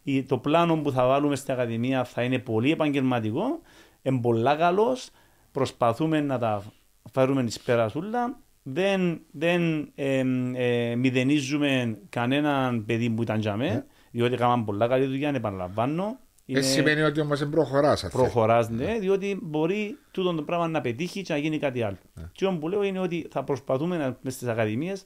[0.04, 3.62] Η- Το πλάνο που θα βάλουμε στην Ακαδημία θα είναι πολύ επαγγελματικό,
[4.02, 5.10] είναι πολλά καλός,
[5.52, 6.64] προσπαθούμε να τα
[7.12, 8.40] φέρουμε εις πέρα σούλα.
[8.64, 10.24] Δεν, δεν ε,
[10.54, 16.20] ε, μηδενίζουμε κανέναν παιδί που ήταν για μέ, διότι έκαναν πολλά καλή δουλειά, επαναλαμβάνω.
[16.46, 18.08] Ε, σημαίνει ότι όμως δεν προχωράς.
[18.12, 21.98] Προχωράς, ναι, διότι μπορεί τούτο το πράγμα να πετύχει και να γίνει κάτι άλλο.
[22.14, 22.24] Ναι.
[22.32, 25.06] Και όμως που λέω είναι ότι θα προσπαθούμε να, μες στις ακαδημίες,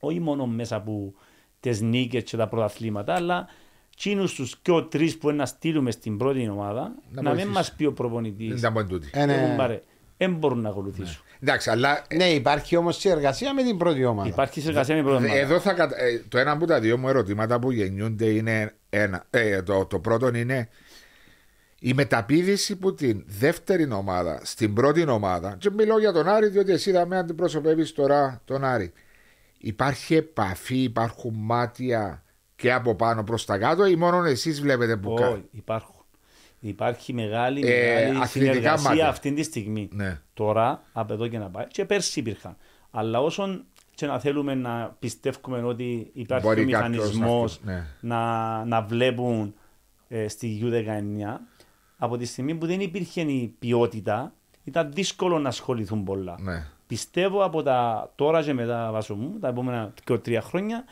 [0.00, 1.14] όχι μόνο μέσα από
[1.60, 3.46] τις νίκες και τα πρωταθλήματα, αλλά
[3.96, 7.22] τσίνους τους και ο τρεις που είναι να στείλουμε στην πρώτη ομάδα, Να να, μην
[7.24, 7.54] βοηθήσεις.
[7.54, 9.10] μας πει ο προπονητής, Δεν ήταν μόνο τούτη.
[9.12, 9.34] Ε, ναι.
[9.34, 9.82] «Ε, κουμπάρε,
[10.16, 11.22] δεν μπορούν να ακολουθήσουν.
[11.42, 14.28] Εντάξει, αλλά Ναι, υπάρχει όμως συνεργασία με την πρώτη ομάδα.
[14.28, 15.40] Υπάρχει συνεργασία με την πρώτη ομάδα.
[15.40, 16.00] εδώ θα κατα...
[16.00, 19.24] ε, το ένα από τα δύο μου ερωτήματα που γεννιούνται είναι ένα.
[19.30, 20.68] Ε, το, το πρώτο είναι
[21.80, 25.56] η μεταπίδηση που την δεύτερη ομάδα στην πρώτη ομάδα.
[25.58, 28.92] Και μιλώ για τον Άρη, διότι εσύ θα με αντιπροσωπεύεις τώρα τον Άρη.
[29.58, 32.22] Υπάρχει επαφή, υπάρχουν μάτια
[32.56, 35.44] και από πάνω προς τα κάτω, ή μόνο εσείς βλέπετε που Όχι, κάνει.
[35.50, 35.94] υπάρχουν.
[36.60, 39.08] Υπάρχει μεγάλη, Ε, μεγάλη αθλητικά συνεργασία μάτια.
[39.08, 39.88] αυτή τη στιγμή.
[39.92, 40.20] Ναι.
[40.34, 42.56] Τώρα, από εδώ και να πάει, και πέρσι υπήρχαν.
[42.90, 47.86] Αλλά όσον και να θέλουμε να πιστεύουμε ότι υπάρχει Μπορεί ο κάποιος μηχανισμός να αυτό,
[48.00, 48.14] ναι.
[48.14, 49.54] να, να βλέπουν
[50.08, 51.38] ε, στη U19,
[51.96, 54.32] από τη στιγμή που δεν υπήρχε η ποιότητα,
[54.64, 56.36] ήταν δύσκολο να ασχοληθούν πολλά.
[56.40, 56.66] Ναι.
[56.86, 60.84] Πιστεύω από τα τώρα και μετά βάσο μου, τα επόμενα και τρία χρόνια,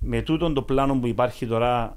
[0.00, 1.96] με τούτον το πλάνο που υπάρχει τώρα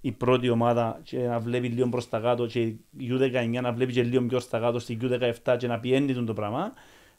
[0.00, 2.80] η πρώτη ομάδα και να βλέπει λίγο προς τα κάτω και η
[3.10, 6.32] U19 να βλέπει και λίγο πιο στα κάτω στη U17 και να πιένει τον το
[6.34, 6.72] πράγμα,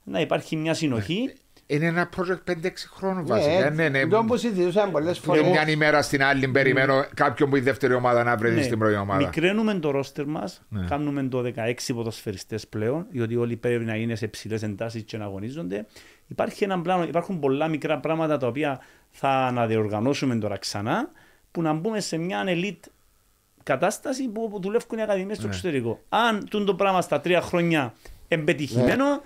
[0.04, 1.34] να υπάρχει μια συνοχή.
[1.72, 2.56] Είναι ένα project 5-6
[2.96, 3.70] χρόνων Ναι, βασικά.
[3.70, 4.08] Ναι, ναι.
[4.08, 5.42] Το που συζητούσαμε πολλές Και φορέ.
[5.44, 8.96] μια ημέρα στην άλλη περιμένω κάποιον που η δεύτερη ομάδα να βρεθεί Ναι, στην πρώτη
[8.96, 9.20] ομάδα.
[9.26, 10.86] Μικραίνουμε το ρόστερ μας, Ναι.
[10.90, 15.26] κάνουμε το 16 ποδοσφαιριστές πλέον, διότι όλοι πρέπει να είναι σε ψηλές εντάσεις και να
[15.26, 15.86] αγωνίζονται.
[16.28, 21.12] Υπάρχει ένα πλάνο, υπάρχουν πολλά μικρά πράγματα τα οποία θα αναδιοργανώσουμε τώρα ξανά
[21.52, 22.80] που να μπούμε σε μια elite
[23.64, 25.54] κατάσταση που, που δουλεύουν οι ακαδημίες στο Ναι.
[25.54, 26.00] εξωτερικό.
[26.10, 27.94] Αν τούν το πράγμα στα τρία χρόνια
[28.28, 29.22] εμπετυχημένο,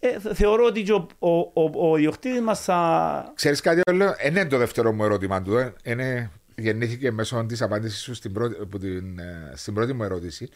[0.00, 3.32] ε, θε- θεωρώ ότι και ο, ο, ο, ο ιδιοκτήτης μας θα...
[3.34, 5.56] Ξέρεις κάτι άλλο, είναι το δεύτερο μου ερώτημα του.
[5.56, 5.72] ε.
[5.84, 10.48] Είναι, γεννήθηκε μέσω της απάντησης σου στην πρώτη, που την, ε, στην πρώτη μου ερώτηση.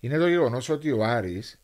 [0.00, 1.60] Είναι το γεγονός ότι ο Άρης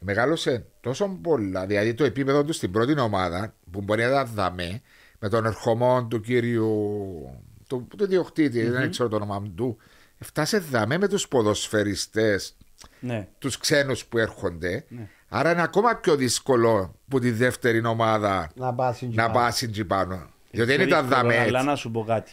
[0.00, 4.80] μεγάλωσε τόσο πολλά, δηλαδή το επίπεδο του στην πρώτη ομάδα, που μπορεί να τα δαμε,
[5.18, 6.70] με τον ερχομό του κύριου
[7.68, 9.76] του, του διοκτήτη, δεν ξέρω το όνομα του,
[10.18, 12.56] φτάσε δαμέ με τους ποδοσφαιριστές
[13.00, 13.28] Ναι.
[13.38, 14.84] τους ξένους που έρχονται.
[15.28, 19.38] Άρα είναι ακόμα πιο δύσκολο που τη δεύτερη ομάδα Να πάσει εκεί να πάνω.
[19.38, 20.30] πάσει εκεί πάνω.
[20.50, 21.66] Διότι δεν Πιο ήταν δύσκολο, δαμέ Αλλά έτσι.
[21.66, 22.32] να σου πω κάτι.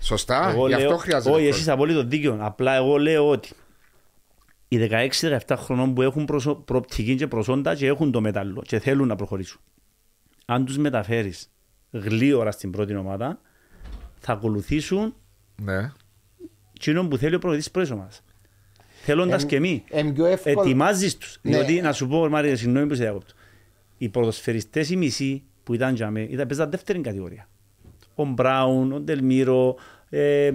[0.00, 1.30] Σωστά, Εγώ γι' αυτό λέω- χρειάζεται.
[1.30, 1.54] Όχι, χρόνο.
[1.56, 2.38] εσείς απόλυτο δίκιο.
[2.40, 3.50] Απλά εγώ λέω ότι
[4.68, 6.54] οι 16-17 χρονών που έχουν προσω...
[6.54, 9.60] προοπτική και προσόντα και έχουν το μετάλλο και θέλουν να προχωρήσουν.
[10.46, 11.50] Αν τους μεταφέρεις
[11.90, 13.40] γλίωρα στην πρώτη ομάδα,
[14.24, 15.14] θα ακολουθήσουν
[15.62, 15.92] Ναι.
[16.76, 18.22] εκείνον που θέλει ο προπονητής της πρώτης ομάδας.
[19.02, 19.82] Θέλοντας Εμ- και εμείς.
[19.90, 20.60] Εμ πιο εύκολο.
[20.60, 21.38] Ετοιμάζεις τους.
[21.42, 21.50] Ναι.
[21.56, 23.32] Διότι, να σου πω, Μάρια, συγγνώμη που σε διακόπτω.
[23.98, 27.48] Οι ποδοσφαιριστές οι μισοί που ήταν για μένα, ήταν παίζαν δεύτερη κατηγορία.
[28.14, 29.76] Ο Μπράουν, ο Ντελμύρο,
[30.08, 30.50] ε,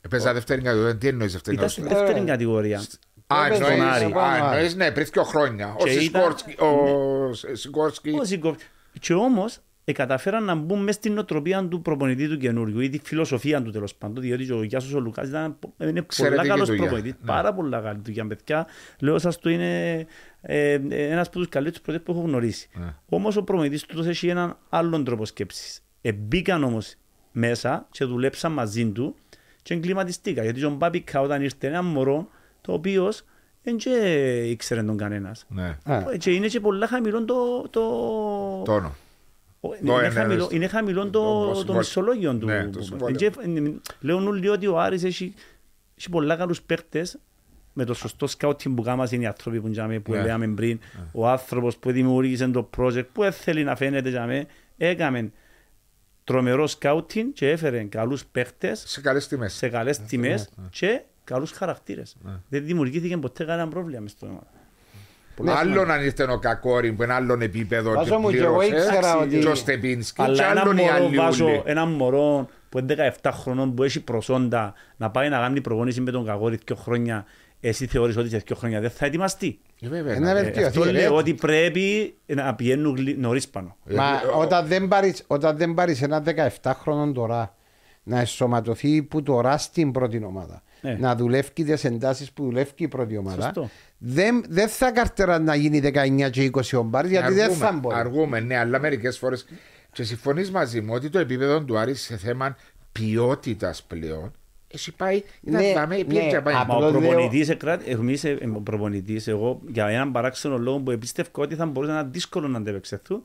[0.00, 0.96] Έπαιζα δεύτερη κατηγορία.
[0.96, 2.82] Τι εννοείς δεύτερη ήταν στη κατηγορία; δεύτερη κατηγορία.
[3.26, 4.12] Α, Έπαιζε στον εννοείς, Άρη.
[4.12, 5.74] α, εννοείς, ναι, πριν δύο χρόνια.
[5.78, 6.54] Ο Και ήταν- Σισκόρσκι.
[6.58, 8.10] Ο Σισκόρσκι.
[8.20, 8.56] Ο Ζικο-
[9.00, 9.58] Και όμως
[9.88, 13.70] ε, καταφέραν να μπουν μέσα στην νοοτροπία του προπονητή του καινούριου ή τη φιλοσοφία του
[13.70, 14.22] τέλος πάντων.
[14.22, 16.82] Διότι ο Γιάσος ο Λουκάς ήταν είναι πολλά Εξαιρετική καλός δουλειά.
[16.82, 17.14] προπονητής.
[17.20, 17.26] Ναι.
[17.26, 18.66] Πάρα πολλά καλή δουλειά, παιδιά.
[19.00, 20.06] Λέω σας το είναι
[20.40, 22.68] ε, ένας από τους καλύτερους προπονητές που έχω γνωρίσει.
[22.74, 22.94] Ναι.
[23.08, 25.80] Όμως ο προπονητής του έχει έναν άλλον τρόπο σκέψης.
[26.00, 26.94] Ε, μπήκαν όμως
[27.32, 29.14] μέσα και δουλέψαν μαζί του
[29.62, 30.42] και εγκληματιστήκα.
[30.42, 32.28] Γιατί ο Μπάπικα όταν ήρθε ένα μωρό
[32.60, 33.24] το οποίος
[33.62, 33.76] δεν
[34.50, 35.46] ήξερε τον κανένας.
[35.48, 35.76] Ναι.
[35.84, 37.82] Α, Και είναι και πολλά χαμηλό το, το,
[38.64, 38.94] Τόνο.
[39.60, 41.78] Ο- Το Είναι, ένας, χαμηλό, είναι- είναι χαμηλό το το, το, συμβόλαιο.
[41.78, 42.46] μισολόγιο του.
[42.46, 43.16] Ναι, το που- συμβόλαιο.
[43.16, 45.34] και, ε, Λέω όλοι ότι ο Άρης έχει,
[45.98, 47.18] έχει πολλά καλούς παίκτες
[47.72, 50.20] με το σωστό σκάουτινγκ που κάμασαν είναι οι άνθρωποι που, τζάμε, που Ναι.
[50.20, 50.78] λέγαμε πριν.
[51.12, 54.46] Ο άνθρωπος που δημιούργησε το project που δεν θέλει να φαίνεται τζάμε,
[54.76, 55.30] έκαμε
[56.24, 59.52] τρομερό σκάουτινγκ και έφερε καλούς παίκτες Σε καλές τιμές.
[59.54, 60.64] σε καλές τιμές ναι.
[60.70, 62.16] και καλούς χαρακτήρες.
[62.48, 64.46] Δεν δημιουργήθηκε ποτέ κανένα πρόβλημα μες στο ομάδα.
[65.46, 68.76] Άλλον αν ήρθε ο Κακόριν που είναι άλλον επίπεδο Βάζω και μου και εγώ πλήρωσε.
[68.84, 69.38] ήξερα Εντάξει, ότι...
[69.38, 71.62] Και ο Στεπίνσκι και Αλλά ένα άλλον οι μωρό, άλλοι βάζω ούλοι.
[71.64, 76.10] ένα μωρό που είναι 17 χρονών που έχει προσόντα να πάει να κάνει προπόνηση με
[76.10, 77.24] τον Καγόρη δύο χρόνια
[77.60, 80.38] εσύ θεωρείς ότι σε δύο χρόνια δεν θα ετοιμαστεί; Ε, βέβαια, Ένα ναι.
[80.40, 80.90] Ε, βελτιωθεί, αυτό ρε.
[80.90, 83.76] λέω ότι πρέπει να πηγαίνουν γλυ- νωρίς πάνω.
[83.90, 86.22] Μα Ε, όταν δεν πάρεις, όταν δεν πάρεις ένα
[86.62, 87.54] 17χρονο τώρα
[88.02, 90.62] να εσωματωθεί που τώρα στην πρώτη ομάδα.
[90.80, 90.96] Ναι.
[91.00, 93.42] Να δουλεύει τις εντάσεις που δουλεύει η πρώτη ομάδα.
[93.42, 93.70] Σωστό.
[93.98, 95.80] Δεν, δεν θα καρτερά να γίνει
[96.24, 97.96] 19 και 20 ο Μπάρς γιατί δεν θα μπορεί.
[97.98, 99.36] Αργούμε, ναι, αλλά μερικές φορέ.
[99.92, 102.56] Και συμφωνείς μαζί μου ότι το επίπεδο του Άρη σε θέμα
[102.92, 104.32] ποιότητας πλέον
[104.68, 105.22] έχει πάει.
[105.40, 106.54] Ναι, Ναι, δάμε, πήγε ναι, και πάει.
[106.54, 110.58] απλά- Μα ο Απλώς λέω- προπονητής, εκρά- εμείς, ε, ο προπονητής, εγώ για έναν παράξενο
[110.58, 113.22] λόγο που επίστευκα ότι θα μπορούσε να είναι δύσκολο να αντεπεξεθούν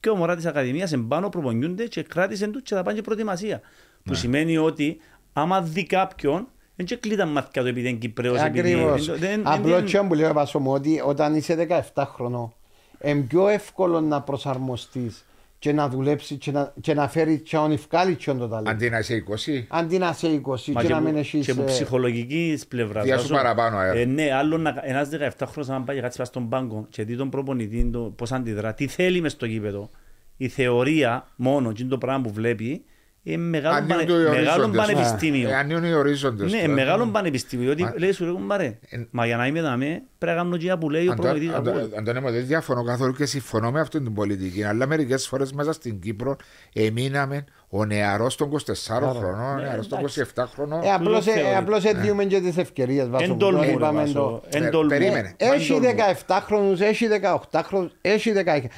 [0.00, 3.60] και ο μωρά της Ακαδημίας εμπάνω προπονιούνται και κράτησαν τους και θα πάνε και προετοιμασία.
[4.04, 5.00] Που σημαίνει ότι
[5.32, 6.48] άμα δει κάποιον
[6.80, 8.40] δεν και κλείταν μάτια του επειδή είναι Κυπρέος.
[8.40, 9.06] επειδή- Ακριβώς.
[9.06, 12.52] δεν- δεν- Απλό δεν- και που λέω Πασό μου ότι όταν είσαι 17 χρονών
[13.04, 15.24] είναι πιο εύκολο να προσαρμοστείς
[15.58, 18.70] και να δουλέψεις και να, και να φέρεις και να βγάλει και το ταλέντο.
[18.70, 21.46] Αντί να είσαι 20, Αντί να είσαι 20 Μα και, και, να μην που, έχεις...
[21.46, 23.04] και που ε, ψυχολογικής πλευράς.
[23.04, 24.00] Διά σου βάζω- παραπάνω, ε.
[24.00, 25.08] Ε, ναι, άλλο να, ένας
[25.38, 28.74] 17χρονος να πάει και κάτσει πας στον πάγκο και δει τον προπονητή το, πώς αντιδρά,
[28.74, 29.90] τι θέλει μες στο γήπεδο.
[30.36, 32.82] Η θεωρία μόνο, και είναι το πράγμα που βλέπει, είναι
[33.22, 34.80] μεγάλο, ανοίγουν πανε, το οι μεγάλο ορίζοντες.
[34.86, 35.48] πανεπιστήμιο.
[35.48, 36.52] Ε, ανοίγουν οι ορίζοντες.
[36.52, 36.72] Ναι, τώρα.
[36.72, 40.36] μεγάλο πανεπιστήμιο, διότι Μα- λέει σου ρε κουμπάρε, Ε, μα για να είμαι δαμέ πρέπει
[40.36, 41.54] να κάνω και που λέει ο Αντώ- προπονητής.
[41.54, 41.88] Αντώ- ακούω.
[41.98, 44.64] Αντώνη μου, δεν διαφωνώ καθόλου και συμφωνώ με αυτή την πολιτική.
[44.64, 46.36] Αλλά μερικές φορές μέσα στην Κύπρο
[46.72, 50.20] εμείναμε ο νεαρός των 24 χρονών, ο Ναι, νεαρός των εντάξει.
[50.20, 50.82] 27 χρονών.
[50.82, 51.56] Ε, απλώς, Τούτο ε, θεωρεί.
[51.56, 53.36] απλώς εδίουμε και τις ευκαιρίες βάσο Εν μου.
[53.36, 54.12] τολμώ, Το ρε, είπαμε Βάσο.
[54.12, 54.88] το- Εν Ε, τολμώ.
[54.88, 55.34] περίμενε.
[55.36, 55.96] Έχει Εν τολμώ.
[56.26, 58.68] 17 χρόνους, έχει 18 χρόνους, έχει 16.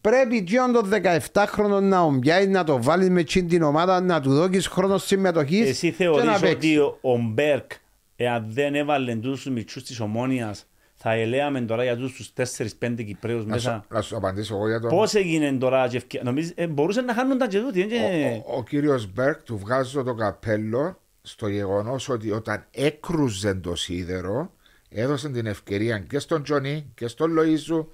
[0.00, 0.90] Πρέπει και τον
[1.32, 5.04] 17 χρόνο να ομπιάει, να το βάλεις με τσιν την ομάδα, να του δώσεις χρόνος
[5.06, 6.54] συμμετοχής Εσύ και να θεωρείς παίξεις.
[6.54, 7.70] ότι ο- ο Μπέρκ,
[8.16, 13.44] εάν δεν έβαλε τους μητσούς της Ομόνιας, θα ελέαμε τώρα για τους τους 4-5 Κυπρέους
[13.44, 14.90] Να μέσα; σου- Να σου απαντήσω εγώ για τον.
[14.90, 16.20] Πώς έγινε τώρα και ευκαι...
[16.24, 17.96] Νομίζεις, ε, μπορούσαν να χάνουν τα και τούτοι, έτσι.
[17.96, 23.74] Ο, ο, ο κύριος Μπέρκ του βγάζω το καπέλο στο γεγονός ότι όταν έκρουζε το
[23.74, 24.52] σίδερο
[24.88, 27.86] έδωσε την ευκαιρία και στον Τζονί και στον Λοΐζου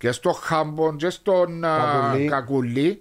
[0.00, 2.28] και στον Χάμπον και στον α, Κακουλή.
[2.28, 2.98] Κακουλή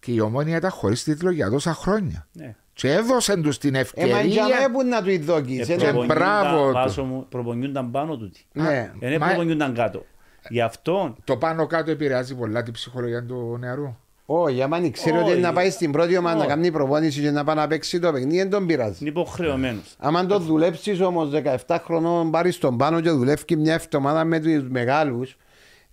[0.00, 2.26] και η ομόνια ήταν χωρίς τίτλο για τόσα χρόνια.
[2.32, 2.54] Ναι.
[2.72, 4.68] Και έδωσε τους την Ε, μα για ευκαιρία.
[4.68, 5.68] μέ που να του ειδώκεις.
[5.68, 6.72] Ε, ε, προπονιούνταν- μπράβο του.
[6.72, 8.40] Βάσο μου, προπονιούνταν πάνω τούτοι.
[8.52, 8.92] Ναι.
[9.00, 10.04] Δεν Μα- προπονιούνταν κάτω.
[10.48, 13.96] Γι' αυτό Το πάνω κάτω επηρεάζει πολλά την ψυχολογία του νεαρού.
[14.26, 15.32] Όχι, άμα ξέρει ότι Όχι.
[15.38, 16.48] είναι να πάει στην πρώτη ομάδα να Όχι.
[16.48, 18.96] κάνει προπόνηση και να πάει να παίξει το παιχνίδι, δεν τον πειράζει.
[19.00, 19.94] Είναι υποχρεωμένος.
[19.98, 24.68] Άμα το δουλέψεις όμως 17 χρονών, πάρεις τον πάνω και δουλεύει μια εβδομάδα με τους
[24.68, 25.36] μεγάλους,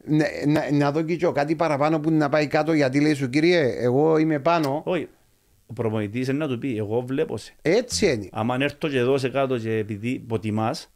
[0.05, 3.61] να, να, να δω και κάτι παραπάνω που να πάει κάτω γιατί λέει σου κύριε,
[3.79, 4.81] εγώ είμαι πάνω.
[4.85, 5.07] Όχι.
[5.67, 7.53] Ο προπονητής είναι να του πει, εγώ βλέπω σε.
[7.61, 8.29] Έτσι είναι.
[8.31, 10.89] Άμα έρθω και εδώ σε κάτω και επειδή υποτιμάς,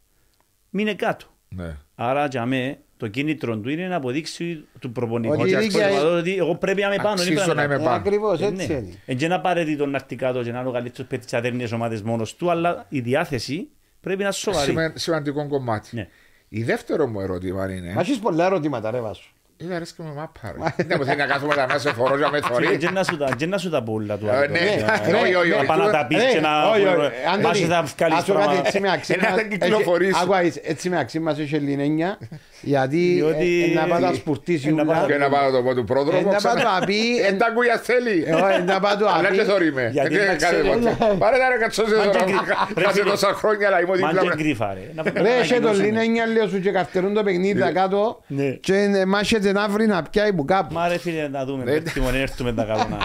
[0.69, 1.25] μείνε κάτω.
[1.49, 1.75] Ναι.
[1.95, 5.41] Άρα για μέ, το κίνητρο του είναι να αποδείξει του προπονητή.
[5.41, 7.15] Ότι Ότι δίκαια- ότι εγώ πρέπει να είμαι πάνω.
[7.15, 7.95] δεν Αξίζω πρέπει να είμαι είμαι πάνω.
[7.95, 8.73] Ακριβώς Ε, έτσι ναι.
[8.73, 8.93] είναι.
[9.05, 11.71] Εν και να απαραίτητο να έρθει κάτω και να είναι ο καλύτερος παίκτης της ατέρνιες
[11.71, 13.69] ομάδες μόνος του, αλλά η διάθεση
[14.01, 14.65] πρέπει να είναι σοβαρή.
[14.71, 16.07] Σημα- Σημαντικό κομμάτι.
[16.49, 16.59] Ναι.
[16.59, 17.93] Η δεύτερο μου ερώτημα είναι.
[17.93, 19.01] Μα έχεις πολλά ερωτήματα, ρε
[19.59, 19.65] Βάσο.
[19.65, 20.83] Είναι αρέσκει με μάπα ρε.
[20.87, 22.77] Δεν μου θέλει να κάθομαι τα μέσα φορώ για με θωρεί.
[22.77, 24.51] Και να σου τα- και να σου τα πουλά του Ε, άλλου.
[24.51, 25.65] ναι, Ε, όχι, όχι, Να όχι.
[25.65, 26.69] πάει να τα πεις και να...
[26.69, 26.95] όχι, όχι.
[26.97, 28.67] Μάχε Άντωνη, θα βγάλεις ας σου κάτι πράγματα.
[28.67, 30.09] έτσι με αξί Ε, να μας- δεν κυκλοφορήσει.
[30.15, 32.17] έχει- άκουα, έτσι με αξί μας έχει λινένια,
[32.61, 34.93] γιατί Διότι- ε, ε, να πάει να σπουρτίσει Ε, να ούλα.
[34.93, 36.21] πάει- Και να πάω το πω του Ε, πρόδρομο.
[36.21, 36.61] να πάει ξανά.
[36.61, 38.23] το απεί, Ε, τα ακούγια θέλει.
[38.27, 39.37] ε, όχι, να πάει το Αλλά απεί.
[39.37, 39.89] και θωρεί με.
[39.93, 41.15] Γιατί Ε, να δεν ξέρει- κάνει ποτέ.
[41.17, 42.17] Πάρε τα ρε κατσόσε Μα τώρα.
[42.19, 44.35] και γκρι- Κάτσε πρέπει- τόσα χρόνια αλλά είμαι Μα δίπλα και μου.
[44.35, 44.85] γκρίφα ρε.
[44.95, 45.85] Να- Ρε, να έχει το ανακοινώσουμε.
[45.85, 48.49] λινένια, λέω σου και καυτερούν το παιχνίδι τα κάτω Ναι.
[48.49, 49.05] και ε,
[49.51, 50.73] μάχεται να βρει να πιάει που κάπου.
[50.73, 51.63] Μα ρε φίλε να δούμε.
[51.63, 51.79] Ναι.
[51.79, 52.97] Τι μόνο έρθουμε τα κάτω να...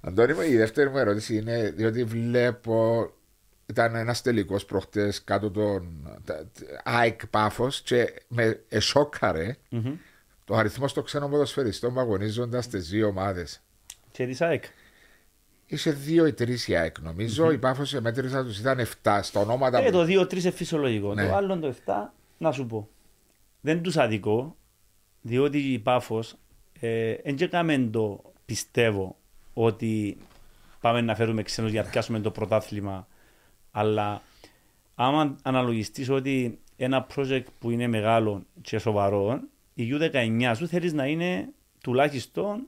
[0.08, 3.06] Αντώνη, μου, η δεύτερη μου ερώτηση είναι διότι βλέπω
[3.66, 5.88] ήταν ένας τελικός προχτές κάτω τον
[6.24, 6.46] τα-
[6.84, 9.56] ΑΕΚ Πάφο και με εσόκαρε
[10.44, 13.60] το αριθμό των ξένων ποδοσφαιριστών που αγωνίζονταν στι δύο ομάδες.
[14.10, 14.64] Και της ΑΕΚ.
[15.66, 17.50] Είσαι δύο ή τρεις η ΑΕΚ νομίζω.
[17.52, 21.14] Η Πάφος μέτρησα τους ήταν 7 στα ονόματα Ε, που- το 2-3 είναι φυσιολογικό.
[21.14, 21.26] Ναι.
[21.28, 22.88] Το άλλο το 7, να σου πω.
[23.60, 24.56] Δεν τους αδικώ,
[25.22, 26.34] διότι η Πάφος
[26.80, 29.16] ε, δεν και έκαμε το πιστεύω
[29.54, 30.16] ότι
[30.80, 33.06] πάμε να φέρουμε ξένους για να πιάσουμε το πρωτάθλημα,
[33.70, 34.22] αλλά
[34.94, 39.40] άμα αναλογιστείς ότι ένα project που είναι μεγάλο και σοβαρό,
[39.74, 41.48] η U19 σου θέλεις να είναι
[41.80, 42.66] τουλάχιστον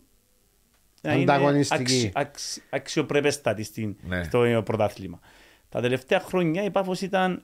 [1.03, 1.83] να είναι Ανταγωνιστική.
[1.83, 4.23] αξι- αξι- αξιοπρεπέστατη στην, Ναι.
[4.23, 5.21] στο πρωτάθλημα.
[5.69, 7.43] Τα τελευταία χρόνια η Πάφος ήταν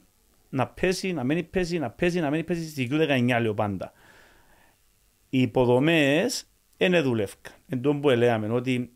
[0.48, 3.92] να πέσει, να μένει πέσει, να πέσει, να μένει πέσει στη U19 λέω πάντα.
[5.30, 6.44] Οι υποδομές
[6.76, 7.54] δεν δουλεύκαν.
[7.68, 8.92] Εν τω που λέμε ότι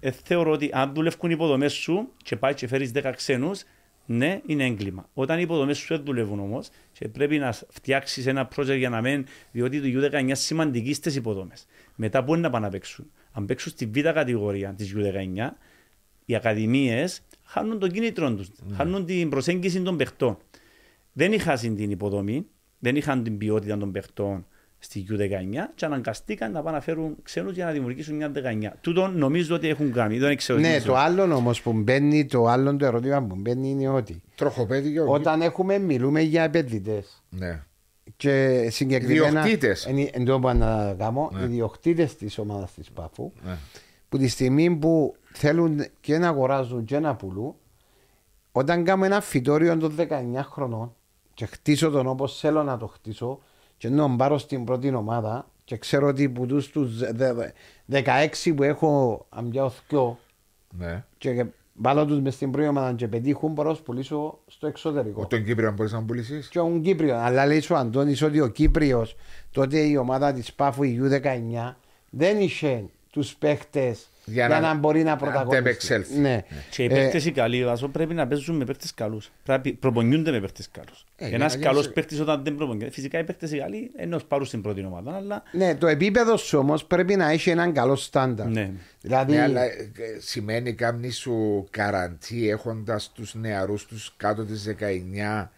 [0.00, 3.62] ε, θεωρώ ότι αν δουλεύουν οι υποδομές σου και πάει και φέρεις 10 ξένους,
[4.06, 5.08] ναι, είναι έγκλημα.
[5.14, 9.00] Όταν οι υποδομές σου δεν δουλεύουν όμως και πρέπει να φτιάξεις ένα project για να
[9.00, 11.66] μένει, διότι το U19 είναι σημαντική στις υποδομές.
[11.94, 15.50] Μετά μπορεί να πάνε να παίξουν; Αν παίξουν στη β' κατηγορία της U19,
[16.24, 20.38] οι ακαδημίες χάνουν τον κίνητρο τους, χάνουν την προσέγγιση των παιχτών.
[21.12, 22.46] Δεν είχαν την υποδομή,
[22.78, 24.46] δεν είχαν την ποιότητα των παιχτών
[24.78, 25.16] στη U19
[25.74, 28.72] και αναγκαστήκαν να πάνε να φέρουν ξένους για να δημιουργήσουν μια 19.
[28.80, 30.58] Τούτο νομίζω ότι έχουν κάνει, δεν ξέρω.
[30.58, 34.22] Ναι, τι το άλλο όμως που μπαίνει, το άλλο το ερώτημα που μπαίνει είναι ότι
[34.34, 35.06] Τροχοπέδιο.
[35.08, 37.62] όταν έχουμε, μιλούμε για επενδυτές Ναι.
[38.16, 39.28] και συγκεκριμένα.
[39.28, 39.86] Ιδιοκτήτες.
[39.86, 41.42] Εν, εν τω που να κάνω, Ναι.
[41.42, 43.56] οι διοκτήτε της ομάδας της Πάφου, Ναι.
[44.08, 47.54] που τη στιγμή που θέλουν και να αγοράζουν και να πουλούν,
[48.52, 50.94] όταν κάνω ένα φυτόριο των 19 χρονών
[51.34, 53.38] και χτίσω τον όπως θέλω να το χτίσω,
[53.78, 57.50] και να τον πάρω στην πρώτη ομάδα, και ξέρω ότι που τους τους δε- δε-
[57.86, 60.18] 16 που έχω, αν πιάω δυο,
[60.78, 61.04] Ναι.
[61.18, 65.22] και βάλω τους μες στην πρώτη ομάδα και πετύχουν, μπορώ να τους πουλήσω στο εξωτερικό.
[65.22, 67.16] Ο τον Κύπριο μπορείς να πουλήσεις; Και ο Κύπριο.
[67.16, 69.16] Αλλά λέει σου Αντώνης ότι ο Κύπριος
[69.50, 71.76] τότε η ομάδα της Πάφου η U19
[72.10, 75.56] δεν είχε τους παίχτες Για για, να- να, μπορεί να να πρωταγωνιστεί.
[75.56, 76.18] αντεπεξέλθει.
[76.18, 76.44] Ναι.
[76.70, 79.30] Και οι Ε, παίκτες οι καλοί βάζω, πρέπει να παίζουν με παίκτες καλούς.
[79.44, 81.04] Πρέπει, προπονιούνται με παίκτες καλούς.
[81.16, 82.90] Ε, για Ένας να καλός γίνεις- παίκτης όταν δεν προπονιούνται.
[82.92, 86.58] Φυσικά οι παίκτες οι καλοί ενώ πάρουν στην πρώτη ομάδα, αλλά ναι, το επίπεδο σου
[86.58, 88.46] όμως πρέπει να έχει έναν καλό στάνταρ.
[88.46, 88.70] ναι.
[89.00, 89.70] Δηλαδή, Ναι, αλλά ε,
[90.18, 95.50] σημαίνει κάμνη σου καραντί έχοντας τους νεαρούς τους κάτω της 19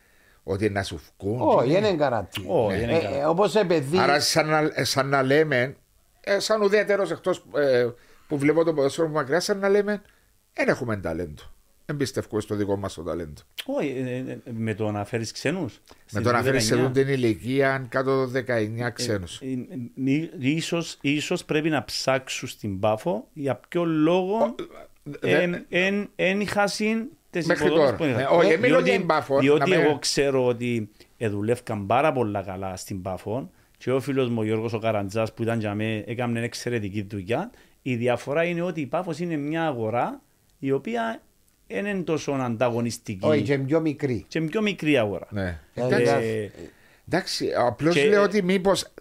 [0.42, 2.44] ότι να σου βγουν; όχι, είναι καρατή.
[2.46, 3.24] Όχι, Ε, είναι ε, καρατή.
[3.26, 5.76] όπως σε παιδί, Άρα, σαν να, ε, σαν να λέμε,
[6.20, 7.44] ε, σαν ουδέτερος εκτός
[8.30, 10.02] που βλέπω το ποδόσφαιρο μου μακριά, σαν να λέμε
[10.54, 11.42] δεν έχουμε ταλέντο.
[11.86, 13.40] Δεν πιστεύω στο δικό μας το ταλέντο.
[13.66, 15.80] Όχι, ε, ε, ε, με το να φέρεις ξένους.
[15.88, 19.40] Με στην το να φέρεις σε 19, δουν την ηλικία κάτω των 19 ξένους.
[19.40, 19.46] ε,
[20.06, 24.54] ε, ε, ίσως, ίσως πρέπει να ψάξουν στην Πάφο για ποιο λόγο
[25.02, 25.66] δεν-
[26.16, 27.96] δεν είχασαν τις Μέχρι υποδομές τώρα.
[27.98, 28.16] που είχαν.
[28.16, 30.90] Ναι, όχι, Ε, δεν μιλώ διότι- για την Πάφο, Διότι να με- εγώ ξέρω ότι
[31.18, 35.42] δουλεύκαν πάρα πολλά καλά στην Πάφο και ο φίλος μου ο Γιώργος ο Καραντζάς που
[35.42, 37.50] ήταν για μέ έκανε εξαιρετική δουλειά.
[37.82, 40.20] Η διαφορά είναι ότι η Πάφος είναι μια αγορά
[40.58, 41.20] η οποία
[41.66, 44.24] δεν είναι τόσο ανταγωνιστική όχι, και πιο μικρή.
[44.28, 45.26] και πιο μικρή αγορά.
[45.30, 45.60] Ναι.
[45.74, 46.50] Ε, Εντάξει, Ε,
[47.08, 48.92] εντάξει απλώς και- λέω ότι μήπως.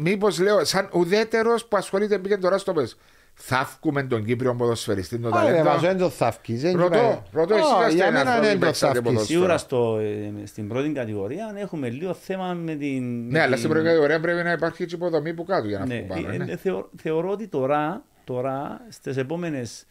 [0.00, 2.98] Μήπως λέω, σαν ουδέτερος που ασχολείται πήγαινε τώρα στο πες,
[3.34, 5.64] θαύκουμε τον Κύπριο ποδοσφαιριστή τον Άρα, ταλέντο.
[5.64, 6.60] βάζω, δεν το θαύκεις.
[6.62, 8.92] δεν Ρωτώ, είπα- ρωτώ, εσύ Όχι, είσαστε για ένας μένα άνθρωπος δεν που το παίξατε
[8.92, 9.10] θαύκεις.
[9.12, 9.38] ποδόσφαιρο.
[9.38, 9.98] Σίγουρα στο,
[10.42, 13.24] ε, στην πρώτη κατηγορία έχουμε λίγο θέμα με την.
[13.26, 15.78] Ναι, με αλλά την- στην πρώτη κατηγορία πρέπει να υπάρχει και υποδομή που κάτω για
[15.78, 16.28] να Ναι, βγουν πάνω.
[16.32, 16.52] ε, ναι.
[16.52, 19.86] ε, θεω- θεωρώ ότι τώρα τώρα στις επόμενες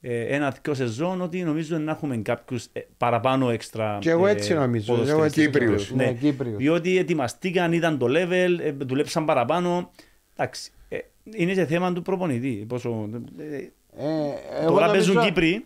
[0.00, 4.92] ε, ένα-δυο σεζόν ότι νομίζω να έχουμε κάποιους ε, παραπάνω έξτρα Και εγώ έτσι νομίζω.
[4.94, 5.44] Εγώ ποδοσφαιριστές.
[5.44, 5.90] έτσι Κύπριους.
[5.90, 5.94] νομίζω.
[5.94, 6.56] Ναι, Ναι, Κύπριους.
[6.56, 9.90] διότι ετοιμαστήκαν, είδαν το level, ε, δουλέψαν παραπάνω.
[10.36, 10.98] Εντάξει, ε,
[11.34, 12.64] είναι σε θέμα του προπονητή.
[12.68, 13.08] Πόσο,
[13.38, 13.66] ε, Ε,
[14.60, 15.64] εγώ τώρα νομίζω- παίζουν Κύπροι.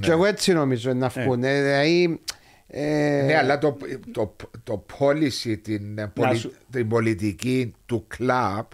[0.00, 1.44] Και εγώ έτσι νομίζω να βγουν.
[1.44, 2.20] Ε, Δηλαδή,
[2.66, 3.76] ε, Ναι, αλλά το,
[4.12, 8.64] το, το policy, την, ε, πολι- σου- την πολιτική του κλαμπ,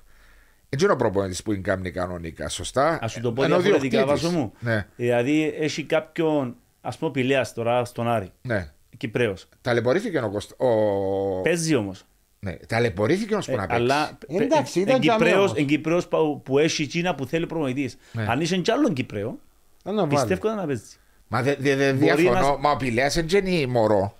[0.68, 2.98] δεν είναι ο προπονητής που είναι κάνει κανονικά, σωστά.
[3.04, 4.30] Α σου το πω Ενώ ο διαφορετικά, διοκτήτης.
[4.30, 4.52] βάζω μου.
[4.60, 8.70] Ναι, Δηλαδή, έχει κάποιον, ας πούμε, πηλέας τώρα στον Άρη, ναι.
[8.96, 9.48] Κυπρέος.
[9.60, 10.54] Ταλαιπωρήθηκε ο Κωστα...
[10.66, 11.40] Ο...
[11.40, 12.04] Παίζει όμως.
[12.38, 13.74] Ναι, ταλαιπωρήθηκε όμως που να παίξει.
[13.74, 15.56] Ε, Αλλά Εντάξει, ήταν και Κυπρέος, αμέσως.
[15.58, 17.96] εν Κυπρέος που, που έχει Κίνα που θέλει προπονητής.
[18.12, 18.26] Ναι.
[18.28, 19.38] Αν είσαι κι άλλον Κυπρέο,
[19.84, 20.06] να το βάλω.
[20.06, 20.82] πιστεύω να παίζει.
[21.28, 24.16] Μα δεν δε, δε, Μπορεί διαφωνώ, να- μα ο Πηλέας δεν είναι μωρό.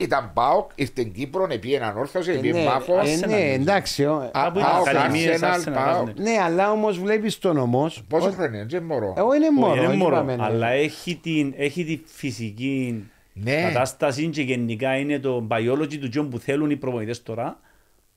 [0.00, 2.96] Ήταν ΠΑΟΚ, ήρθε στην Κύπρο, επί έναν όρθος, Ε, επί ναι, Πάφος.
[2.96, 3.52] ε, Arsenal, ναι, νομίζω.
[3.54, 4.04] εντάξει.
[4.04, 6.06] ο- Α, Κάπου είναι ΠΑΟΚ, ακαδημίες, Arsenal, Arsenal, ΠΑΟΚ.
[6.18, 6.30] ναι.
[6.30, 7.90] Ναι, αλλά όμως βλέπεις τον όμω.
[8.08, 9.14] Πόσο χρόνο είναι, δεν μωρό.
[9.16, 9.66] Εγώ είναι μόνο.
[9.72, 10.44] Όχι, είναι έτσι μόνο, είπαμε, ναι.
[10.44, 13.62] αλλά έχει, την, έχει τη φυσική Ναι.
[13.62, 17.60] κατάσταση και γενικά είναι το biology του τζον που θέλουν οι προπονητές τώρα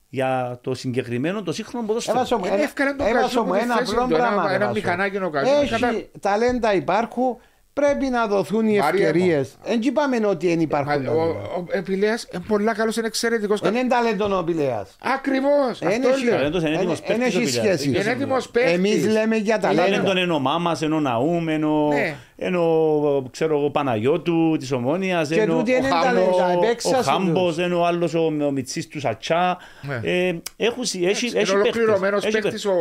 [0.08, 2.16] για το συγκεκριμένο, το σύγχρονο ποδόσφαιρο.
[2.16, 4.14] Έβασο μου Ε, ένα- εύκολα το έβασο καζού μου με τη ένα θέση απλό του,
[4.14, 4.42] ένα- πράγμα.
[4.44, 4.72] ένα έβασο.
[4.72, 7.36] μηχανάκι ο καζού, Έχει κατα- ταλέντα υπάρχουν,
[7.72, 9.06] πρέπει να δοθούν οι Μάριε μου.
[9.06, 9.42] ευκαιρίε.
[9.64, 11.06] Δεν είπαμε ότι δεν Μα, υπάρχουν.
[11.06, 13.60] Ο, ο, ο Πηλέας είναι πολλά καλός, είναι εξαιρετικός.
[13.60, 14.96] Δεν είναι ταλέντο ο Πηλέας.
[15.14, 16.34] Ακριβώς, Δεν αυτό έχει- λέω.
[16.36, 17.80] Ταλέντος είναι έτοιμος δεν- παίκτης δεν ο έχει Πηλέας.
[17.80, 18.00] σχέση.
[18.00, 18.72] Είναι έτοιμος παίκτης.
[18.72, 20.20] Εμείς λέμε για Ταλέντον ταλέντα.
[20.20, 22.14] είναι ο Μάμας, είναι ο Ναούμ, είναι ο, Ναι.
[22.36, 26.62] είναι ο ξέρω εγώ, Παναγιώτου της Ομόνιας, Και είναι ο, τούτοι είναι ο, ταλέντα, ο,
[26.64, 27.64] επέξασαν ο Χάμπος, τους.
[27.64, 29.58] είναι ο άλλος ο, ο Μιτσής του Σατσά.
[29.82, 30.00] Ναι.
[30.10, 32.74] Ε, έχουν, συ- έχει, Είναι έχει ολοκληρωμένος παίκτες, έχει παίκτης ο...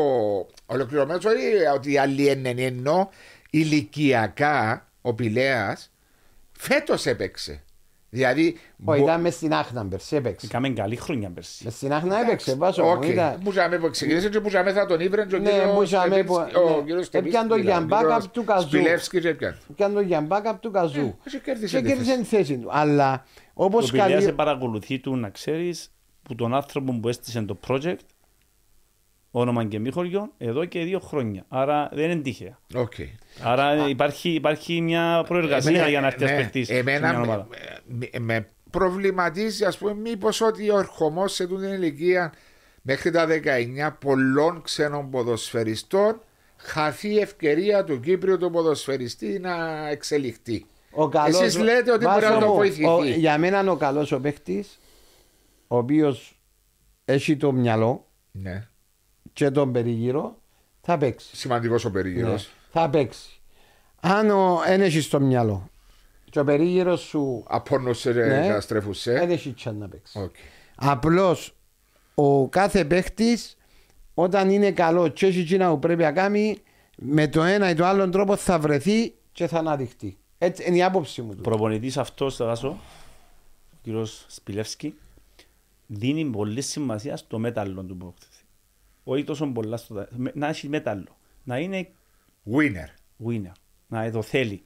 [0.66, 1.38] Ολοκληρωμένος όχι
[1.76, 3.10] ότι οι άλλοι είναι ενώ
[3.52, 5.92] ηλικιακά ο Πηλέας
[6.52, 7.64] φέτος έπαιξε.
[8.14, 8.46] Δηλαδή...
[8.48, 10.48] Όχι, μπο- ήταν μες στην Άχνα πέρσι, έπαιξε.
[10.48, 11.64] Κάμε καλή χρονιά πέρσι.
[11.64, 13.04] Μες στην Άχνα έπαιξε, Βάσο Οκ.
[13.06, 13.12] μου.
[13.12, 15.74] ήταν- Που ζάμε που ξεκίνησε και που ζάμε θα τον ήβρε και ο Ναι, κύριος
[15.76, 16.84] που ζάμε Στεβίτσκι- που- ο ναι.
[16.86, 18.68] κύριος Έπιαν το Στεβίτσκι, Γιαμπάκα ο κύριος του Καζού.
[18.68, 19.58] Σπιλεύσκι και έπιαν.
[19.76, 21.00] Πιάνε το για backup του καζού.
[21.00, 22.22] Ε, και κέρδισε Και τη κέρδισε θέση.
[22.30, 22.68] τη θέση του.
[22.72, 24.34] Αλλά Ο όπως Πηλέας σε καλή.
[24.34, 25.92] παρακολουθεί του να ξέρεις
[26.24, 27.96] που τον άνθρωπο που έστησε το project
[29.32, 31.46] όνομα και μη χωριό εδώ και δύο χρόνια.
[31.48, 32.60] Άρα δεν είναι τυχαία.
[32.76, 32.94] Οκ.
[33.40, 37.18] Άρα υπάρχει, υπάρχει μια προεργασία Εμένα- για να έρθει ναι, ένας παίκτης σε Εμένα μια
[37.20, 37.48] με, ομάδα.
[37.88, 42.34] με- με προβληματίζει, ας πούμε, μήπως ότι ο ερχομός σε τούτη την ηλικία
[42.82, 46.22] μέχρι τα 19 πολλών ξένων ποδοσφαιριστών
[46.58, 50.66] χαθεί η ευκαιρία του Κύπριου του ποδοσφαιριστή να εξελιχθεί.
[50.92, 52.86] Ο καλός, Εσείς λέτε ότι μπορεί Βάσο να το μου, βοηθηθεί.
[52.86, 54.66] ο- για μένα ο καλός ο παίχτη,
[55.68, 56.40] ο οποίος
[57.06, 58.68] έχει το μυαλό Ναι.
[59.34, 60.42] και τον περιγύρω,
[60.82, 61.36] θα παίξει.
[61.36, 62.44] Σημαντικός ο περίγυρος.
[62.44, 63.42] Ναι, θα παίξει.
[64.02, 64.28] Αν
[64.68, 65.70] δεν έχεις το μυαλό
[66.30, 68.42] και ο περίγυρος σου Απόνωσε Ναι.
[68.46, 69.12] και αστρέφουσε.
[69.14, 70.20] δεν έχεις τσάν να παίξει.
[70.20, 70.36] Οκ.
[70.76, 71.56] Απλώς
[72.16, 73.58] ο κάθε παίχτης
[74.14, 76.58] όταν είναι καλό και έχει εκείνα που πρέπει να κάνει
[76.98, 80.18] με το ένα ή το άλλο τρόπο θα βρεθεί και θα αναδειχθεί.
[80.38, 81.30] Έτσι είναι η άποψη μου.
[81.32, 81.42] Ο του.
[81.42, 82.68] προπονητής αυτός, θα βάσω,
[83.74, 84.96] ο κύριος Σπιλεύσκη,
[85.88, 88.44] δίνει πολύ σημασία στο μέταλλο του που αποκτήσει.
[89.04, 89.94] Όχι τόσο πολλά στο...
[89.94, 91.18] τα- με- Να έχει μέταλλο.
[91.44, 91.88] Να είναι
[92.46, 92.90] Winner.
[93.26, 93.52] winner.
[93.88, 94.64] Να το θέλει.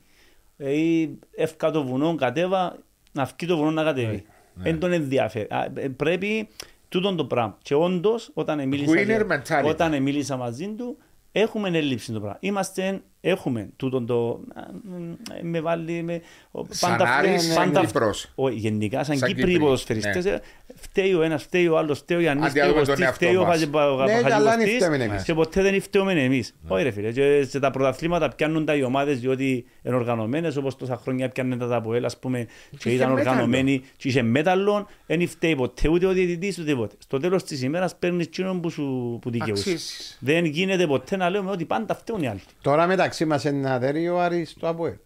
[0.57, 2.77] Ε, ή εύκα το βουνό, κατέβα,
[3.11, 4.25] να βγει το βουνό να κατέβει.
[4.53, 5.47] Δεν τον ενδιαφέρει.
[5.49, 6.47] Α, ε, Πρέπει
[6.89, 7.57] τούτον το πράγμα.
[7.61, 9.65] Και όντως, όταν μίλησα, Winner mentality.
[9.69, 10.97] όταν μίλησα μαζί του,
[11.31, 12.37] έχουμε έλλειψη το πράγμα.
[12.41, 14.39] Είμαστε, έχουμε τούτον το...
[14.55, 16.03] α, μ, Με βάλει...
[16.03, 16.21] Με,
[16.51, 18.31] ο- Σαν Άρης, σαν πάντα- Κύπρος.
[18.35, 20.25] όχι, γενικά σαν, Σαν Κύπροι Κύπροι, ποδοσφαιριστές.
[20.25, 20.31] ναι.
[20.31, 20.39] ε,
[20.75, 22.95] Φταίει ο ένας, φταίει ο άλλος, φταίει ο Γιάννης, Αντί να φταίει ο δούμε τον
[22.95, 23.49] Κωστής, εαυτό φταίει ο μας.
[23.49, 25.23] Χατζη- ο Ναι, Χατζη- καλά, Κωστής, φταίμε εμείς.
[25.23, 26.55] και ποτέ δεν φταίουμε εμείς.
[26.67, 30.75] Όχι ρε φίλε, και σε τα πρωταθλήματα πιάνουν τα οι ομάδες διότι είναι οργανωμένες όπως
[30.75, 32.47] τόσα χρόνια πιάνουν τα από ελ, ας πούμε
[32.77, 33.29] και είχε ήταν μέταλλο.
[33.29, 36.95] οργανωμένοι και είχε μέταλλον, δεν φταίει ποτέ ούτε ο διαιτητής ούτε ποτέ.
[36.99, 39.69] Στο τέλος της ημέρας παίρνεις εκείνον που σου που δικαιούσε.
[39.69, 40.17] Αξίζεις.
[40.21, 42.41] Δεν γίνεται ποτέ να λέμε ότι πάντα φταίουν οι άλλοι.
[42.61, 44.99] Τώρα μεταξύ μας είναι να δέρει ο Άρης στο ΑΠΟΕ.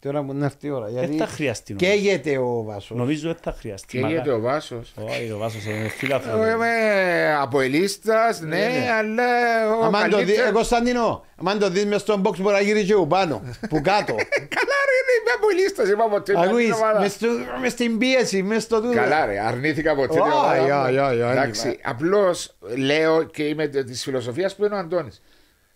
[0.00, 0.88] Τώρα που είναι αυτή η ώρα.
[0.88, 1.92] Γιατί θα χρειαστεί, νομίζω.
[1.92, 2.96] Καίγεται ο Βάσος.
[2.96, 3.86] Νομίζω ότι θα χρειαστεί.
[3.86, 4.30] Και γιατί Μακάρι.
[4.30, 4.94] ο Βάσος.
[4.96, 6.34] Όχι, ο Βάσος είναι φίλαθλος.
[6.34, 6.68] Εγώ είμαι
[7.40, 8.68] αποελίστας, ναι,
[8.98, 9.24] αλλά
[9.80, 12.60] ο Αμάν το δει, καλύτερος- ε, Κωνσταντινό, αν το δεις μες στον box μπορεί να
[12.60, 14.14] γύρει και ο πάνω, που κάτω.
[14.56, 17.00] Καλά ρε, είμαι αποελίστας, είμαι από την Ακούεις, άλλη ομάδα.
[17.00, 17.26] μες στο-
[17.60, 18.94] μες στην πίεση, μες στο τούτο.
[18.94, 20.64] Καλά ρε, αρνήθηκα από την Ω, ομάδα.
[20.64, 20.90] για, μου.
[20.92, 21.90] για, για, Εντάξει, έντυπα.
[21.90, 25.22] απλώς λέω και είμαι της φιλοσοφίας που είναι ο Αντώνης.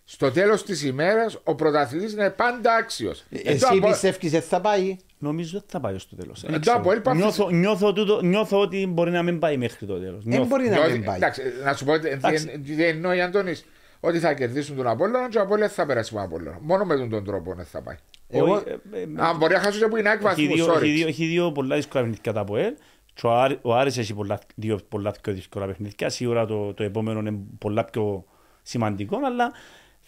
[0.09, 3.23] Στο τέλος της ημέρας ο πρωταθλητής είναι πάντα άξιος.
[3.29, 6.41] Εν το Εσύ απο- πιστεύεις ότι θα πάει; Νομίζω ότι θα πάει στο τέλος.
[6.41, 6.77] Δεν το ξέρω.
[6.77, 7.51] Αποέλ πάει Νιώθω, φυσικά.
[7.57, 10.23] νιώθω, τούτο- νιώθω ότι μπορεί να μην πάει μέχρι το τέλος.
[10.23, 10.45] Δεν Νιώθω.
[10.47, 11.15] μπορεί να Διότι- μην πάει.
[11.15, 12.47] Εντάξει, να σου πω τι- Εντάξει.
[12.47, 13.65] τι τι εννοεί Αντώνης.
[13.99, 16.57] Ότι θα κερδίσουν τον Απόλλωνα και ο Απόλλωνα θα περάσει με τον Απόλλωνα.
[16.61, 17.95] Μόνο με τον τρόπο δεν θα πάει.
[18.29, 20.81] Εγώ- Όχι, ε, ε, Αν μπορεί να χάσουν και που είναι Έχει βαθμού, δύο, sorry.
[20.81, 22.73] έχει δύο, έχει δύο πολλά δύσκολα παιχνίδια τα ΑΠΟΕΛ.
[23.13, 26.09] Και ο, Άρη- ο Άρης έχει πολλά, δύο πολλά πιο δύσκολα παιχνίδια.
[26.09, 28.25] Σίγουρα το, το επόμενο είναι πολλά πιο
[28.61, 29.51] σημαντικό, αλλά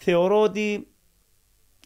[0.04, 0.86] θεωρώ ότι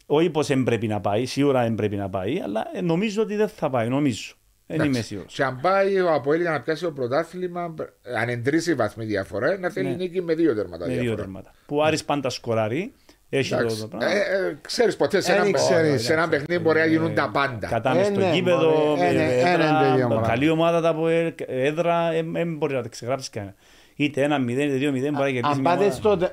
[0.05, 3.35] όχι πως δεν πρέπει να πάει, σίγουρα δεν πρέπει να πάει, αλλά ε, νομίζω ότι
[3.35, 4.33] δεν θα πάει, νομίζω.
[4.67, 5.07] Δεν είμαι Εντάξει.
[5.07, 5.33] σίγουρος.
[5.33, 7.73] Και αν πάει ο Αποέλ για να πιάσει το πρωτάθλημα,
[8.21, 9.95] αν εντρήσει βαθμή διαφορά, να θέλει Ναι.
[9.95, 11.21] νίκη με δύο τέρματα Με δύο διαφορά.
[11.21, 11.53] τέρματα.
[11.65, 12.93] Που ο Άρης πάντα σκοράρει,
[13.29, 13.79] έχει το, Εντάξει.
[13.81, 14.11] το πράγμα.
[14.11, 16.03] Ε, ε, ξέρεις ποτέ σε Εν ένα, ξέρεις.
[16.03, 17.67] σε ένα παιχνίδι μπορεί να γίνουν τα πάντα.
[17.67, 19.01] Κατάμε Ε, στο ναι, γήπεδο, μπορεί.
[19.01, 20.27] Ε, ναι, ε, ε, ναι, είναι το ίδιο έδρα, πράγμα.
[20.27, 21.07] καλή ομάδα τα από
[21.47, 23.55] έδρα, δεν μπορεί να τα ξεγράψεις κανένα.
[23.95, 25.95] Είτε ένα 0 είτε δύο 0 μπορεί να κερδίσει Αν μια πάτε ομάδα.
[25.95, 26.31] στο τε-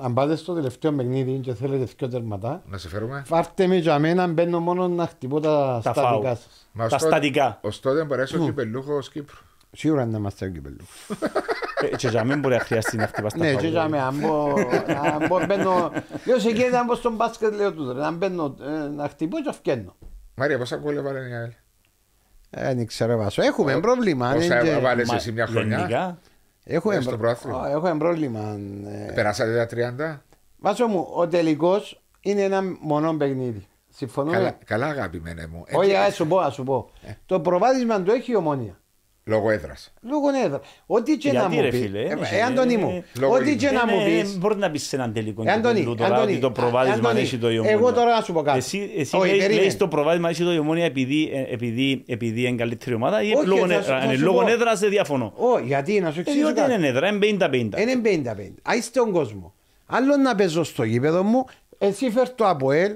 [0.00, 3.22] αν πάτε στο τελευταίο παιχνίδι και θέλετε δύο τερματά, Να σε φέρουμε.
[3.26, 6.24] φάρτε με για μένα, μπαίνω μόνο να χτυπώ τα Τα στατικά φάουλ.
[6.26, 6.68] σας.
[6.72, 7.58] Μα Τα ως τότε- στατικά.
[7.62, 9.36] Ως τότε μπορέσει ο κυπελούχος Κύπρου.
[9.72, 10.84] Σίγουρα είναι να είμαστε ο κυπελού.
[11.92, 13.60] Ε, Και για μένα μπορεί να χρειαστεί να χτυπάς τα Ναι, φάουλ.
[13.60, 14.54] και για μένα, αν μπω-
[15.12, 15.92] αν μπω μπαίνω...
[16.26, 19.36] Λέω σε εκεί να μπω στον μπάσκετ, λέω τούτο, ρε, να μπαίνω, ε, να χτυπώ
[19.40, 19.96] και φκένω.
[20.34, 21.50] Μάρια, πόσα γκολ έβαλε η ΑΕΛ.
[22.50, 23.42] Ε, Δεν ξέρω βάσο.
[23.42, 24.32] Έχουμε πρόβλημα.
[24.34, 26.18] Πόσα είναι και- έβαλες Μα- εσύ μια χρονιά;
[26.64, 27.60] Γενικά, Έχουμε Ε, στο προ- πρόθυμα.
[27.60, 28.58] Ω, Έχουμε πρόβλημα.
[29.08, 29.12] ε.
[29.14, 30.22] Περάσατε τα 30.
[30.58, 33.66] Βάσο μου, ο τελικός είναι ένα μονό παιχνίδι.
[33.88, 34.36] Συμφωνούμε.
[34.36, 35.62] Καλά, καλά αγαπημένε μου.
[35.66, 36.90] Ε, Όχι, τι- α σου πω, α σου πω.
[37.26, 38.80] Το προβάδισμα του έχει η ομόνια.
[39.24, 39.92] Λόγω έδρας.
[40.02, 40.60] Λόγω έδρα.
[40.86, 41.80] Ό,τι και να Γιατί, μου ρε, πεις.
[41.80, 43.54] φίλε, Ε, ε, ε, Αντώνη ε, μου, λόγω ό,τι είναι.
[43.56, 44.30] και να δεν- μου ε, πεις.
[44.30, 47.08] Δεν μπορεί να πεις σε έναν τελικό Ε, Αντώνη, κυπέλλου τώρα Αντώνη, ότι το προβάδισμα
[47.08, 47.92] Αντώνη, έχει το η εγώ ομόνια.
[47.92, 48.58] τώρα να σου πω κάτι.
[48.58, 49.60] Εσύ, εσύ Όχι, λέεις, περίμενε.
[49.60, 53.32] λέεις το προβάδισμα έχει το η ομόνια επειδή, ε, επειδή, επειδή είναι καλύτερη ομάδα ή
[53.32, 54.48] Όχι, λόγω, θα σου- ε, θα ε, σου λόγω πω.
[54.50, 55.32] έδρας δεν διαφωνώ.
[55.36, 56.74] Όχι, γιατί να σου Ε, εξηγήσω Διότι κάτι.
[56.74, 57.80] είναι έδρα, είναι 50-50.
[57.80, 58.54] Είναι 50-50.
[58.62, 59.54] Άι στον κόσμο.
[59.86, 61.44] Άλλο να παίζω στο γήπεδο μου,
[61.78, 62.92] εσύ φέρ το ΑΠΟΕΛ,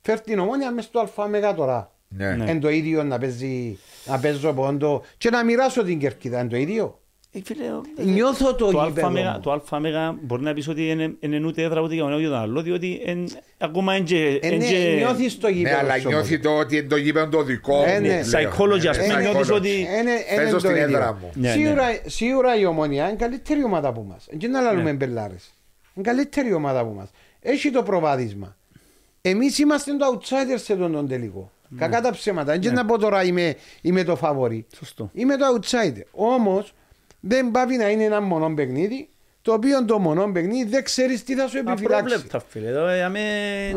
[0.00, 1.92] φέρ την ομόνια μες στο ΑΜΕΓΑ τώρα.
[2.08, 2.30] Ναι.
[2.34, 2.50] Ναι.
[2.50, 6.56] Εν το ίδιο να, παίζει, να παίζω πόντο και να μοιράσω την κερκίδα, εν το
[6.56, 6.98] ίδιο.
[7.36, 7.64] Ε, φίλε,
[7.96, 9.40] ε, Νιώθω το, το γήπεδο ΑΜΕΓΑ, μου.
[9.40, 12.28] το ΑΜΕΓΑ μπορεί να πεις ότι είναι, είναι ούτε έδρα ούτε για τον ένα ούτε
[12.28, 13.28] τον άλλο, διότι εν,
[13.58, 14.38] ακόμα είναι και...
[14.42, 16.46] Ε, εν ναι, και- νιώθεις το Ναι, γήπεδο αλλά σου, νιώθει όμως.
[16.46, 17.84] το ότι είναι το γήπεδο το δικό μου.
[17.86, 18.08] Ε, ναι.
[18.08, 18.20] λέω.
[18.50, 19.20] Psychology, ας Ε, πούμε, psychology.
[19.20, 20.84] νιώθεις ότι- Ε, ναι, ε, Παίζω είναι στην το ίδιο.
[20.96, 21.30] έδρα μου.
[21.34, 21.54] Ναι, ναι.
[21.54, 24.26] Σίγουρα, σίγουρα η ομονία είναι καλύτερη ομάδα από μας.
[24.38, 24.92] Και να λαλούμε Ναι.
[24.92, 25.54] μπελάρες.
[25.94, 27.10] Είναι καλύτερη ομάδα από μας.
[27.40, 28.56] Έχει το προβάδισμα.
[29.20, 31.50] Εμείς είμαστε το outsider σε τον, τον τελικό.
[31.74, 31.80] Ναι.
[31.80, 32.58] Κακά τα ψέματα.
[32.58, 34.66] Δεν να πω τώρα είμαι, είμαι το φαβορή.
[34.76, 35.10] Σωστό.
[35.12, 36.02] Είμαι το outsider.
[36.12, 36.74] Όμως
[37.20, 39.08] δεν πάει να είναι ένα μονό παιχνίδι,
[39.42, 42.04] το οποίο το μονό παιχνίδι δεν ξέρεις τι θα σου επιφυλάξει.
[42.04, 42.68] Απρόβλεπτα, φίλε.
[42.68, 43.20] Εδώ, ε, αμέ,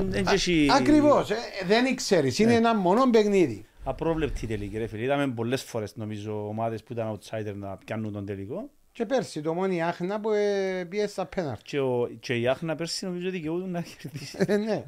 [0.07, 1.31] δεν έχει- Ακριβώς.
[1.67, 2.39] δεν ξέρεις.
[2.39, 3.65] Είναι ένα μονό παιχνίδι.
[3.83, 5.03] Απρόβλεπτη τελική, ρε φίλε.
[5.03, 8.69] Είδαμε πολλές φορές, νομίζω, ομάδες που ήταν outsider να πιάνουν τον τελικό.
[8.91, 11.57] Και πέρσι το μόνη άχνα που ε, πιέσε στα πέναρ.
[11.63, 14.37] Και, ο, και η Άχνα πέρσι νομίζω δικαιούταν να κερδίσει.
[14.39, 14.83] Ε, ναι.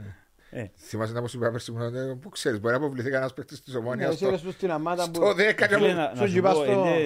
[0.52, 3.62] Ε, Θυμάσαι να πω στην πέρσι μου, ε, πού ξέρεις, μπορεί να αποβληθεί κανένας παίκτης
[3.62, 5.16] της Ναι, ομόνιας εσύ λες τους στην αμάτα που...
[5.16, 6.98] στο 10 και Φίλε, από- να, στο να σου γυμπά πω, στο- είναι,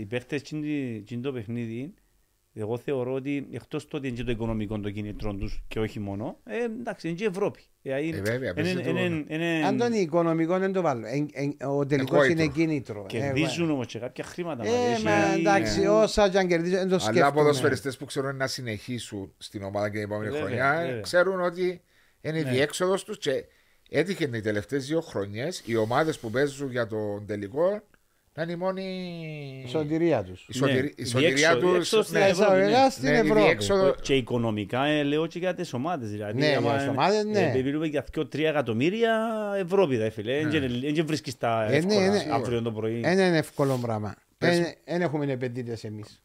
[0.00, 1.94] οι παίχτες τσιν το παιχνίδι,
[2.54, 6.00] εγώ θεωρώ ότι εκτός το ότι είναι και το οικονομικό το κίνητρο τους και όχι
[6.00, 7.60] μόνο, ε, εντάξει, είναι και η Ευρώπη.
[7.82, 11.06] Ε, είναι- Ε, βέβαια, παίζει είναι- το- είναι- είναι- Αντώνη, οικονομικό δεν το βάλω.
[11.06, 12.42] Εν- εν- Ο τελικός Εγώιτο.
[12.42, 13.04] είναι κίνητρο.
[13.08, 14.64] Κερδίζουν όμως και κάποια χρήματα.
[14.66, 15.02] Ε, μάλλον.
[15.04, 17.30] μα Έχει- εντάξει, όσα και αν κερδίζουν, δεν το Αλλά σκέφτομαι.
[17.32, 21.00] ποδοσφαιριστές που ξέρουν να συνεχίσουν στην ομάδα και την επόμενη Βέβαια, χρονιά βέβαια.
[21.00, 21.80] ξέρουν ότι
[22.20, 22.50] είναι η Ναι.
[22.50, 23.44] διέξοδος τους και
[23.90, 27.80] έτυχε οι τελευταίες δύο χρονιές οι ομάδες που παίζουν για τον τελικό
[28.34, 28.82] να είναι η μόνη
[29.66, 30.46] Η σωτηρία τους.
[30.48, 32.46] η σωτηρι- Ναι, η σωτηρία διέξοδο- τους διέξοδος στην ναι, Ευρώπης.
[32.56, 33.40] Εισαγωγικά στην ναι, η Ευρώπη.
[33.40, 36.10] διέξοδο- Και οικονομικά ε, λέω και για τις ομάδες.
[36.10, 37.52] Δηλαδή, Ναι, για άμα, τις ομάδες, ναι.
[37.54, 39.28] ε, Μιλούμε για 2-3 εκατομμύρια
[39.58, 40.46] Ευρώπη, ρε φίλε.
[40.92, 42.24] Δεν βρίσκεις τα Ε, ναι, εύκολα ναι.
[42.32, 43.00] αύριο το πρωί.
[43.00, 44.14] Δεν είναι εύκολο πράγμα.
[44.38, 46.22] Πες- Δεν έχουμε επενδυτές εμείς.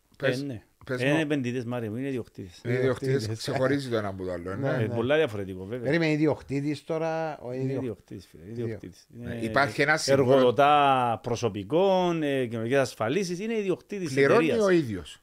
[0.85, 1.03] Πες- Ε, ναι.
[1.03, 1.13] πες Ε, μου.
[1.13, 2.61] Είναι επενδυτές, Μάρια μου, είναι ιδιοκτήτες.
[2.63, 3.37] οι ιδιοκτήτες ιδιοκτήτες.
[3.37, 4.83] ξεχωρίζει το ένα από το άλλο ε, Ναι, ναι.
[4.83, 5.85] Ε, Πολλά διαφορετικό, βέβαια.
[5.85, 7.39] Περίμενε ιδιοκτήτης τώρα.
[7.39, 9.07] ο Είναι ίδιο- ιδιοκτήτης, φίλε, ιδιοκτήτης.
[9.17, 14.65] Είναι Υπάρχει ένα συμβόλαιο- Εργοδοτά προσωπικών, ε, κοινωνικές ασφαλίσεις, είναι ιδιοκτήτης πληρώνει εταιρείας.
[14.65, 15.17] ο ίδιος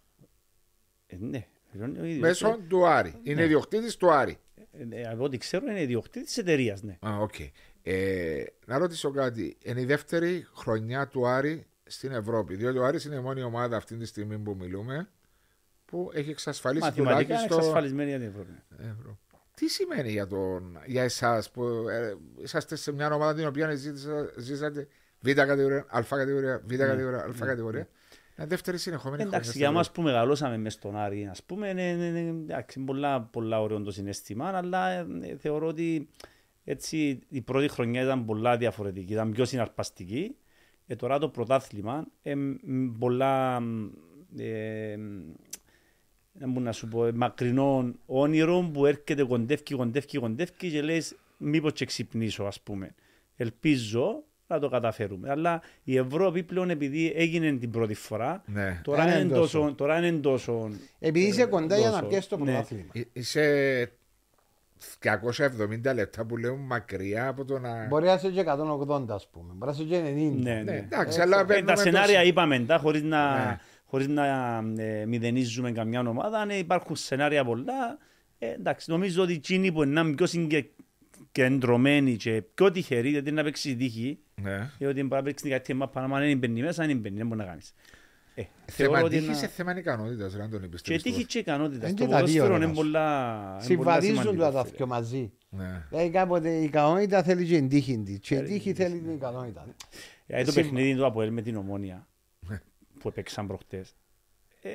[1.06, 2.18] Ε, Ναι, πληρώνει ο ίδιος.
[2.20, 3.30] μέσω του Άρη Ναι.
[3.32, 4.38] είναι ιδιοκτήτης του Άρη
[4.72, 6.98] Ε, ε, Από ό,τι ξέρω είναι ιδιοκτήτης εταιρείας, ναι.
[7.06, 7.34] Α, οκ.
[7.82, 9.56] Ε, να ρωτήσω κάτι.
[9.62, 12.54] Είναι η δεύτερη χρονιά του Άρη στην Ευρώπη.
[12.56, 15.08] Διότι ο Άρης είναι η μόνη ομάδα αυτή τη στιγμή που μιλούμε
[15.90, 18.50] που έχει εξασφαλίσει Μαθηματικά είναι τουλάχιστον εξασφαλισμένη για την Ευρώπη.
[18.78, 19.18] ευρώ.
[19.54, 24.32] Τι σημαίνει για, τον, για εσάς που ε, είσαστε σε μια ομάδα την οποία ζήτησα-
[24.36, 24.86] ζήσατε
[25.20, 27.88] β' κατηγορία, α κατηγορία, β' κατηγορία, α κατηγορία.
[28.38, 29.30] Είναι δεύτερη συνεχόμενη χρονιά.
[29.30, 29.36] Ναι.
[29.36, 29.86] Εντάξει, στην για Ευρώπη.
[29.86, 33.82] μας που μεγαλώσαμε μες στον Άρη, ας πούμε, είναι, είναι, είναι, εντάξει, πολλά, πολλά ωραίο
[33.82, 36.08] το συναίσθημα, αλλά ε, ε, θεωρώ ότι
[36.64, 40.36] έτσι η πρώτη χρονιά ήταν πολλά διαφορετική, ήταν πιο συναρπαστική.
[40.86, 43.88] Ε, τώρα το πρωτάθλημα, ε, μ, πολλά, μ,
[44.38, 44.96] ε,
[46.32, 51.14] να μπορώ να σου πω, ε, μακρινό όνειρο που έρχεται κοντεύει, κοντεύει, κοντεύει και λες
[51.36, 52.94] μήπως και ξυπνήσω ας πούμε.
[53.36, 55.30] Ελπίζω να το καταφέρουμε.
[55.30, 58.80] Αλλά η Ευρώπη πλέον επειδή έγινε την πρώτη φορά, Ναι.
[58.84, 59.74] τώρα, Δεν είναι είναι τόσο, τόσο.
[59.74, 60.70] τώρα είναι τόσο...
[60.98, 62.06] Επειδή είσαι κοντά για να τόσο.
[62.06, 62.44] πιέσεις το Ναι.
[62.44, 62.90] πρωτάθλημα.
[62.92, 63.92] Ε, Είσαι
[65.84, 67.86] 270 λεπτά που λέω μακριά από το να.
[67.86, 69.52] Μπορεί να είσαι και 180 ας πούμε.
[69.56, 70.42] Μπορεί να είσαι και 90.
[70.42, 70.76] Ναι, Ναι, ναι.
[70.76, 73.60] εντάξει, Ε, αλλά Ε, παίρνουμε τα το- σενάρια είπαμε τα χωρίς να,
[73.92, 73.98] Ναι.
[73.98, 74.24] χωρίς να
[74.82, 76.44] ε, μηδενίζουμε καμιά ομάδα.
[76.44, 77.98] Ναι, υπάρχουν σενάρια πολλά.
[78.38, 83.76] Ε, εντάξει, νομίζω ότι εκείνοι που είναι πιο συγκεντρωμένοι και πιο τυχεροί, γιατί να παίξεις
[83.76, 84.70] τύχη, Ναι.
[84.78, 87.46] διότι μπορεί να παίξεις κάτι μάπα, αν δεν μπαίνει μέσα, δεν μπαίνει, δεν μπορεί να
[87.46, 87.74] κάνεις.
[88.34, 91.02] Ε, θεωρώ Θέμα ότι τύχης είναι- σε θέμα ικανότητας, ρε, αν τον Και πιστεύεις.
[91.02, 91.88] τύχη και ικανότητας.
[91.90, 92.76] Είναι Στο και τα δύο, ποδόσφαιρο ρε, είναι μας.
[92.76, 94.76] πολλά είναι πολλά Συμβαδίζουν σημαντικό, τα τα φίλε.
[94.76, 95.32] δυο μαζί.
[95.48, 95.86] Ναι.
[95.88, 99.66] Δηλαδή κάποτε η ικανότητα θέλει και την τύχη της και η τύχη θέλει την ικανότητα.
[100.26, 102.02] Ε, το Συμμα- παιχνίδι του Αποέλ με την Ομόνια Ναι.
[103.00, 103.94] Που έπαιξαν προχτές
[104.62, 104.70] ε,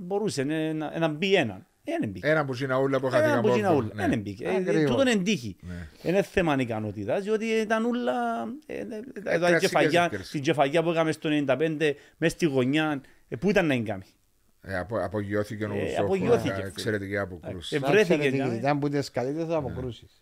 [0.00, 1.66] μπορούσε να- να να μπει έναν.
[1.84, 2.26] Ε, Δεν μπήκε.
[2.26, 3.78] Ένα που είναι ούλα που Ένα χαθήκαν που από είναι αυτό.
[3.78, 3.90] ούλα.
[3.94, 4.08] Ναι.
[4.08, 4.44] Δεν μπήκε.
[4.46, 4.90] Ε, Ακριβώς.
[4.90, 5.56] Τούτον είναι τύχη.
[5.60, 5.88] Ναι.
[6.02, 8.12] Είναι θέμα ικανότητας, διότι ήταν ούλα...
[8.66, 8.80] ε, ε,
[9.14, 10.30] ε, τα κλασικές κεφαγιά- ευκαιρίες.
[10.30, 14.04] Την κεφαγιά που έκαμε στο 95 μέσα στη γωνιά, ε, πού ήταν να την κάνει.
[14.62, 16.02] Ε, απο- Απογειώθηκε ο Ε, Σόφου.
[16.04, 16.66] απογειώθηκε, φίλε.
[16.66, 17.74] Εξαιρετική αποκρούση.
[17.74, 18.54] Ε, Ήταν βρέθηκε, εξαιρετική, ναι.
[18.56, 20.19] Ήταν που τις καλύτερες αποκρούσεις.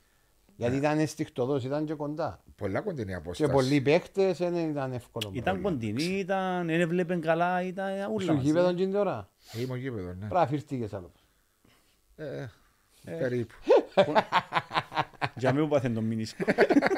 [0.60, 2.42] Γιατί ήταν αισθηκτοδός, ήταν και κοντά.
[2.56, 3.52] Πολλά κοντινή Και απόσταση.
[3.52, 5.30] πολλοί παίχτες δεν ήταν εύκολο.
[5.32, 8.26] Ήταν κοντινή, ήταν, δεν έβλεπε καλά, ήταν ούλα.
[8.26, 8.46] Σου μαζί.
[8.46, 9.28] γήπεδο και τώρα.
[9.52, 10.26] Είμαι ο γήπεδο, ναι.
[10.28, 11.12] Πράγμα φύρτηκες άλλο.
[12.16, 12.46] Ε,
[13.18, 13.54] Περίπου.
[15.36, 16.44] Για μένα που πάθεν τον μηνίσκο.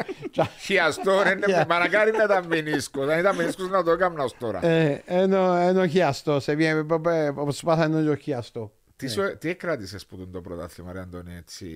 [0.64, 3.08] Χιαστό, ρε, ναι, μαρακάρι να ήταν μηνίσκος.
[3.08, 4.64] Αν ήταν μηνίσκος να το έκανα ως τώρα.
[4.66, 6.86] Ε, Ενώ ενώ χιαστό, σε βγαίνει
[7.34, 8.72] όπως πάθανε και ο χιαστό.
[8.96, 11.66] Τι σου- Τι εκράτησες που τον το πρωτάθλημα, ρε Αντώνη, έτσι,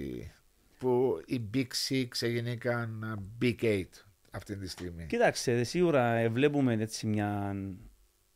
[0.78, 5.06] που οι Big Six έγιναν Big Eight αυτή τη στιγμή.
[5.06, 7.56] Κοίταξε, σίγουρα ε, βλέπουμε έτσι μια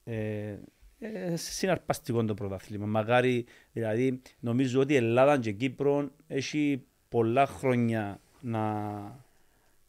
[0.04, 0.56] ε,
[0.98, 2.86] ε, συναρπαστικό το πρωτάθλημα.
[2.86, 8.92] Μακάρι, δηλαδή, νομίζω ότι η Ελλάδα και η Κύπρο έχει πολλά χρόνια να,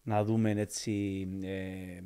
[0.04, 2.00] να δούμε έτσι ε,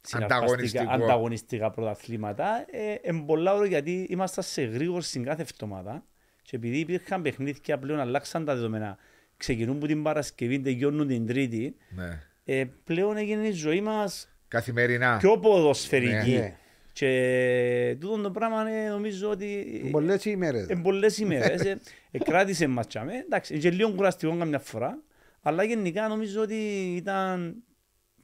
[0.00, 0.90] συναρπαστικά, Ανταγωνιστικό.
[0.90, 2.64] ανταγωνιστικά πρωταθλήματα.
[2.70, 6.04] Ε, εν πολλά ώρα γιατί είμαστε σε γρήγορση κάθε εβδομάδα
[6.46, 8.98] και επειδή υπήρχαν παιχνίδια πλέον αλλάξαν τα δεδομένα.
[9.36, 11.76] Ξεκινούν που την Παρασκευή, τελειώνουν την Τρίτη.
[11.94, 12.22] Ναι.
[12.44, 15.16] Ε, πλέον έγινε η ζωή μας Καθημερινά.
[15.16, 16.30] πιο ποδοσφαιρική.
[16.30, 16.56] Ναι.
[16.92, 20.68] Και τούτο το πράγμα ε, νομίζω ότι Πολλές ημέρες.
[20.68, 21.60] είναι πολλές ημέρες.
[21.60, 23.12] ε, ε, κράτησε μας τσάμε.
[23.14, 25.02] Εντάξει, είναι και λίγο κουραστικό καμιά φορά.
[25.42, 27.54] Αλλά γενικά νομίζω ότι ήταν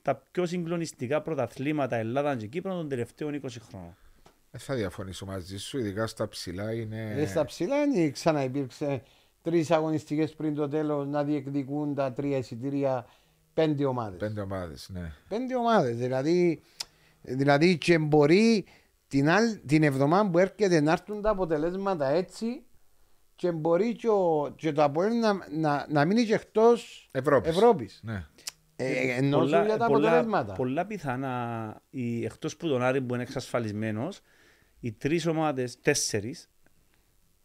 [0.02, 3.96] τα πιο συγκλονιστικά πρωταθλήματα Ελλάδας και Κύπρο των τελευταίων 20 χρόνων.
[4.54, 7.14] Δεν θα διαφωνήσω μαζί σου, ειδικά στα ψηλά είναι.
[7.16, 9.02] Ε, Στα ψηλά είναι ξαναυπήρξε
[9.42, 13.06] τρεις αγωνιστικές πριν το τέλος να διεκδικούν τα τρία εισιτήρια
[13.54, 14.18] πέντε ομάδες.
[14.18, 15.12] Πέντε ομάδες, ναι.
[15.28, 15.96] Πέντε ομάδες.
[15.96, 16.62] Δηλαδή,
[17.22, 18.64] δηλαδή και μπορεί
[19.08, 22.62] την, άλλη, την εβδομάδα που έρχεται να έρθουν τα αποτελέσματα έτσι
[23.34, 27.50] και μπορεί και, ο, και το Αποέλ να, να, να μείνει και εκτός Ευρώπης.
[27.50, 28.00] Ευρώπης.
[28.02, 28.26] Ναι.
[28.76, 30.52] Ε, ενώ σου για τα αποτελέσματα.
[30.52, 34.20] πολλά πιθανά, οι, εκτός που τον Άρη που είναι εξασφαλισμένος,
[34.82, 36.48] οι τρεις ομάδες, τέσσερις,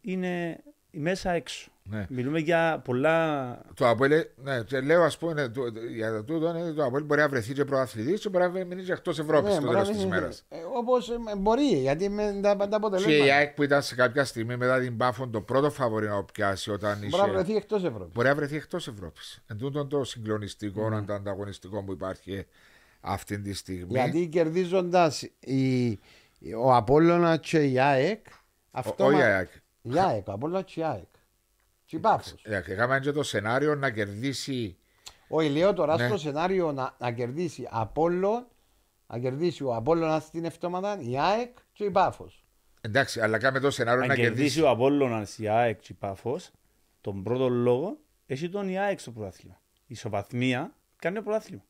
[0.01, 1.71] είναι μέσα έξω.
[1.89, 2.05] Ναι.
[2.09, 6.71] Μιλούμε για πολλά Το Αποέλ, ναι, και λέω ας πούμε το- το- για τούτο, ναι,
[6.71, 9.53] το Αποέλ μπορεί να βρεθεί και προαθλητής και μπορεί να μείνει και εκτός Ευρώπης Ναι,
[9.53, 10.45] στο μπορεί τέλος να της μην- μέρας.
[10.49, 13.35] ε, Όπως ε, μπορεί, γιατί με τα, τα Και η αποτελέσματα.
[13.35, 16.97] ΑΕΚ που ήταν σε κάποια στιγμή μετά την Πάφον το πρώτο φαβορή να πιάσει όταν
[16.97, 17.31] Μπορεί να είχε...
[17.31, 18.13] βρεθεί εκτός Ευρώπης.
[18.13, 19.43] Μπορεί να βρεθεί εκτός Ευρώπης.
[19.47, 21.01] Εν τούτον το συγκλονιστικό, Ναι.
[21.01, 22.45] το ανταγωνιστικό που υπάρχει
[23.01, 23.91] αυτή τη στιγμή.
[23.93, 25.99] Γιατί κερδίζοντας η,
[26.57, 28.25] ο Απόλλωνα και η ΑΕΚ,
[28.71, 29.49] αυτό Όχι η μα- ΑΕΚ.
[29.81, 31.07] η ΑΕΚ, ο Απόλλωνα και η ΑΕΚ.
[31.85, 32.41] Και η Πάφος.
[32.43, 34.77] Ε, Έκαμε και το σενάριο να κερδίσει
[35.27, 36.07] Όχι, λέω τώρα Ναι.
[36.07, 38.47] στο σενάριο να, να κερδίσει Απόλλων,
[39.07, 42.45] να κερδίσει ο Απόλλωνας στην εβδομάδα, η ΑΕΚ και η Πάφος.
[42.81, 44.61] Εντάξει, αλλά κάμε το σενάριο Αν να κερδίσει κερδίσει.
[44.61, 46.51] ο Απόλλωνας η ΑΕΚ και η Πάφος,
[47.01, 49.61] τον πρώτο λόγο, έχει τον η ΑΕΚ στο πρωτάθλημα.
[49.79, 51.63] Η ισοβαθμία κάνει το πρωτάθλημα.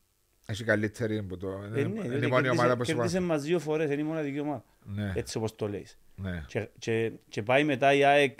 [0.50, 1.48] Έχει καλύτερη που το.
[1.48, 4.00] Ε, ναι, είναι διότι η μόνη κέρδισε- ομάδα που Κέρδισε σου μας δύο φορές, είναι
[4.00, 4.64] η μοναδική ομάδα.
[4.84, 5.98] Ναι, Έτσι όπως το λέεις.
[6.16, 6.44] ναι.
[6.46, 8.38] Και, και, και πάει μετά η ΑΕΚ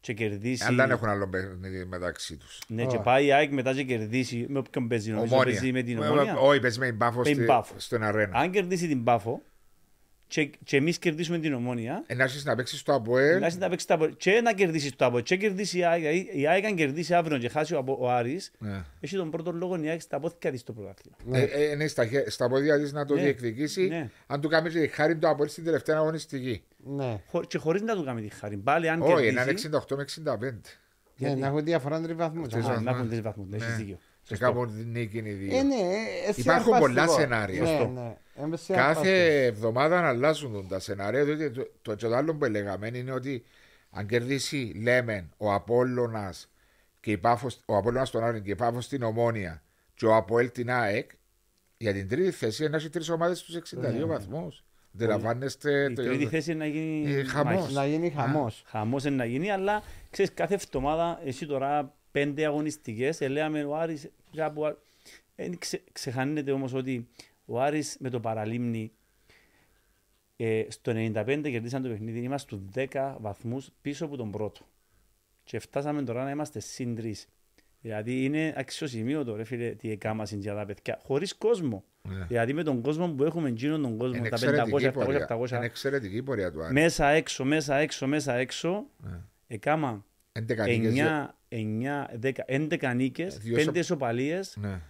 [0.00, 0.64] και κερδίσει...
[0.64, 2.60] Αν δεν έχουν άλλο παιχνίδι μεταξύ τους.
[2.68, 3.00] Ναι, και Α.
[3.00, 5.10] πάει η ΑΕΚ μετά και κερδίσει με όποιον παίζει.
[5.10, 5.52] Νομίζω Ομόνια.
[5.52, 6.36] παίζει με την Ε, Ομόνια.
[6.36, 7.74] Όχι, παίζει με την Πάφο Με την στη- Πάφο.
[7.76, 8.38] στον αρένα.
[8.38, 9.42] Αν κερδίσει την Πάφο
[10.34, 13.40] και, και εμείς κερδίσουμε την Ομόνια, Ε, Να αρχίσει να παίξεις στο Αποέλ.
[13.40, 16.00] να να παίξεις τα πο- και να κερδίσεις το ΑΠΟ και κερδίσει η ΑΕΚ.
[16.00, 18.84] Δηλαδή, Η ΑΕΚ αν κερδίσει αύριο και χάσει ο, Απο- ο Άρης, Ναι.
[19.00, 21.16] έχει τον πρώτο λόγο η ΑΕΚ στα πόθηκα της στο πρωτάθλημα.
[21.24, 21.38] Ναι.
[21.38, 23.20] Ε, ε, Είναι στα, χε- στα πόδια της να το Ναι.
[23.22, 23.86] διεκδικήσει.
[23.86, 24.10] Ναι.
[24.26, 26.62] Αν του κάνεις και χάρη το Αποέλ στην τελευταία αγωνιστική.
[26.76, 27.20] Ναι.
[27.30, 28.56] Χω- Και χωρίς να του κάνει τη χάρη.
[28.56, 29.68] Πάλι αν Όχι, είναι κερδίσει...
[29.72, 30.60] 68 με 65.
[31.16, 32.48] Ναι, να έχουν διαφορά τρεις βαθμούς.
[32.48, 32.84] Τρεις Α, βαθμούς.
[32.84, 33.74] Να έχουν τρεις βαθμούς, έχεις Ναι.
[33.74, 33.98] δίκιο.
[34.26, 34.44] Σε Σωστό.
[34.44, 35.56] κάπου νίκη είναι οι δύο.
[35.58, 36.78] Ε, ναι, ε, ε, Υπάρχουν συναρπαστικό.
[36.78, 37.60] πολλά σενάρια.
[37.62, 37.86] Ναι, Σωστό.
[37.88, 38.00] ναι.
[38.00, 38.78] Ε, συναρπαστικό.
[38.78, 41.24] Κάθε εβδομάδα αλλάζουν τα σενάρια.
[41.24, 43.44] διότι το, το, το, το άλλο που λέγαμε είναι ότι
[43.90, 46.48] αν κερδίσει, λέμε, ο Απόλλωνας
[47.00, 49.62] και η Πάφος, ο Απόλλωνας τον Άρη και η Πάφος στην Ομόνια
[49.94, 51.10] και ο Αποέλ την ΑΕΚ,
[51.76, 54.64] για την τρίτη θέση να έχει τρεις ομάδες στους 62 βαθμούς.
[54.94, 55.84] Αντιλαμβάνεστε.
[55.90, 57.54] Η το- τρίτη θέση είναι να γίνει Ε, χαμός.
[57.60, 57.74] μάχης.
[57.74, 58.62] Να γίνει χαμός.
[58.66, 63.76] Χαμός είναι να γίνει, αλλά ξέρεις κάθε εβδομάδα εσύ τώρα πέντε αγωνιστικές, ε, λέμε ο
[63.76, 64.64] Άρης κάπου...
[64.66, 64.76] α-
[65.36, 67.08] Ε, ξε, ξεχάνεται όμως ότι
[67.44, 68.92] ο Άρης με το παραλίμνη
[70.36, 74.60] ε, στο 95 κερδίσαν το παιχνίδι, είμαστε στους 10 βαθμούς πίσω από τον πρώτο.
[75.44, 77.26] και φτάσαμε τώρα να είμαστε συν τρεις.
[77.80, 81.84] Δηλαδή είναι αξιοσημείωτο ρε φίλε τι έκαμα για τα παιδιά, χωρίς κόσμο.
[82.08, 82.24] Ναι.
[82.24, 85.26] Δηλαδή με τον κόσμο που έχουμε εκείνον τον κόσμο, Είναι τα 500, εξαιρετική 700, πορεία.
[85.30, 86.72] 700, Είναι εξαιρετική πορεία του Άρη.
[86.72, 89.20] μέσα έξω, μέσα έξω, μέσα έξω, Ναι.
[89.46, 91.34] έκαμα 11 νίκες, 9, 9, 10,
[92.46, 94.80] 11 νίκες, Δύο 5 σο- ισοπαλίες, Ναι.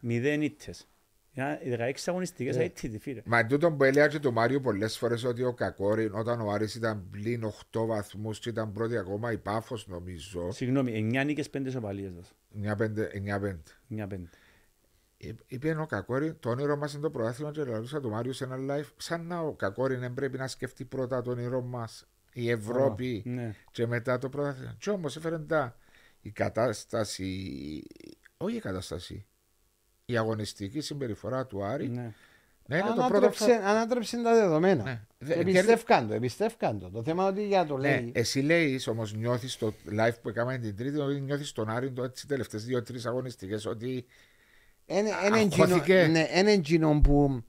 [0.00, 0.88] 0 ήττες.
[1.32, 3.22] Για- Οι 16 αγωνιστικές αίτητη φίλε.
[3.24, 6.50] Μα εν τούτον που έλεγα και το Μάριο πολλές φορές ότι ο Κακόριν όταν ο
[6.50, 10.50] Άρης ήταν πλην 8 βαθμούς και ήταν πρώτη ακόμα η Πάφος νομίζω.
[10.50, 12.12] Συγγνώμη, 9 νίκες, 5 ισοπαλίες.
[12.12, 12.32] δώσ.
[12.54, 13.08] 9-5.
[13.88, 14.28] 9-5.
[15.46, 18.56] Είπε ο Κακόριν, το όνειρο μας είναι το πρωτάθλημα και λαλούσα του Μάριου σε ένα
[18.58, 18.88] live.
[18.96, 23.54] Σαν να ο Κακόριν δεν πρέπει να σκεφτεί πρώτα το όνειρό μας η Ευρώπη Ναι.
[23.70, 24.74] και μετά το πρωτάθλημα.
[24.78, 25.76] Και όμως έφερε τα
[26.26, 27.28] η κατάσταση,
[28.36, 29.26] όχι η κατάσταση,
[30.04, 31.88] η αγωνιστική συμπεριφορά του Άρη.
[31.88, 32.12] Ναι.
[32.66, 34.82] Ναι, είναι το πρώτο Ανάτρεψε, ανάτρεψε τα δεδομένα.
[34.82, 35.00] Ναι.
[35.18, 36.90] Δε- Εμπιστεύκαν το, εμπιστεύκαν το.
[36.90, 38.12] Το θέμα είναι ότι για το Ναι, λέει.
[38.14, 42.10] εσύ λέεις όμως, νιώθεις το live που έκαμε την Τρίτη, ότι νιώθεις τον Άρη το
[42.10, 44.04] τι τελευταίες δύο-τρεις αγωνιστικές ότι.
[44.86, 46.06] Ένα Αγχώθηκε.
[46.10, 47.44] ναι, εκείνο που,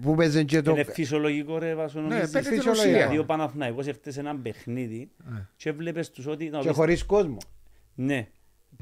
[0.00, 0.70] που παίζε και το...
[0.70, 2.30] Είναι φυσιολογικό ρε Βάσο Ναι, νομίζεις.
[2.30, 2.88] παίρνει την φυσιολογικό.
[2.88, 2.98] ουσία.
[3.00, 5.10] Δηλαδή ο Παναθηναϊκός έφτασε ένα παιχνίδι
[5.56, 6.48] και βλέπεις τους ότι...
[6.48, 7.36] να και πεις- χωρίς κόσμο.
[7.94, 8.28] Ναι.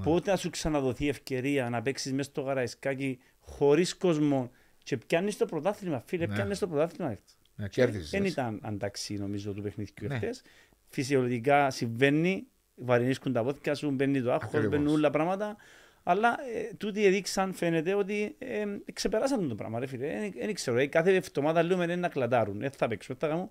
[0.02, 4.50] Πότε θα σου ξαναδοθεί ευκαιρία να παίξεις μέσα στο Γαραϊσκάκι χωρίς κόσμο
[4.82, 6.02] και πιάνεις το πρωτάθλημα.
[6.06, 6.34] Φίλε, Ναι.
[6.34, 7.10] πιάνεις το πρωτάθλημα.
[7.10, 7.36] χθες.
[7.56, 8.10] Ναι, Και κέρδισες.
[8.10, 10.16] Δεν ήταν ανταξί νομίζω του παιχνιδιού Ναι.
[10.16, 10.42] χτες.
[10.88, 14.68] Φυσιολογικά συμβαίνει, βαρινίσκουν τα πόδια σου, μπαίνει το άγχος, Ακριβώς.
[14.68, 15.56] μπαίνουν όλα πράγματα.
[16.02, 19.78] Αλλά ε, τούτοι έδειξαν, φαίνεται ότι ε, ξεπεράσαν το πράγμα.
[19.78, 20.06] Ρε, φίλε.
[20.06, 22.58] Ε, Δεν ξέρω, ε, κάθε εβδομάδα λέμε «Ε, να κλατάρουν.
[22.58, 23.50] Δεν θα παίξουν, δεν θα κάνουν.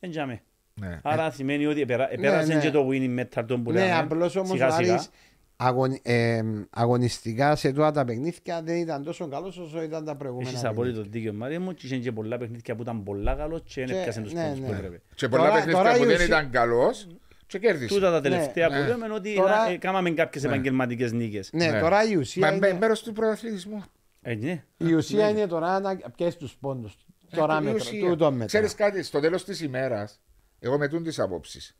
[0.00, 0.42] Δεν τζάμε.
[0.80, 1.00] Ναι.
[1.02, 2.60] Άρα σημαίνει ότι επερα- επέρασε ναι.
[2.60, 3.94] και το winning metal τον που Ναι, λέμε.
[3.96, 4.92] απλώς όμως ο Σιγά σιγά.
[4.92, 5.08] Άρης
[5.56, 6.40] αγων, ε,
[6.70, 10.48] αγωνιστικά σε τώρα τα παιχνίδια δεν ήταν τόσο καλός όσο ήταν τα προηγούμενα.
[10.50, 10.82] Έχεις παιχνίδια.
[10.92, 13.86] απόλυτο δίκιο Μάρια μου και είχε και πολλά παιχνίδια που ήταν πολλά καλός και δεν
[13.94, 14.76] Και- έπιασαν τους ναι, πόντους που ναι.
[14.76, 15.00] έπρεπε.
[15.14, 17.06] Και πολλά Τώρα- παιχνίδια τώρα που η δεν ουσία- ήταν καλός
[17.46, 17.94] και κέρδισε.
[17.94, 18.80] Τούτα τα τελευταία ναι.
[18.80, 20.48] που λέμε ότι Τώρα- να- ε, κάμαμε κάποιες Ναι.
[20.48, 21.50] επαγγελματικές νίκες.
[21.52, 21.80] Ναι, Ναι.
[21.80, 23.82] τώρα η ουσία, Μα είναι, μέρος του πρωταθλητισμού.
[24.22, 24.64] Ε, ναι.
[24.76, 26.96] η ουσία είναι τώρα να πιέσεις τους πόντους.
[27.36, 28.08] Τώρα Ε, η μέτρα, ουσία.
[28.08, 28.46] τούτο μέτρα.
[28.46, 30.20] Ξέρεις κάτι, στο τέλος της ημέρας,
[30.64, 31.76] εγώ με τούν τι απόψεις.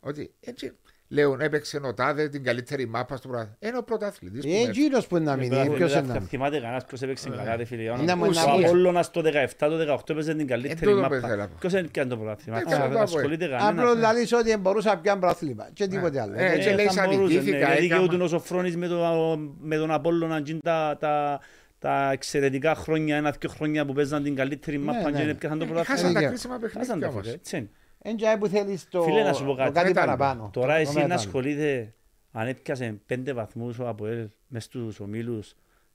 [0.00, 0.72] Ότι έτσι
[1.08, 3.56] λέουν, έπαιξε ο Τάδε την καλύτερη μάπα στο πρωτάθλημα.
[3.60, 4.52] Είναι ο πρωταθλητή.
[4.54, 6.26] Ε, εκείνος που είναι να μείνει, Ε, ποιος δεν είναι να θα μείνει.
[6.26, 7.82] θυμάται κανένας ποιος έπαιξε καλά ρε φίλε.
[7.82, 8.64] Είναι μόνο Ο να πει.
[8.64, 11.16] Απόλλωνας το 17, το 18 έπαιζε την καλύτερη τούτο που μάπα.
[11.16, 11.54] ήθελα να πω.
[11.60, 13.96] Ποιος δεν πιάνει το πρωτάθλημα; Ε, Αυτό καλά, δεν το ασχολείται Απλώς κανένας.
[13.96, 16.34] λαλείς ότι μπορούσα να πιάνε προαθλήμα και τίποτε άλλο.
[16.36, 17.64] Ε, Ε, και Ε, λέει, θα σαν μπορούσε, νικήθηκα, ναι.
[17.64, 18.00] Δηλαδή έκαμα.
[18.00, 21.40] δικαιούτουν ο Σοφρόνης με το- με τον Απόλλωνα και τα- τα-
[21.78, 25.18] τα εξαιρετικά χρόνια, ένα-δυο χρόνια που παίζαν την καλύτερη μάπα ναι.
[25.18, 26.12] και δεν πιάσαν το Χάσαν πρωτάθλημα.
[26.20, 27.38] τα Ε, κρίσιμα Χάσαν παιχνίδια το
[28.04, 28.14] όμω.
[28.14, 28.14] φίλε, έτσι είναι.
[28.14, 29.72] Εν τζάι που θέλεις το, Φίλε, να σου πω το κάτι.
[29.72, 30.06] κάτι Μέταλλο.
[30.16, 30.50] παραπάνω.
[30.52, 31.14] Τώρα Το εσύ να μέταλλο.
[31.20, 31.94] ασχολείσαι
[32.32, 35.54] αν έπιασες πέντε βαθμούς ο Αποέλ μες στους ομίλους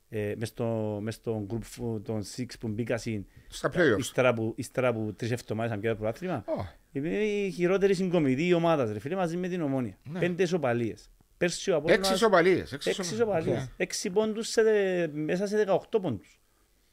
[0.10, 3.98] ε, μες στο, μες στο group φου- των six που μπήκας συν Στα playoffs.
[4.00, 8.54] ύστερα που, ύστερα που τρεις εβδομάδες αν πιάνε το πρωτάθλημα Ω, είναι η χειρότερη συγκομιδή
[8.54, 10.20] ομάδας ρε φίλε μαζί με την Ομόνια Ναι.
[10.20, 12.72] πέντε ισοπαλίες πέρσι ο Έξι Απόλλωνας ισοπαλίες.
[12.74, 16.40] έξι ισοπαλίες έξι πόντους σε, δε- μέσα σε 18 πόντους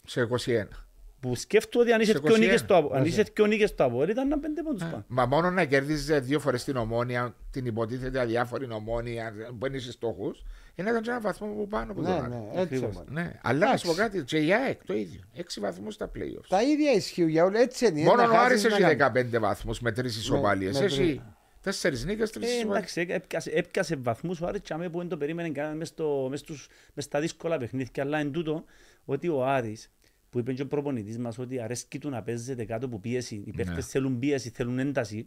[0.06, 0.83] Σε 21.
[1.28, 2.38] Που σκέφτομαι ότι αν είσαι Σε δυο 21.
[2.38, 5.26] νίκες στο Απο- αν είσαι δυο νίκες στο Αποέλ ήταν να πέντε πόντους πάνω Μα
[5.26, 10.44] μόνο να κερδίζεις δύο φορές την ομόνια, την υποτίθεται αδιάφορη ομόνια που είναι στόχους,
[10.74, 12.30] είναι ήταν και ένα βαθμό που πάνω από Ναι, τον Άρη.
[12.30, 12.96] ναι, έτσι Ακριβώς.
[12.96, 13.08] όμως.
[13.10, 14.10] Ναι, αλλά να σου πω Εντάξει.
[14.18, 15.20] κάτι, και η ΑΕΚ το ίδιο.
[15.34, 16.44] Έξι βαθμούς στα playoffs.
[16.48, 18.02] Τα ίδια ισχύουν για όλα, έτσι είναι.
[18.02, 19.30] Μόνο Να ο Άρης χάσεις να έχει κάνεις.
[19.30, 20.78] 15 βαθμούς με τρεις ισοπαλίες.
[20.78, 21.20] με Έχει τρεις.
[21.60, 22.76] τέσσερις νίκες, τρεις Ε, ισοπαλίε.
[22.76, 25.88] εντάξει, έκα- έπιασε, έπιασε βαθμούς ο Άρης και αμέ που δεν το περίμενε κανένας μες,
[25.88, 28.02] στο, μες, στους, μες στα δύσκολα παιχνίδια.
[28.02, 28.64] Αλλά εν τούτο
[29.04, 29.90] ότι ο Άρης
[30.34, 33.50] που είπε και ο προπονητής μας ότι αρέσκει του να παίζεται κάτω από πίεση, οι
[33.50, 33.82] παίχτες Ναι.
[33.82, 35.26] θέλουν πίεση, θέλουν ένταση,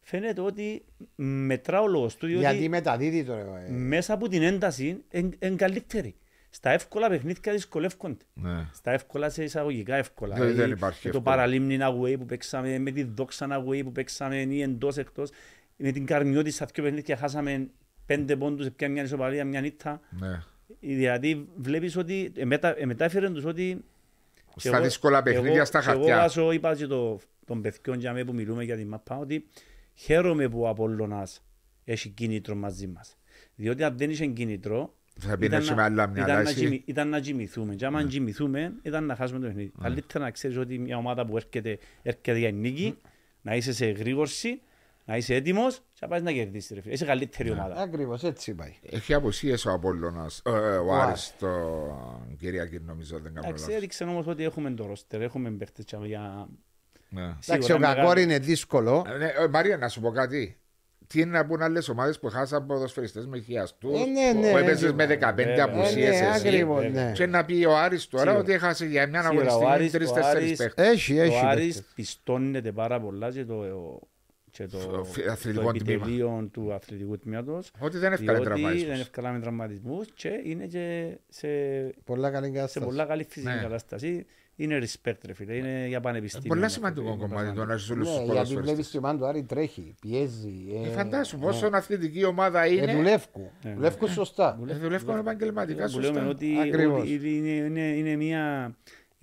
[0.00, 0.84] φαίνεται ότι
[1.16, 3.64] μετρά ο λόγος του, διότι Γιατί μεταδίδει τώρα.
[3.66, 3.70] ε.
[3.70, 5.02] μέσα από την ένταση
[5.38, 6.14] είναι καλύτερη.
[6.50, 8.24] Στα εύκολα παιχνίδια δυσκολεύκονται.
[8.34, 8.66] Ναι.
[8.72, 10.34] Στα εύκολα σε εισαγωγικά εύκολα.
[10.34, 11.36] Δεν- δεν Δηλαδή, υπάρχει με το εύκολο.
[11.36, 15.30] παραλίμνη away που παίξαμε, με τη δόξα away που παίξαμε ή εντός εκτός.
[15.76, 17.68] Με την Καρμιώτη στα δύο παιχνίδια χάσαμε
[18.06, 20.00] πέντε πόντους, πια μια ισοπαλία, μια νύχτα.
[20.20, 20.42] Ναι.
[20.80, 23.82] Δηλαδή βλέπεις ότι ε, μετα, ε, μετάφεραν τους ότι και
[24.56, 26.16] Στα εγώ- δύσκολα παιχνίδια, εγώ- στα και Εγώ χαρτιά.
[26.16, 29.46] βάζω, είπα και το, τον παιδιών για μέ που μιλούμε για την μαπά, ότι
[29.94, 31.42] χαίρομαι που ο Απόλλωνας
[31.84, 33.16] έχει κίνητρο μαζί μας.
[33.54, 36.42] Διότι αν δεν είχε κίνητρο, Θα πει να ήταν έχει να- με άλλα μυαλά ήταν
[36.44, 36.60] να εσύ.
[36.60, 37.74] κοιμη- ήταν να κοιμηθούμε.
[37.74, 38.08] Και άμα Ναι.
[38.08, 39.72] κοιμηθούμε, ήταν να χάσουμε το παιχνίδι.
[39.82, 42.98] Καλύτερα να ξέρεις ότι μια ομάδα που έρχεται, έρχεται για νίκη,
[43.42, 44.60] να είσαι σε γρήγορση,
[45.04, 46.70] να είσαι έτοιμος και να πάει να κερδίσεις.
[46.74, 46.94] ρε φίλε.
[46.94, 47.54] Είσαι καλύτερη Ναι.
[47.54, 47.80] ομάδα.
[47.82, 48.74] Ακριβώς έτσι πάει.
[48.82, 51.48] Έχει αποσίες ο Απόλλωνας, ε, ε, ο Ο Άρης το
[52.38, 53.76] Κυριακή νομίζω δεν κάνω Εντάξει, λάθος.
[53.76, 56.48] έδειξε όμως ότι έχουμε το ρόστερ, έχουμε παίχτες και για...
[57.08, 57.22] Ναι.
[57.22, 59.04] Εντάξει, ο Σίγουρα Κακόρ μεγάλη- είναι δύσκολο.
[59.14, 60.56] Ε, ναι, ε, Μαρία, να σου πω κάτι.
[61.06, 64.54] Τι είναι να πούν άλλες ομάδες που χάσαν ποδοσφαιριστές με χιαστούς, Ε, ναι, ναι, που
[64.54, 64.60] ναι.
[64.60, 66.46] έπαιζες με 15 Ε, ναι, απουσίες ναι, εσύ.
[66.46, 67.04] ακριβώς, βέβαια.
[67.04, 67.12] ναι.
[67.12, 68.40] Και να πει ο Άρης τώρα Σίγουρα.
[68.42, 70.86] ότι έχασε για μια Σίγουρα, ο αγωνιστική Άρης- ο τρεις-τέσσερις Άρης- παίχτες.
[70.88, 71.44] Έχει, έχει.
[71.44, 71.92] Ο Άρης παίκτες.
[71.94, 73.54] πιστώνεται πάρα πολλά και το,
[74.52, 75.92] και το, Φι- το αθλητικό τμήμα.
[75.92, 77.70] επιτελείο του αθλητικού τμήματος.
[77.78, 79.00] Ότι δεν έφκανε διότι δεν τραυματισμούς.
[79.00, 81.48] ευκάλαμε τραυματισμούς και είναι και σε,
[82.04, 82.84] Πολλά καλή σε κατάσταση.
[82.86, 83.60] πολλά καλή φυσική Ναι.
[83.62, 84.26] κατάσταση.
[84.56, 86.48] Είναι respect ρε φίλε, είναι για πανεπιστήμιο.
[86.48, 87.60] Πολλά αυτό, σημαντικό είναι κομμάτι πραγματικά.
[87.64, 88.90] το να ζεις όλους τους Ναι, γιατί βλέπεις ποδοσφαιριστές.
[88.90, 90.64] τη ομάδα του Άρη τρέχει, πιέζει.
[90.84, 91.44] Ε, ε, Φαντάσου ναι.
[91.44, 92.94] πόσο αθλητική ομάδα Ε, είναι.
[92.94, 93.50] δουλεύκουν.
[93.62, 93.74] Ναι.
[93.74, 94.58] Δουλεύκουν σωστά.
[94.68, 96.28] Ε, Δουλεύουν επαγγελματικά Που λέμε σωστά.
[96.28, 97.00] ότι, Ακριβώς.
[97.02, 98.52] ότι είναι, είναι,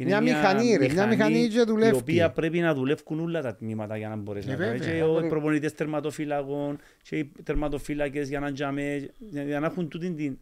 [0.04, 0.18] είναι μια...
[0.20, 1.96] Είναι Μια μηχανή, ρε, μια μηχανή και δουλεύει.
[1.96, 4.72] Η οποία πρέπει να δουλεύουν όλα τα τμήματα για να μπορέσει Ε, να κάνεις.
[4.80, 4.92] βέβαια.
[4.92, 5.30] Και οι Ακριβώς.
[5.30, 10.38] προπονητές τερματοφύλακων και οι τερματοφύλακες για να τζαμε, για να έχουν τούτη την...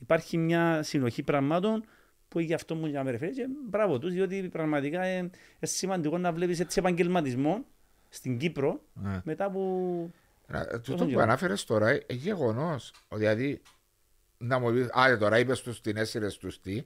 [0.00, 1.84] Υπάρχει μια συνοχή πραγμάτων
[2.28, 5.30] που γι' αυτό μου για με ρεφέρει και μπράβο τους, διότι πραγματικά ε, είναι
[5.60, 7.64] σημαντικό να βλέπεις έτσι επαγγελματισμό
[8.08, 9.20] στην Κύπρο Ναι.
[9.24, 9.60] μετά που...
[10.46, 11.22] Να, Τόσο Τούτο που καιρό.
[11.22, 12.92] ανάφερες τώρα είναι γεγονός.
[13.14, 13.60] Δηλαδή,
[14.38, 16.82] να μου πεις, Α, τώρα είπες τους την έσυρες τους τι.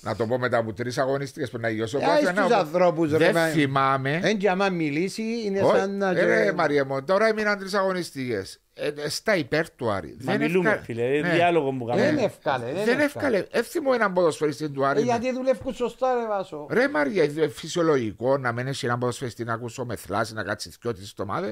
[0.00, 2.46] Να το πω μετά από τρεις αγωνιστικές που να γιώσει ο Ε, Πάφη, στους να
[2.46, 4.20] πω, ανθρώπους, ρε, Δεν μα- θυμάμαι.
[4.22, 6.10] Εν και άμα μιλήσει είναι Όχι, σαν να...
[6.10, 8.58] ε, ρε, Μαρία μου, τώρα έμειναν τρεις αγωνιστικές.
[9.08, 10.16] στα υπέρ του Άρη.
[10.22, 11.34] Μα μιλούμε ευκα- φίλε, είναι Ναι.
[11.34, 12.22] διάλογο που Δεν κάνουμε.
[12.22, 12.64] ευκάλε.
[12.84, 13.44] Δεν εύκαλε.
[13.50, 15.02] Εύθυμο έναν ποδοσφαιριστή του Ε, Άρη.
[15.02, 16.66] Γιατί δουλεύουν σωστά ρε Βάσο.
[16.70, 20.92] Ρε Μαρία, είναι φυσιολογικό να μένεις έναν ποδοσφαιριστή να ακούσω με θλάση, να κάτσεις δυο
[20.92, 21.50] τη εβδομάδες.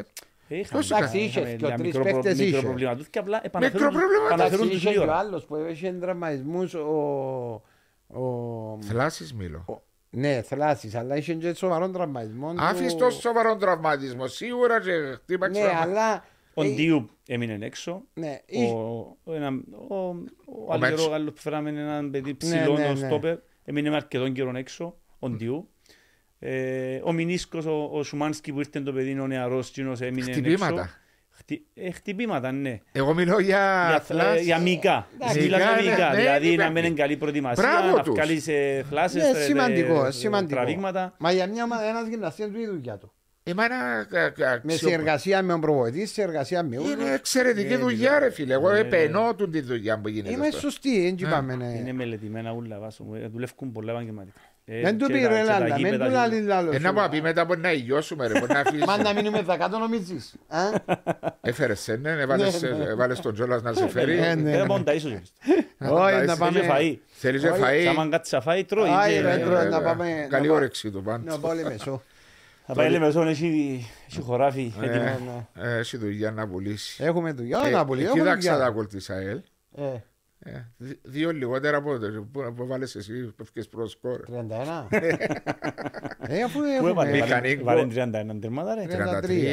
[0.48, 2.60] Ε, είχαμε- Εντάξει, είχαμε είχες και ο μια τρεις μικρό προ- παίχτες μικρό είχες.
[2.60, 5.12] προβλήμα του και απλά Μικρό επαναφέρουν πρόβλημα, επαναφέρουν Εντάξει, τους είχε και δύο.
[5.12, 7.62] ο άλλος που είχε τραυματισμούς ο...
[8.20, 9.64] ο- Θλάσει μίλω.
[9.68, 12.52] ο- Ναι, θλάσσης, αλλά είχε και σοβαρό τραυματισμό.
[12.52, 14.26] του- Άφησε το σοβαρό τραυματισμό.
[14.26, 14.90] Σίγουρα και
[15.22, 15.62] χτύπαξε.
[15.62, 16.24] Ναι, αλλά...
[16.54, 18.02] Ο ε, Ντίου έμεινε έξω.
[18.14, 18.78] Ναι, Ο,
[19.24, 19.48] ο, ένα,
[19.88, 21.06] ο, ο, Ο αριστερό Μέτς.
[21.08, 23.06] Γάλλος που φέραμε έναν παιδί ψηλό, ναι, ο ναι.
[23.06, 25.68] στόπερ, έμεινε με αρκετόν καιρό έξω, ο Ντίου.
[26.38, 30.80] Ε, ο Μινίσκος, ο, ο Σουμάνσκι που ήρθε το παιδί, ο νεαρός κοινός έμεινε Χτυπήματα.
[30.82, 30.94] έξω.
[31.42, 32.78] Χτι, ε, χτυπήματα, ναι.
[32.92, 34.42] Εγώ μιλώ για Για, θλάση.
[34.44, 35.06] για μυϊκά.
[35.14, 35.40] Εντάξει.
[35.40, 36.10] Μιλάμε για Μυϊκά, μυϊκά.
[36.14, 36.70] ναι, Δηλαδή ναι, να ναι.
[36.72, 38.14] μένει εν καλή προετοιμασία, Μπράβο να τους.
[38.14, 40.54] βγάλεις ε, φλάσες, Ναι, ε, σημαντικό, ε, σημαντικό.
[40.54, 41.14] τραβήγματα.
[41.18, 43.12] Μα για μια ομάδα ένας γυμναστής είναι του η δουλειά του.
[43.44, 47.08] Εμένα κα- κα- Με αξιο- συνεργασία με τον προβοητή, συνεργασία με Είναι όλους.
[47.08, 48.52] εξαιρετική Ναι, δουλειά, ρε φίλε.
[48.54, 50.34] Εγώ ναι, επενώ του τη δουλειά που γίνεται.
[50.34, 51.30] Είμαι στο- σωστή, έτσι Ναι.
[51.30, 51.54] πάμε.
[51.54, 51.64] ναι.
[51.78, 53.14] Είναι μελετημένα ούλα βάσο μου.
[53.14, 54.38] Ε, Δουλεύουν πολλά επαγγελματικά.
[54.64, 56.74] Ε, Δεν του και πήρε τα- και τα Ελλάδα, μην γήπεδα του και- λάλλει λάλλος.
[56.74, 58.38] Ε, να μου πει μετά μπορεί να υγιώσουμε, ρε.
[58.40, 58.84] Μπορεί να αφήσεις.
[58.86, 60.34] Μα να μείνουμε δεκάτο νομίζεις.
[60.48, 60.60] α;
[61.50, 62.84] Έφερες σε, ναι, έβαλες- Ναι, ναι.
[62.84, 64.12] έβαλες τον Τζόλας να σε φέρει.
[64.18, 64.64] Ε, ναι, Δεν ναι.
[64.66, 65.12] μπορούν τα ίσως.
[65.12, 65.20] Όχι,
[65.80, 66.60] να Θέλει πάμε...
[66.60, 66.98] Θέλει φαΐ.
[67.12, 68.88] Θέλεις και Όχι, φαΐ; Και άμα κάτσει να φάει, τρώει.
[68.90, 69.52] Άι, και- ρε, ε, τρώει.
[69.52, 69.80] Ε, να βέβαια.
[69.80, 71.34] πάμε- Καλή να πά- όρεξη του πάντως.
[71.34, 72.02] Να πάω μεσό.
[72.66, 73.46] Θα πάει λεμεσόν, έχει
[74.08, 74.72] έχει χωράφι.
[74.82, 75.46] Ε, έτοιμο.
[75.54, 75.68] ναι.
[75.70, 77.04] ε, Έχει δουλειά να πουλήσει.
[77.04, 78.00] Έχουμε δουλειά, Ε, να πουλεί.
[78.02, 78.70] ε, έχουμε Κοίταξα τα δουλειά.
[78.70, 79.40] γκολ της ΑΕΛ.
[80.44, 84.20] Ε, Ε, δι- Δύο λιγότερα από το που που βάλες εσύ που έφυγες προς σκορ.
[84.26, 84.86] 31.
[86.26, 86.90] Ε, αφού Πού έχουμε...
[86.90, 87.64] έβαλες, Μηχανή βάλε- γκολ.
[88.04, 88.86] βάλε 31 τερμάτα ρε.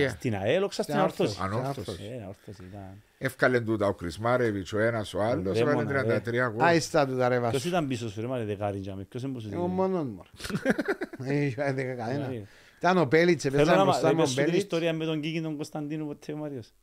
[0.08, 0.10] 33.
[0.10, 1.38] Στην ΑΕΛ, όξα στην ορθώση.
[1.42, 2.04] Ανόρθωση.
[2.22, 3.02] Ε, ορθώση ήταν.
[3.18, 6.62] Εύκαλεν τούτα ο Κρισμάρεβιτς, ο ένας, ο άλλος, Ρε, έβαλε μόνα, 33 γκολ.
[6.66, 7.68] Άιστα του τα ρε Ποιος βάσου.
[7.68, 9.04] ήταν πίσω σου ρε, μάλε δεκάρι τζάμε.
[9.04, 10.24] Ποιος είναι που σου Εγώ δίνει; μόνος μου.
[11.24, 11.34] ρε.
[11.34, 12.28] Ε, είχα δέκα κανένα.
[12.28, 12.48] Δηλαδή.
[12.78, 14.64] Ήταν ο Μπέλιτς, Θέλω έπαιζαν να μπροστά μα- με είπες τον σου την Μπέλιτς.
[14.64, 16.74] ιστορία με τον Κίκη τον Κωνσταντίνο ποτέ ο Μάριος.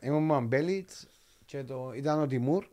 [0.00, 1.06] Ήμουν με τον Μπέλιτς
[1.44, 2.64] και το- ήταν ο Τιμούρ.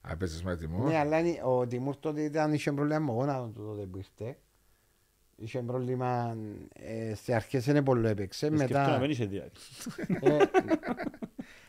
[0.00, 0.84] Α, παίζεις με τιμό.
[0.88, 4.36] Ναι, αλλά είναι- ο Τιμούρ τότε ήταν, είχε πρόβλημα με γόνατο του τότε που ήρθε.
[5.36, 6.36] Είχε πρόβλημα,
[6.72, 8.46] ε, στις αρχές είναι πολύ έπαιξε.
[8.46, 9.60] Σκεφτώ να Μετά, μην είσαι διάρκεια.
[10.20, 10.44] ε,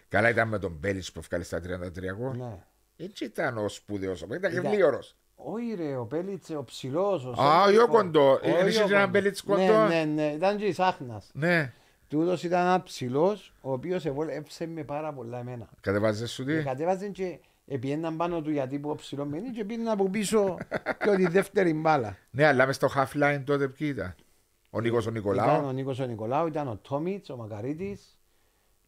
[0.08, 2.38] Καλά ήταν με τον Μπέλιτς που έφκαλε στα 33 γκολ.
[2.38, 2.58] ναι.
[2.98, 5.16] Έτσι ήταν ο σπουδαίος, ήταν και Ήταν- γλίωρος.
[5.36, 7.26] Όχι ρε, ο Πέλιτς, ο ψηλός.
[7.26, 7.84] ο Α, Σέρβικος.
[7.84, 8.40] ο κοντό.
[8.42, 9.12] Ε, Όχι, είχες ο έναν κοντό.
[9.12, 11.30] Πέλιτς Ναι, κοντό; Ναι, ναι, ήταν και η Σάχνας.
[11.34, 11.74] Ναι,
[12.08, 15.70] Τούτος ήταν ένας ψηλός, ο οποίος έβολεψε με πάρα πολλά εμένα.
[15.82, 16.64] κατεβάζες σου Και τι.
[16.64, 17.40] κατέβαζε και
[17.72, 20.58] επιέναν πάνω του γιατί που ο ψηλός μένει και πήγαινε από πίσω
[21.04, 22.18] και τη δεύτερη μπάλα.
[22.32, 24.16] Ναι, αλλά μες στο half line τότε ποιοι ήταν;
[24.70, 25.74] Ο Νίκος ο Ήταν ο Νικολάου.
[25.74, 28.18] Νίκος ο Νικολάου, ήταν ο Τόμιτς, ο Μακαρίτης,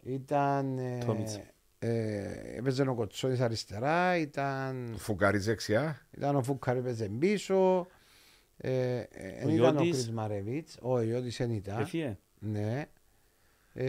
[0.04, 0.78] ήταν...
[0.78, 1.40] ε, Τόμιτς.
[1.80, 6.02] ε, έπαιζε ο Κοτσόνης αριστερά, ήταν, Ο Φουκάρης δεξιά.
[6.18, 7.88] ήταν ο Φούκαρ έπαιζε πίσω,
[8.58, 9.92] ε, ε, Ο δεν ήταν ο Ιώτης.
[9.92, 11.80] Κρισμαρεβίτς, ο Ιώτης δεν ήταν.
[11.80, 12.18] Έφυγε.
[12.40, 12.86] Ναι.
[13.74, 13.84] Ε,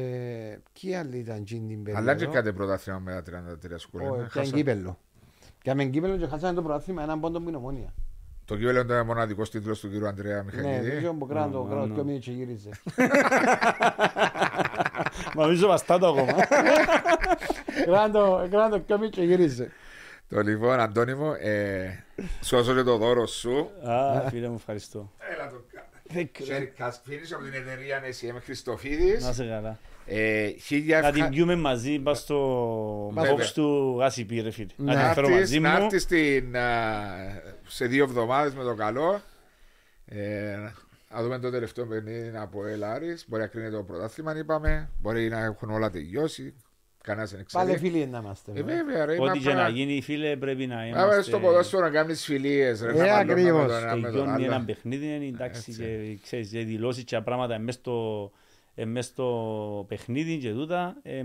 [0.72, 2.04] ποιοι άλλοι ήταν εκείνη την περίοδο.
[2.10, 4.10] Αλλά και κάτι πρωτάθλημα με τα 33 σκούλα.
[4.10, 4.98] Όχι, πιάνε κύπελλο.
[5.58, 7.94] Πιάμε κύπελλο και χάσανε το πρωτάθλημα έναν πόντο που είναι ομόνια.
[8.44, 10.98] Το κύπελο ήταν ο μοναδικός τίτλος του κύριου Αντρέα Ναι, Μιχαηλίδη.
[11.00, 11.94] δεν που κράτο, το Ναι, κράτος ναι.
[11.94, 12.70] και μήνες και γύριζε.
[15.34, 16.32] Μα νομίζω βαστάτο ακόμα.
[17.86, 19.70] Κράτο κράτο και μήνες και γύριζε.
[20.28, 22.04] Το λοιπόν, Αντώνη μου, ε,
[22.40, 23.70] σου έδωσε και το δώρο σου.
[23.88, 25.12] Α, φίλε μου, ευχαριστώ.
[25.34, 25.56] Έλα το
[26.12, 26.24] κάνω.
[26.24, 26.54] Δεν ξέρω.
[26.54, 29.24] Σέρι Κασπίνης από την εταιρεία NSM Χριστοφίδης.
[29.24, 29.78] Να είσαι καλά.
[30.06, 33.34] Ε, χίλια Να την ευχα- πιούμε μαζί, πας στο Βέβαια.
[33.34, 34.66] box του Γάσιπη ρε φίλε.
[34.76, 34.92] Ναι.
[34.92, 35.84] Να την Να φέρω έρθεις- μαζί να μου.
[35.84, 36.62] έρθεις στην, α,
[37.66, 39.20] σε δύο εβδομάδες με το καλό.
[40.06, 40.56] Ε,
[41.14, 43.24] να δούμε το τελευταίο παιχνίδι από Ελάρης.
[43.28, 44.88] Μπορεί να κρίνεται το πρωτάθλημα, είπαμε.
[45.00, 46.54] Μπορεί να έχουν όλα τελειώσει.
[47.02, 47.90] Κανένας δεν Πάλι ξέρει.
[47.90, 48.52] φίλοι να είμαστε.
[48.54, 49.12] Ε, βέβαια, ρε.
[49.12, 51.22] Ό,τι μα και να παρά- γίνει φίλε πρέπει να Πάμε είμαστε...
[51.22, 52.90] στο ποδόσφαιρο να κάνεις φιλίες, ρε.
[52.90, 53.66] Ε, να μαλώνουμε ακριβώς.
[53.66, 54.44] τον ένα με τον Τελειώνει άλλο.
[54.44, 55.82] ένα παιχνίδι, είναι εντάξει Έτσι.
[55.82, 58.30] και ξέρεις, οι δηλώσεις και τα πράγματα μες στο,
[58.74, 60.96] ε, μες στο παιχνίδι και τούτα.
[61.02, 61.20] ε,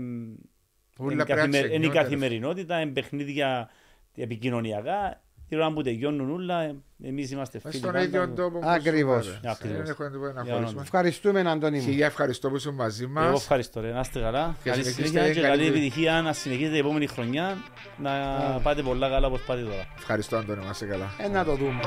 [1.00, 2.02] Ούλα είναι πρέπει να καθημε- Είναι η ξενιώνται, ρε.
[2.04, 3.70] καθημερινότητα, είναι παιχνίδια
[4.16, 5.22] επικοινωνιακά.
[5.48, 7.82] Την ώρα που τελειώνουν όλα, ε, εμείς είμαστε Μες φίλοι.
[7.82, 8.04] στον πάντα.
[8.04, 8.58] ίδιο τόπο.
[8.58, 9.24] που Ακριβώς.
[9.24, 9.52] σου πάρε.
[9.54, 9.76] Ακριβώς.
[9.82, 10.56] Δεν έχω τίποτα να Για χωρίσουμε.
[10.66, 10.82] όνομα.
[10.82, 11.82] Ευχαριστούμε, Αντώνη μου.
[11.84, 13.40] Χιλιά ευχαριστώ που ήσουν μαζί Εγώ μας.
[13.42, 14.54] ευχαριστώ ρε, να είστε καλά.
[14.62, 15.82] Και Καλή συνεχίστε συνέχεια και καλή καλή δουλειά.
[15.82, 17.56] επιτυχία να συνεχίσετε την επόμενη χρονιά
[17.98, 18.10] να
[18.62, 19.86] πάτε πολλά καλά όπως πάτε τώρα.
[19.98, 21.06] Ευχαριστώ Αντώνη, μας είσαι καλά.
[21.18, 21.80] Ε, να το δούμε.